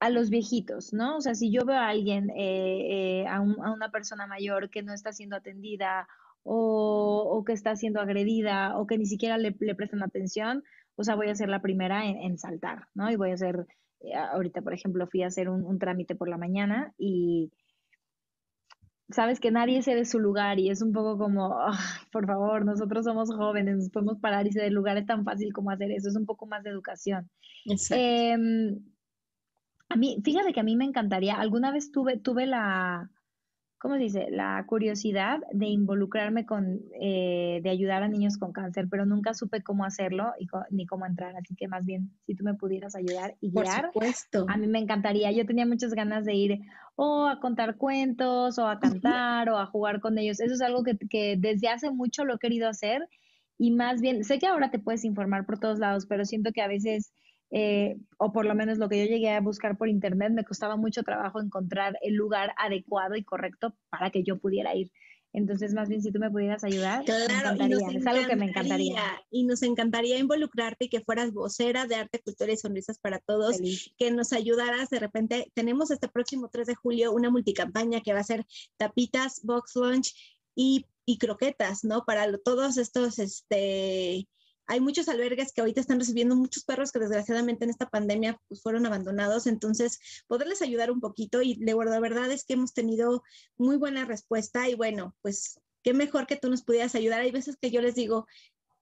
a 0.00 0.08
los 0.08 0.30
viejitos, 0.30 0.92
¿no? 0.92 1.18
O 1.18 1.20
sea, 1.20 1.34
si 1.34 1.52
yo 1.52 1.64
veo 1.64 1.76
a 1.76 1.88
alguien, 1.88 2.30
eh, 2.30 3.22
eh, 3.22 3.26
a, 3.28 3.40
una 3.40 3.90
persona 3.90 4.26
mayor 4.26 4.70
que 4.70 4.82
no 4.82 4.94
está 4.94 5.12
siendo 5.12 5.36
atendida 5.36 6.08
o, 6.42 7.42
que 7.46 7.52
está 7.52 7.76
siendo 7.76 8.00
agredida 8.00 8.78
o 8.78 8.86
que 8.86 8.98
ni 8.98 9.06
siquiera 9.06 9.36
le, 9.36 9.52
prestan 9.52 10.02
atención, 10.02 10.64
o 10.96 11.04
sea, 11.04 11.16
voy 11.16 11.28
a 11.28 11.34
ser 11.34 11.48
la 11.48 11.60
primera 11.62 12.06
en, 12.06 12.38
saltar, 12.38 12.88
¿no? 12.94 13.10
Y 13.10 13.16
voy 13.16 13.30
a 13.30 13.34
hacer, 13.34 13.66
eh, 14.00 14.14
ahorita, 14.14 14.62
por 14.62 14.74
ejemplo, 14.74 15.06
fui 15.06 15.22
a 15.22 15.26
hacer 15.28 15.48
un 15.50 15.78
trámite 15.78 16.14
por 16.14 16.28
la 16.28 16.38
mañana 16.38 16.94
y, 16.98 17.50
sabes 19.12 19.40
que 19.40 19.50
nadie 19.50 19.82
se 19.82 19.94
de 19.94 20.04
su 20.04 20.18
lugar 20.18 20.58
y 20.58 20.70
es 20.70 20.82
un 20.82 20.92
poco 20.92 21.18
como, 21.18 21.58
ah, 21.58 21.78
por 22.12 22.26
favor, 22.26 22.64
nosotros 22.64 23.04
somos 23.04 23.34
jóvenes, 23.34 23.76
nos 23.76 23.90
podemos 23.90 24.18
parar 24.18 24.46
y 24.46 24.50
del 24.50 24.74
lugar 24.74 24.96
es 24.96 25.06
tan 25.06 25.24
fácil 25.24 25.52
como 25.52 25.70
hacer 25.70 25.90
eso, 25.90 26.08
es 26.08 26.16
un 26.16 26.26
poco 26.26 26.46
más 26.46 26.62
de 26.62 26.70
educación. 26.70 27.30
Em, 27.90 28.78
a 29.88 29.96
mí, 29.96 30.20
fíjate 30.24 30.52
que 30.52 30.60
a 30.60 30.64
mí 30.64 30.76
me 30.76 30.84
encantaría, 30.84 31.34
alguna 31.34 31.72
vez 31.72 31.90
tuve, 31.90 32.18
tuve 32.18 32.46
la, 32.46 33.10
¿cómo 33.80 33.94
se 33.94 34.02
dice? 34.02 34.26
La 34.30 34.62
curiosidad 34.66 35.40
de 35.52 35.66
involucrarme 35.66 36.44
con, 36.44 36.80
eh, 37.00 37.60
de 37.62 37.70
ayudar 37.70 38.02
a 38.02 38.08
niños 38.08 38.36
con 38.36 38.52
cáncer, 38.52 38.88
pero 38.90 39.06
nunca 39.06 39.32
supe 39.32 39.62
cómo 39.62 39.84
hacerlo 39.86 40.34
y 40.38 40.46
ni 40.70 40.84
cómo 40.84 41.06
entrar. 41.06 41.34
Así 41.34 41.54
que 41.56 41.66
más 41.66 41.86
bien, 41.86 42.12
si 42.26 42.34
tú 42.34 42.44
me 42.44 42.54
pudieras 42.54 42.94
ayudar 42.94 43.36
y 43.40 43.50
guiar, 43.50 43.86
supuesto. 43.86 44.44
a 44.48 44.58
mí 44.58 44.66
me 44.66 44.80
encantaría. 44.80 45.32
Yo 45.32 45.46
tenía 45.46 45.64
muchas 45.64 45.94
ganas 45.94 46.26
de 46.26 46.34
ir 46.34 46.60
o 47.02 47.26
a 47.28 47.40
contar 47.40 47.76
cuentos 47.76 48.58
o 48.58 48.68
a 48.68 48.78
cantar 48.78 49.48
o 49.48 49.56
a 49.56 49.64
jugar 49.64 50.00
con 50.00 50.18
ellos. 50.18 50.38
Eso 50.38 50.52
es 50.52 50.60
algo 50.60 50.84
que, 50.84 50.98
que 51.08 51.36
desde 51.38 51.68
hace 51.68 51.90
mucho 51.90 52.26
lo 52.26 52.34
he 52.34 52.38
querido 52.38 52.68
hacer 52.68 53.08
y 53.56 53.70
más 53.70 54.02
bien, 54.02 54.22
sé 54.22 54.38
que 54.38 54.46
ahora 54.46 54.70
te 54.70 54.78
puedes 54.78 55.04
informar 55.06 55.46
por 55.46 55.58
todos 55.58 55.78
lados, 55.78 56.04
pero 56.06 56.26
siento 56.26 56.52
que 56.52 56.60
a 56.60 56.68
veces, 56.68 57.14
eh, 57.50 57.96
o 58.18 58.32
por 58.32 58.44
lo 58.44 58.54
menos 58.54 58.76
lo 58.76 58.90
que 58.90 58.98
yo 58.98 59.10
llegué 59.10 59.30
a 59.30 59.40
buscar 59.40 59.78
por 59.78 59.88
internet, 59.88 60.30
me 60.32 60.44
costaba 60.44 60.76
mucho 60.76 61.02
trabajo 61.02 61.40
encontrar 61.40 61.96
el 62.02 62.14
lugar 62.16 62.52
adecuado 62.58 63.16
y 63.16 63.24
correcto 63.24 63.74
para 63.88 64.10
que 64.10 64.22
yo 64.22 64.38
pudiera 64.38 64.74
ir. 64.74 64.90
Entonces, 65.32 65.74
más 65.74 65.88
bien, 65.88 66.02
si 66.02 66.10
tú 66.10 66.18
me 66.18 66.30
pudieras 66.30 66.64
ayudar, 66.64 67.04
claro, 67.04 67.28
es 67.30 68.06
algo 68.06 68.26
que 68.26 68.36
me 68.36 68.46
encantaría. 68.46 69.02
Y 69.30 69.44
nos 69.44 69.62
encantaría 69.62 70.18
involucrarte 70.18 70.86
y 70.86 70.88
que 70.88 71.00
fueras 71.00 71.32
vocera 71.32 71.86
de 71.86 71.94
arte, 71.94 72.20
cultura 72.20 72.52
y 72.52 72.56
sonrisas 72.56 72.98
para 72.98 73.20
todos, 73.20 73.58
que 73.96 74.10
nos 74.10 74.32
ayudaras. 74.32 74.90
De 74.90 74.98
repente, 74.98 75.50
tenemos 75.54 75.90
este 75.90 76.08
próximo 76.08 76.48
3 76.48 76.66
de 76.66 76.74
julio 76.74 77.12
una 77.12 77.30
multicampaña 77.30 78.00
que 78.00 78.12
va 78.12 78.20
a 78.20 78.24
ser 78.24 78.44
tapitas, 78.76 79.40
box 79.44 79.76
lunch 79.76 80.14
y, 80.56 80.86
y 81.06 81.18
croquetas, 81.18 81.84
¿no? 81.84 82.04
Para 82.04 82.36
todos 82.38 82.76
estos, 82.76 83.18
este, 83.20 84.26
hay 84.70 84.78
muchos 84.80 85.08
albergues 85.08 85.52
que 85.52 85.60
ahorita 85.62 85.80
están 85.80 85.98
recibiendo 85.98 86.36
muchos 86.36 86.62
perros 86.62 86.92
que 86.92 87.00
desgraciadamente 87.00 87.64
en 87.64 87.70
esta 87.70 87.90
pandemia 87.90 88.40
pues, 88.46 88.62
fueron 88.62 88.86
abandonados, 88.86 89.48
entonces 89.48 89.98
poderles 90.28 90.62
ayudar 90.62 90.92
un 90.92 91.00
poquito 91.00 91.42
y 91.42 91.56
de 91.56 91.74
verdad 91.74 92.30
es 92.30 92.44
que 92.44 92.52
hemos 92.52 92.72
tenido 92.72 93.24
muy 93.58 93.76
buena 93.76 94.04
respuesta 94.04 94.68
y 94.68 94.76
bueno, 94.76 95.16
pues 95.22 95.60
qué 95.82 95.92
mejor 95.92 96.28
que 96.28 96.36
tú 96.36 96.48
nos 96.48 96.62
pudieras 96.62 96.94
ayudar. 96.94 97.20
Hay 97.20 97.32
veces 97.32 97.56
que 97.60 97.72
yo 97.72 97.80
les 97.80 97.96
digo, 97.96 98.28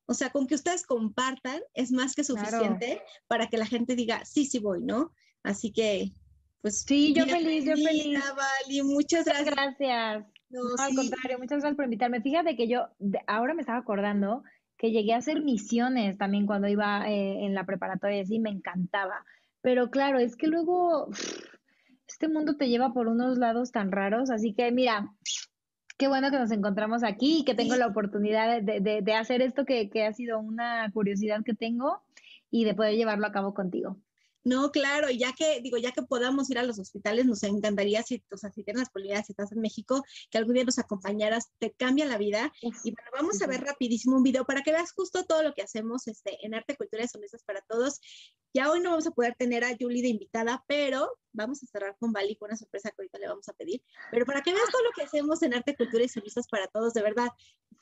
o 0.05 0.13
sea, 0.13 0.29
con 0.29 0.47
que 0.47 0.57
ustedes 0.57 0.85
compartan 0.85 1.63
es 1.73 1.91
más 1.91 2.15
que 2.15 2.23
suficiente 2.23 3.01
para 3.27 3.47
que 3.47 3.57
la 3.57 3.65
gente 3.65 3.97
diga, 3.97 4.27
sí, 4.27 4.45
sí 4.45 4.59
voy, 4.59 4.83
¿no? 4.83 5.15
Así 5.43 5.73
que, 5.73 6.13
pues. 6.61 6.83
Sí, 6.87 7.15
yo 7.15 7.25
feliz, 7.25 7.65
yo 7.65 7.77
feliz. 7.77 8.21
Vali, 8.37 8.83
muchas 8.83 9.25
gracias. 9.25 9.55
gracias. 9.55 10.27
No, 10.51 10.61
al 10.79 10.95
contrario, 10.95 11.39
muchas 11.39 11.61
gracias 11.61 11.77
por 11.77 11.85
invitarme. 11.85 12.21
Fíjate 12.21 12.57
que 12.57 12.69
yo 12.69 12.89
ahora 13.27 13.55
me 13.55 13.63
estaba 13.63 13.79
acordando 13.79 14.43
que 14.79 14.93
llegué 14.93 15.13
a 15.13 15.19
hacer 15.19 15.43
misiones 15.43 16.17
también 16.17 16.47
cuando 16.47 16.69
iba 16.69 17.09
eh, 17.11 17.45
en 17.45 17.55
la 17.55 17.67
preparatoria, 17.67 18.25
sí, 18.25 18.39
me 18.39 18.51
encantaba. 18.51 19.25
Pero 19.61 19.91
claro, 19.91 20.19
es 20.19 20.37
que 20.37 20.47
luego 20.47 21.09
este 22.09 22.29
mundo 22.29 22.57
te 22.57 22.69
lleva 22.69 22.93
por 22.93 23.09
unos 23.09 23.39
lados 23.39 23.73
tan 23.73 23.91
raros, 23.93 24.31
así 24.31 24.55
que 24.55 24.71
mira, 24.73 25.13
qué 25.99 26.09
bueno 26.09 26.31
que 26.31 26.39
nos 26.39 26.53
encontramos 26.53 27.03
aquí 27.03 27.41
y 27.41 27.45
que 27.45 27.55
tengo 27.55 27.75
la 27.75 27.89
oportunidad 27.89 28.63
de, 28.63 28.81
de, 28.81 29.03
de 29.03 29.15
hacer 29.15 29.43
esto 29.43 29.65
que, 29.65 29.91
que 29.91 30.07
ha 30.07 30.13
sido 30.13 30.39
una 30.39 30.91
curiosidad 30.93 31.43
que 31.45 31.55
tengo 31.55 32.03
y 32.51 32.65
de 32.65 32.75
poder 32.75 32.95
llevarlo 32.95 33.27
a 33.27 33.33
cabo 33.33 33.53
contigo. 33.53 33.99
No, 34.49 34.71
claro, 34.71 35.11
ya 35.11 35.35
que, 35.35 35.61
digo, 35.61 35.77
ya 35.77 35.93
que 35.93 36.03
podamos 36.03 36.49
ir 36.49 36.59
a 36.59 36.63
los 36.63 36.79
hospitales, 36.79 37.27
nos 37.27 37.43
encantaría, 37.43 38.03
si, 38.03 38.25
o 38.33 38.37
sea, 38.39 38.51
si 38.51 38.65
tienes 38.65 38.81
las 38.81 38.89
posibilidades, 38.89 39.27
si 39.27 39.33
estás 39.33 39.53
en 39.53 39.61
México, 39.61 40.03
que 40.31 40.39
algún 40.39 40.55
día 40.55 40.65
nos 40.65 40.79
acompañaras, 40.79 41.51
te 41.59 41.73
cambia 41.73 42.07
la 42.07 42.17
vida. 42.17 42.51
y 42.63 42.93
bueno, 42.93 43.11
vamos 43.13 43.43
a 43.43 43.47
ver 43.47 43.61
rapidísimo 43.61 44.17
un 44.17 44.23
video 44.23 44.47
para 44.47 44.63
que 44.63 44.73
veas 44.73 44.93
justo 44.93 45.27
todo 45.27 45.43
lo 45.43 45.53
que 45.53 45.61
hacemos 45.61 46.09
este, 46.09 46.39
en 46.47 46.55
Arte, 46.55 46.77
Cultura 46.77 47.05
y 47.05 47.09
Sonrisas 47.09 47.43
para 47.45 47.61
Todos. 47.61 48.01
Ya 48.55 48.71
hoy 48.71 48.81
no 48.81 48.91
vamos 48.91 49.07
a 49.07 49.11
poder 49.11 49.35
tener 49.35 49.65
a 49.65 49.77
Julie 49.79 50.03
de 50.03 50.09
invitada, 50.09 50.65
pero 50.67 51.19
vamos 51.33 51.63
a 51.63 51.67
cerrar 51.67 51.97
con 51.99 52.13
Bali 52.13 52.37
con 52.37 52.49
una 52.49 52.57
sorpresa 52.57 52.91
que 52.91 52.97
ahorita 52.99 53.19
le 53.19 53.29
vamos 53.29 53.49
a 53.49 53.53
pedir. 53.53 53.83
Pero 54.11 54.25
para 54.25 54.43
que 54.43 54.53
veas 54.53 54.71
todo 54.71 54.83
lo 54.83 54.91
que 54.91 55.03
hacemos 55.03 55.43
en 55.43 55.55
Arte, 55.55 55.77
Cultura 55.77 56.05
y 56.05 56.09
Servicios 56.09 56.47
para 56.49 56.67
Todos, 56.67 56.95
de 56.95 57.03
verdad, 57.03 57.29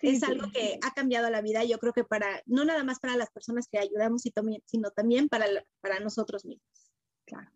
es 0.00 0.22
algo 0.22 0.50
que 0.52 0.78
ha 0.82 0.92
cambiado 0.92 1.30
la 1.30 1.40
vida. 1.40 1.64
Yo 1.64 1.78
creo 1.78 1.92
que 1.92 2.04
para, 2.04 2.42
no 2.46 2.64
nada 2.64 2.84
más 2.84 3.00
para 3.00 3.16
las 3.16 3.30
personas 3.30 3.68
que 3.70 3.78
ayudamos, 3.78 4.22
sino 4.66 4.90
también 4.90 5.28
para, 5.28 5.46
para 5.80 6.00
nosotros 6.00 6.44
mismos. 6.44 6.92
Claro. 7.24 7.50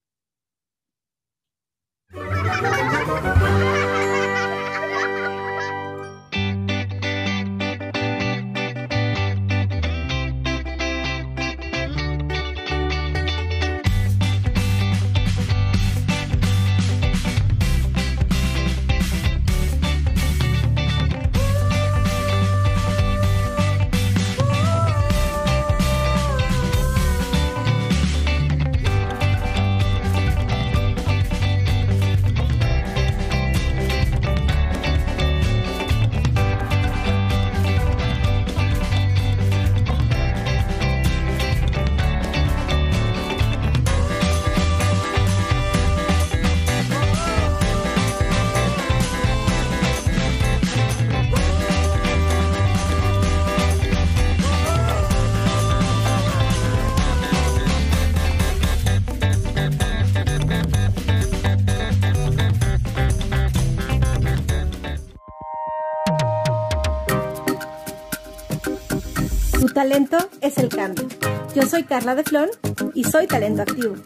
Es 70.40 70.56
el 70.58 70.68
cambio. 70.68 71.08
Yo 71.52 71.62
soy 71.62 71.82
Carla 71.82 72.14
de 72.14 72.22
Flon 72.22 72.48
y 72.94 73.02
soy 73.02 73.26
Talento 73.26 73.62
Activo. 73.62 73.96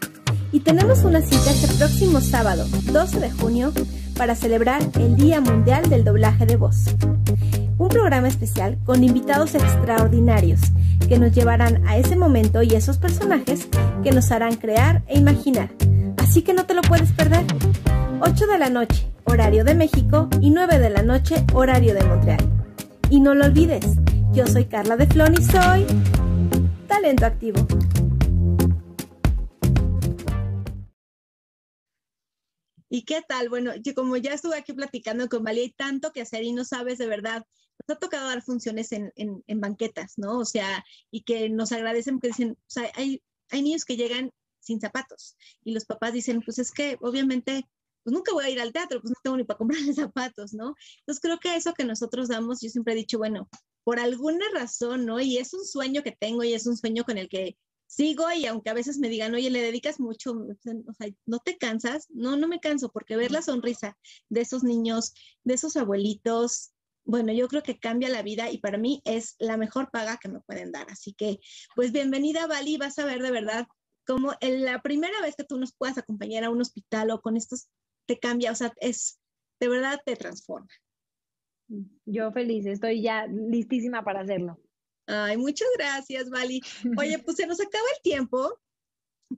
Y 0.51 0.61
tenemos 0.61 1.03
una 1.03 1.21
cita 1.21 1.51
este 1.51 1.67
próximo 1.75 2.21
sábado, 2.21 2.65
12 2.91 3.19
de 3.19 3.29
junio, 3.29 3.71
para 4.17 4.33
celebrar 4.33 4.81
el 4.99 5.15
Día 5.15 5.41
Mundial 5.41 5.87
del 5.87 6.03
Doblaje 6.03 6.47
de 6.47 6.55
Voz. 6.55 6.85
Un 7.77 7.89
programa 7.89 8.27
especial 8.27 8.79
con 8.83 9.03
invitados 9.03 9.53
extraordinarios 9.53 10.61
que 11.07 11.19
nos 11.19 11.33
llevarán 11.33 11.87
a 11.87 11.97
ese 11.97 12.15
momento 12.15 12.63
y 12.63 12.73
esos 12.73 12.97
personajes 12.97 13.67
que 14.03 14.11
nos 14.11 14.31
harán 14.31 14.55
crear 14.55 15.03
e 15.05 15.19
imaginar. 15.19 15.69
Así 16.17 16.41
que 16.41 16.55
no 16.55 16.65
te 16.65 16.73
lo 16.73 16.81
puedes 16.81 17.11
perder. 17.11 17.45
8 18.21 18.47
de 18.47 18.57
la 18.57 18.71
noche, 18.71 19.05
horario 19.25 19.63
de 19.63 19.75
México, 19.75 20.29
y 20.41 20.49
9 20.49 20.79
de 20.79 20.89
la 20.89 21.03
noche, 21.03 21.45
horario 21.53 21.93
de 21.93 22.03
Montreal. 22.05 22.43
Y 23.11 23.19
no 23.19 23.35
lo 23.35 23.45
olvides, 23.45 23.85
yo 24.35 24.45
soy 24.45 24.65
Carla 24.65 24.97
de 24.97 25.07
Flon 25.07 25.33
y 25.33 25.41
soy 25.41 25.85
Talento 26.89 27.25
Activo. 27.25 27.65
¿Y 32.89 33.03
qué 33.03 33.21
tal? 33.25 33.47
Bueno, 33.47 33.71
yo 33.77 33.93
como 33.93 34.17
ya 34.17 34.33
estuve 34.33 34.57
aquí 34.57 34.73
platicando 34.73 35.29
con 35.29 35.41
Vali, 35.45 35.61
hay 35.61 35.71
tanto 35.71 36.11
que 36.11 36.21
hacer 36.21 36.43
y 36.43 36.51
no 36.51 36.65
sabes 36.65 36.97
de 36.97 37.07
verdad. 37.07 37.45
Nos 37.87 37.95
ha 37.95 37.99
tocado 37.99 38.27
dar 38.27 38.41
funciones 38.41 38.91
en, 38.91 39.13
banquetas, 39.47 40.15
¿no? 40.17 40.39
O 40.39 40.45
sea, 40.45 40.83
y 41.11 41.23
que 41.23 41.49
nos 41.49 41.71
agradecen 41.71 42.15
porque 42.15 42.27
dicen, 42.27 42.51
o 42.51 42.69
sea, 42.69 42.91
hay, 42.95 43.23
hay 43.51 43.61
niños 43.61 43.85
que 43.85 43.95
llegan 43.95 44.31
sin 44.59 44.81
zapatos 44.81 45.37
y 45.63 45.71
los 45.71 45.85
papás 45.85 46.11
dicen, 46.11 46.41
pues 46.41 46.59
es 46.59 46.71
que 46.71 46.97
obviamente 46.99 47.63
pues 48.03 48.13
nunca 48.13 48.33
voy 48.33 48.45
a 48.45 48.49
ir 48.49 48.59
al 48.59 48.73
teatro, 48.73 49.01
pues 49.01 49.11
no 49.11 49.19
tengo 49.23 49.37
ni 49.37 49.45
para 49.45 49.57
comprarle 49.57 49.93
zapatos, 49.95 50.53
¿no? 50.53 50.75
Entonces 50.99 51.21
creo 51.21 51.39
que 51.39 51.55
eso 51.55 51.73
que 51.73 51.85
nosotros 51.85 52.27
damos, 52.27 52.59
yo 52.61 52.69
siempre 52.69 52.93
he 52.93 52.97
dicho, 52.97 53.17
bueno, 53.17 53.49
por 53.85 53.99
alguna 53.99 54.45
razón, 54.53 55.05
¿no? 55.05 55.21
Y 55.21 55.37
es 55.37 55.53
un 55.53 55.63
sueño 55.63 56.03
que 56.03 56.11
tengo 56.11 56.43
y 56.43 56.53
es 56.53 56.65
un 56.65 56.75
sueño 56.75 57.05
con 57.05 57.17
el 57.19 57.29
que 57.29 57.55
sigo 57.85 58.25
y 58.31 58.47
aunque 58.47 58.71
a 58.71 58.73
veces 58.73 58.97
me 58.97 59.09
digan, 59.09 59.35
oye, 59.35 59.51
le 59.51 59.61
dedicas 59.61 59.99
mucho, 59.99 60.31
o 60.31 60.93
sea, 60.93 61.07
¿no 61.27 61.39
te 61.39 61.57
cansas? 61.57 62.07
No, 62.09 62.35
no 62.35 62.47
me 62.47 62.59
canso 62.59 62.89
porque 62.91 63.15
ver 63.15 63.31
la 63.31 63.43
sonrisa 63.43 63.95
de 64.27 64.41
esos 64.41 64.63
niños, 64.63 65.13
de 65.43 65.53
esos 65.53 65.77
abuelitos, 65.77 66.73
bueno, 67.03 67.31
yo 67.31 67.47
creo 67.47 67.61
que 67.61 67.77
cambia 67.77 68.09
la 68.09 68.23
vida 68.23 68.49
y 68.49 68.57
para 68.57 68.79
mí 68.79 69.03
es 69.05 69.35
la 69.37 69.55
mejor 69.55 69.91
paga 69.91 70.17
que 70.17 70.29
me 70.29 70.41
pueden 70.41 70.71
dar. 70.71 70.87
Así 70.89 71.13
que, 71.13 71.39
pues 71.75 71.91
bienvenida, 71.91 72.47
Vali, 72.47 72.77
vas 72.77 72.97
a 72.97 73.05
ver 73.05 73.21
de 73.21 73.29
verdad 73.29 73.67
cómo 74.07 74.33
la 74.41 74.81
primera 74.81 75.21
vez 75.21 75.35
que 75.35 75.43
tú 75.43 75.59
nos 75.59 75.75
puedas 75.75 75.99
acompañar 75.99 76.43
a 76.43 76.49
un 76.49 76.61
hospital 76.61 77.11
o 77.11 77.21
con 77.21 77.37
estos, 77.37 77.69
te 78.07 78.17
cambia, 78.17 78.51
o 78.51 78.55
sea, 78.55 78.73
es, 78.77 79.19
de 79.59 79.69
verdad 79.69 79.99
te 80.03 80.15
transforma. 80.15 80.67
Yo 82.05 82.31
feliz, 82.31 82.65
estoy 82.65 83.01
ya 83.01 83.27
listísima 83.27 84.03
para 84.03 84.21
hacerlo. 84.21 84.59
Ay, 85.07 85.37
muchas 85.37 85.67
gracias, 85.77 86.29
Vali. 86.29 86.61
Oye, 86.97 87.19
pues 87.19 87.37
se 87.37 87.47
nos 87.47 87.59
acaba 87.59 87.85
el 87.95 88.01
tiempo, 88.01 88.59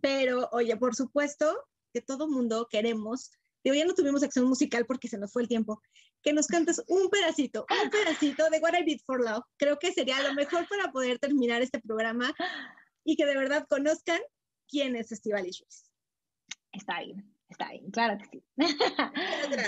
pero 0.01 0.49
oye, 0.51 0.75
por 0.77 0.95
supuesto 0.95 1.65
que 1.93 2.01
todo 2.01 2.29
mundo 2.29 2.67
queremos, 2.69 3.31
digo, 3.63 3.75
ya 3.75 3.85
no 3.85 3.93
tuvimos 3.93 4.23
acción 4.23 4.45
musical 4.45 4.85
porque 4.85 5.07
se 5.07 5.17
nos 5.17 5.31
fue 5.31 5.41
el 5.41 5.47
tiempo, 5.47 5.81
que 6.21 6.33
nos 6.33 6.47
cantes 6.47 6.81
un 6.87 7.09
pedacito, 7.09 7.65
un 7.83 7.89
pedacito 7.89 8.49
de 8.49 8.59
What 8.59 8.79
I 8.79 8.83
Did 8.83 9.01
for 9.05 9.21
Love. 9.21 9.43
Creo 9.57 9.77
que 9.79 9.91
sería 9.91 10.21
lo 10.21 10.33
mejor 10.33 10.67
para 10.67 10.91
poder 10.91 11.19
terminar 11.19 11.61
este 11.61 11.79
programa 11.79 12.33
y 13.03 13.15
que 13.15 13.25
de 13.25 13.35
verdad 13.35 13.65
conozcan 13.69 14.19
quién 14.67 14.95
es 14.95 15.11
Estivalis 15.11 15.59
Ruiz. 15.59 15.91
Está 16.71 17.01
bien, 17.01 17.33
está 17.49 17.71
bien, 17.71 17.89
claro 17.91 18.17
que 18.17 18.25
sí. 18.25 18.43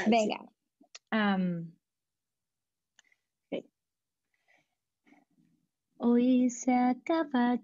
Venga. 0.07 0.45
Hoy 6.01 6.49
se 6.49 6.73
acaba 6.73 7.59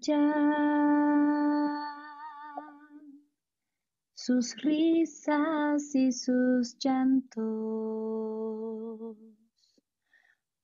sus 4.12 4.54
risas 4.56 5.94
y 5.94 6.12
sus 6.12 6.76
llantos. 6.78 7.46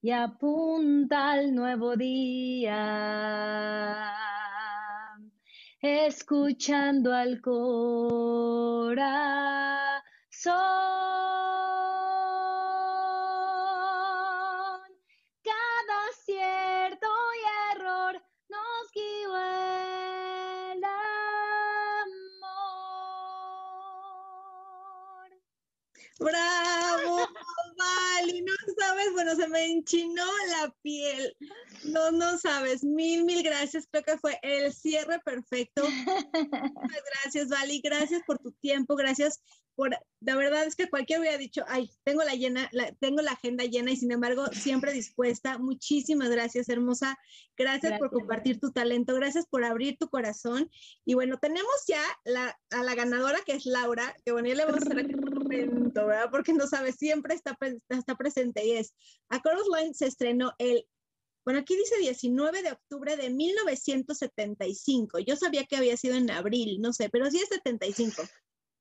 y 0.02 0.10
apunta 0.10 1.30
al 1.30 1.54
nuevo 1.54 1.96
día 1.96 2.72
escuchando 5.80 7.14
al 7.14 7.40
corazón. 7.40 7.72
Sabes, 29.02 29.12
bueno, 29.14 29.36
se 29.36 29.48
me 29.48 29.66
enchinó 29.66 30.24
la 30.48 30.74
piel. 30.82 31.36
No, 31.84 32.10
no 32.10 32.38
sabes. 32.38 32.84
Mil, 32.84 33.24
mil 33.24 33.42
gracias. 33.42 33.86
Creo 33.90 34.02
que 34.02 34.18
fue 34.18 34.38
el 34.42 34.72
cierre 34.72 35.18
perfecto. 35.20 35.82
Muchas 36.34 37.02
gracias, 37.22 37.48
Vali. 37.48 37.80
Gracias 37.82 38.22
por 38.26 38.38
tu 38.38 38.52
tiempo. 38.52 38.96
Gracias 38.96 39.42
por, 39.74 39.90
la 40.20 40.36
verdad 40.36 40.64
es 40.64 40.76
que 40.76 40.90
cualquiera 40.90 41.20
hubiera 41.20 41.38
dicho, 41.38 41.64
ay, 41.66 41.90
tengo 42.04 42.22
la 42.24 42.34
llena, 42.34 42.70
tengo 43.00 43.22
la 43.22 43.32
agenda 43.32 43.64
llena 43.64 43.90
y 43.90 43.96
sin 43.96 44.12
embargo 44.12 44.46
siempre 44.52 44.92
dispuesta. 44.92 45.58
Muchísimas 45.58 46.30
gracias, 46.30 46.68
hermosa. 46.68 47.18
Gracias, 47.56 47.98
por 47.98 48.10
compartir 48.10 48.60
tu 48.60 48.72
talento, 48.72 49.14
gracias 49.14 49.46
por 49.46 49.64
abrir 49.64 49.96
tu 49.98 50.08
corazón. 50.08 50.70
Y 51.04 51.14
bueno, 51.14 51.38
tenemos 51.38 51.72
ya 51.86 52.02
la, 52.24 52.58
a 52.70 52.82
la 52.82 52.94
ganadora 52.94 53.38
que 53.46 53.52
es 53.52 53.66
Laura, 53.66 54.14
que 54.24 54.32
bueno, 54.32 54.48
ya 54.48 54.54
le 54.56 54.64
vamos 54.66 54.82
a 54.82 54.90
hacer 54.90 55.06
momento, 55.52 56.06
¿verdad? 56.06 56.28
Porque 56.30 56.52
no 56.52 56.66
sabe, 56.66 56.92
siempre 56.92 57.34
está, 57.34 57.56
está 57.88 58.14
presente 58.16 58.64
y 58.64 58.72
es, 58.72 58.94
A 59.28 59.40
Chorus 59.40 59.68
Line 59.76 59.94
se 59.94 60.06
estrenó 60.06 60.52
el 60.58 60.84
bueno, 61.44 61.60
aquí 61.60 61.76
dice 61.76 61.96
19 61.98 62.62
de 62.62 62.70
octubre 62.70 63.16
de 63.16 63.30
1975. 63.30 65.18
Yo 65.18 65.34
sabía 65.34 65.64
que 65.64 65.76
había 65.76 65.96
sido 65.96 66.14
en 66.14 66.30
abril, 66.30 66.80
no 66.80 66.92
sé, 66.92 67.08
pero 67.10 67.28
sí 67.30 67.38
es 67.38 67.48
75. 67.48 68.22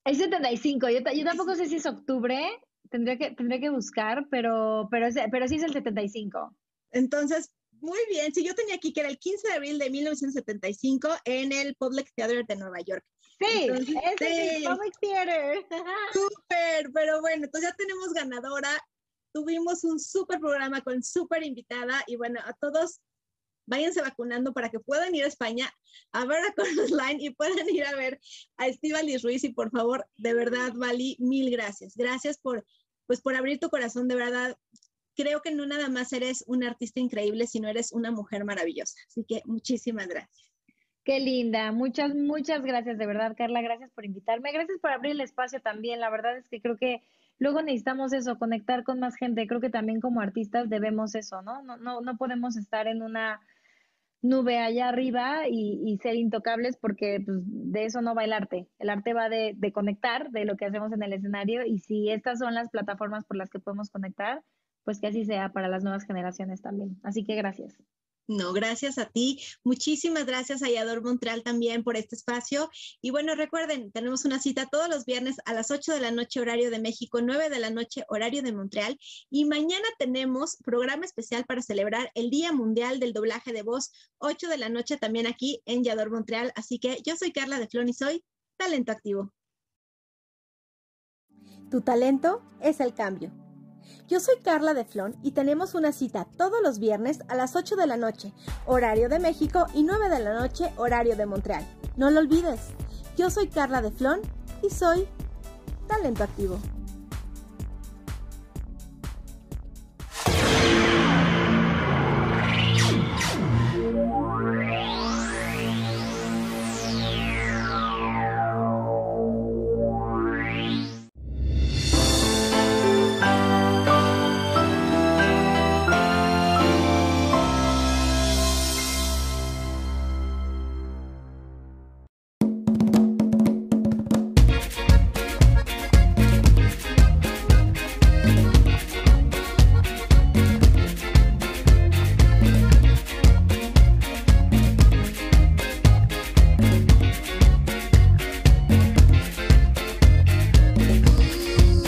Es 0.05 0.17
75, 0.17 0.89
yo, 0.89 0.99
yo 0.99 1.23
tampoco 1.23 1.55
sé 1.55 1.67
si 1.67 1.77
es 1.77 1.85
octubre, 1.85 2.39
tendría 2.89 3.17
que, 3.17 3.31
tendría 3.31 3.59
que 3.59 3.69
buscar, 3.69 4.27
pero, 4.29 4.87
pero, 4.91 5.07
pero 5.31 5.47
sí 5.47 5.55
es 5.55 5.63
el 5.63 5.73
75. 5.73 6.55
Entonces, 6.91 7.51
muy 7.71 7.99
bien, 8.09 8.31
sí, 8.33 8.43
yo 8.43 8.53
tenía 8.53 8.75
aquí 8.75 8.93
que 8.93 9.01
era 9.01 9.09
el 9.09 9.17
15 9.17 9.47
de 9.47 9.53
abril 9.53 9.79
de 9.79 9.89
1975 9.89 11.09
en 11.25 11.51
el 11.51 11.75
Public 11.75 12.11
Theater 12.15 12.45
de 12.45 12.55
Nueva 12.55 12.81
York. 12.81 13.03
Sí, 13.41 13.69
es 13.69 14.21
el 14.21 14.63
Public 14.63 14.93
Theater. 15.01 15.65
Súper, 16.13 16.91
pero 16.93 17.21
bueno, 17.21 17.45
entonces 17.45 17.69
ya 17.69 17.75
tenemos 17.75 18.13
ganadora. 18.13 18.69
Tuvimos 19.33 19.83
un 19.85 19.97
súper 19.97 20.39
programa 20.39 20.81
con 20.81 21.01
súper 21.01 21.43
invitada 21.43 22.03
y 22.05 22.17
bueno, 22.17 22.41
a 22.43 22.53
todos 22.53 22.99
váyanse 23.65 24.01
vacunando 24.01 24.53
para 24.53 24.69
que 24.69 24.79
puedan 24.79 25.15
ir 25.15 25.23
a 25.23 25.27
España 25.27 25.71
a 26.11 26.25
ver 26.25 26.43
a 26.43 26.53
Carlos 26.53 26.91
Line 26.91 27.23
y 27.23 27.29
puedan 27.29 27.69
ir 27.69 27.85
a 27.85 27.95
ver 27.95 28.19
a 28.57 28.67
Estivalis 28.67 29.23
Ruiz 29.23 29.43
y 29.45 29.53
por 29.53 29.71
favor, 29.71 30.05
de 30.17 30.33
verdad, 30.33 30.73
Vali, 30.75 31.15
mil 31.19 31.49
gracias. 31.49 31.95
Gracias 31.95 32.37
por, 32.37 32.65
pues, 33.07 33.21
por 33.21 33.35
abrir 33.35 33.59
tu 33.59 33.69
corazón, 33.69 34.09
de 34.09 34.15
verdad. 34.15 34.57
Creo 35.15 35.41
que 35.41 35.51
no 35.51 35.65
nada 35.65 35.89
más 35.89 36.11
eres 36.13 36.43
un 36.47 36.63
artista 36.63 36.99
increíble, 36.99 37.47
sino 37.47 37.69
eres 37.69 37.93
una 37.93 38.11
mujer 38.11 38.43
maravillosa. 38.43 38.95
Así 39.07 39.23
que 39.23 39.41
muchísimas 39.45 40.07
gracias. 40.07 40.50
Qué 41.03 41.19
linda, 41.19 41.71
muchas, 41.71 42.13
muchas 42.13 42.63
gracias, 42.63 42.97
de 42.99 43.07
verdad, 43.07 43.35
Carla, 43.35 43.61
gracias 43.61 43.89
por 43.91 44.05
invitarme, 44.05 44.51
gracias 44.51 44.79
por 44.79 44.91
abrir 44.91 45.13
el 45.13 45.21
espacio 45.21 45.59
también, 45.59 45.99
la 45.99 46.11
verdad 46.11 46.37
es 46.37 46.47
que 46.47 46.61
creo 46.61 46.77
que 46.77 47.01
luego 47.39 47.63
necesitamos 47.63 48.13
eso, 48.13 48.37
conectar 48.37 48.83
con 48.83 48.99
más 48.99 49.15
gente, 49.15 49.47
creo 49.47 49.59
que 49.61 49.71
también 49.71 49.99
como 49.99 50.21
artistas 50.21 50.69
debemos 50.69 51.15
eso, 51.15 51.41
¿no? 51.41 51.63
No, 51.63 51.77
no, 51.77 52.01
no 52.01 52.17
podemos 52.17 52.55
estar 52.55 52.87
en 52.87 53.01
una 53.01 53.41
nube 54.21 54.59
allá 54.59 54.89
arriba 54.89 55.47
y, 55.49 55.97
ser 56.01 56.15
intocables 56.15 56.77
porque 56.77 57.21
pues, 57.25 57.39
de 57.43 57.85
eso 57.85 58.01
no 58.01 58.13
va 58.13 58.23
el 58.23 58.33
arte. 58.33 58.67
El 58.79 58.89
arte 58.89 59.13
va 59.13 59.29
de, 59.29 59.53
de, 59.57 59.71
conectar, 59.71 60.29
de 60.29 60.45
lo 60.45 60.55
que 60.57 60.65
hacemos 60.65 60.91
en 60.93 61.03
el 61.03 61.13
escenario 61.13 61.65
y 61.65 61.79
si 61.79 62.09
estas 62.11 62.39
son 62.39 62.53
las 62.53 62.69
plataformas 62.69 63.25
por 63.25 63.37
las 63.37 63.49
que 63.49 63.59
podemos 63.59 63.89
conectar, 63.89 64.43
pues 64.83 64.99
que 64.99 65.07
así 65.07 65.25
sea 65.25 65.49
para 65.49 65.67
las 65.67 65.83
nuevas 65.83 66.03
generaciones 66.03 66.61
también. 66.61 66.99
Así 67.03 67.23
que 67.23 67.35
gracias. 67.35 67.75
No, 68.31 68.53
gracias 68.53 68.97
a 68.97 69.07
ti. 69.07 69.41
Muchísimas 69.65 70.25
gracias 70.25 70.63
a 70.63 70.69
Yador 70.69 71.03
Montreal 71.03 71.43
también 71.43 71.83
por 71.83 71.97
este 71.97 72.15
espacio. 72.15 72.69
Y 73.01 73.11
bueno, 73.11 73.35
recuerden, 73.35 73.91
tenemos 73.91 74.23
una 74.23 74.39
cita 74.39 74.69
todos 74.71 74.87
los 74.87 75.03
viernes 75.03 75.35
a 75.43 75.53
las 75.53 75.69
8 75.69 75.91
de 75.91 75.99
la 75.99 76.11
noche 76.11 76.39
horario 76.39 76.71
de 76.71 76.79
México, 76.79 77.19
9 77.21 77.49
de 77.49 77.59
la 77.59 77.71
noche 77.71 78.05
horario 78.07 78.41
de 78.41 78.53
Montreal. 78.53 78.97
Y 79.29 79.43
mañana 79.43 79.85
tenemos 79.99 80.55
programa 80.63 81.03
especial 81.03 81.43
para 81.43 81.61
celebrar 81.61 82.09
el 82.15 82.29
Día 82.29 82.53
Mundial 82.53 83.01
del 83.01 83.11
Doblaje 83.11 83.51
de 83.51 83.63
Voz, 83.63 83.91
8 84.19 84.47
de 84.47 84.57
la 84.57 84.69
noche 84.69 84.95
también 84.95 85.27
aquí 85.27 85.61
en 85.65 85.83
Yador 85.83 86.09
Montreal. 86.09 86.53
Así 86.55 86.79
que 86.79 87.01
yo 87.05 87.17
soy 87.17 87.33
Carla 87.33 87.59
de 87.59 87.67
Flon 87.67 87.89
y 87.89 87.93
soy 87.93 88.23
Talento 88.55 88.93
Activo. 88.93 89.33
Tu 91.69 91.81
talento 91.81 92.41
es 92.61 92.79
el 92.79 92.93
cambio. 92.93 93.29
Yo 94.07 94.19
soy 94.19 94.35
Carla 94.43 94.73
de 94.73 94.85
Flon 94.85 95.15
y 95.23 95.31
tenemos 95.31 95.73
una 95.73 95.91
cita 95.91 96.27
todos 96.37 96.61
los 96.61 96.79
viernes 96.79 97.19
a 97.27 97.35
las 97.35 97.55
8 97.55 97.75
de 97.75 97.87
la 97.87 97.97
noche, 97.97 98.33
horario 98.65 99.09
de 99.09 99.19
México, 99.19 99.67
y 99.73 99.83
9 99.83 100.09
de 100.09 100.19
la 100.19 100.33
noche, 100.33 100.71
horario 100.77 101.15
de 101.15 101.25
Montreal. 101.25 101.65
No 101.97 102.09
lo 102.11 102.19
olvides. 102.19 102.59
Yo 103.17 103.29
soy 103.29 103.47
Carla 103.47 103.81
de 103.81 103.91
Flon 103.91 104.21
y 104.63 104.69
soy 104.69 105.07
Talento 105.87 106.23
Activo. 106.23 106.59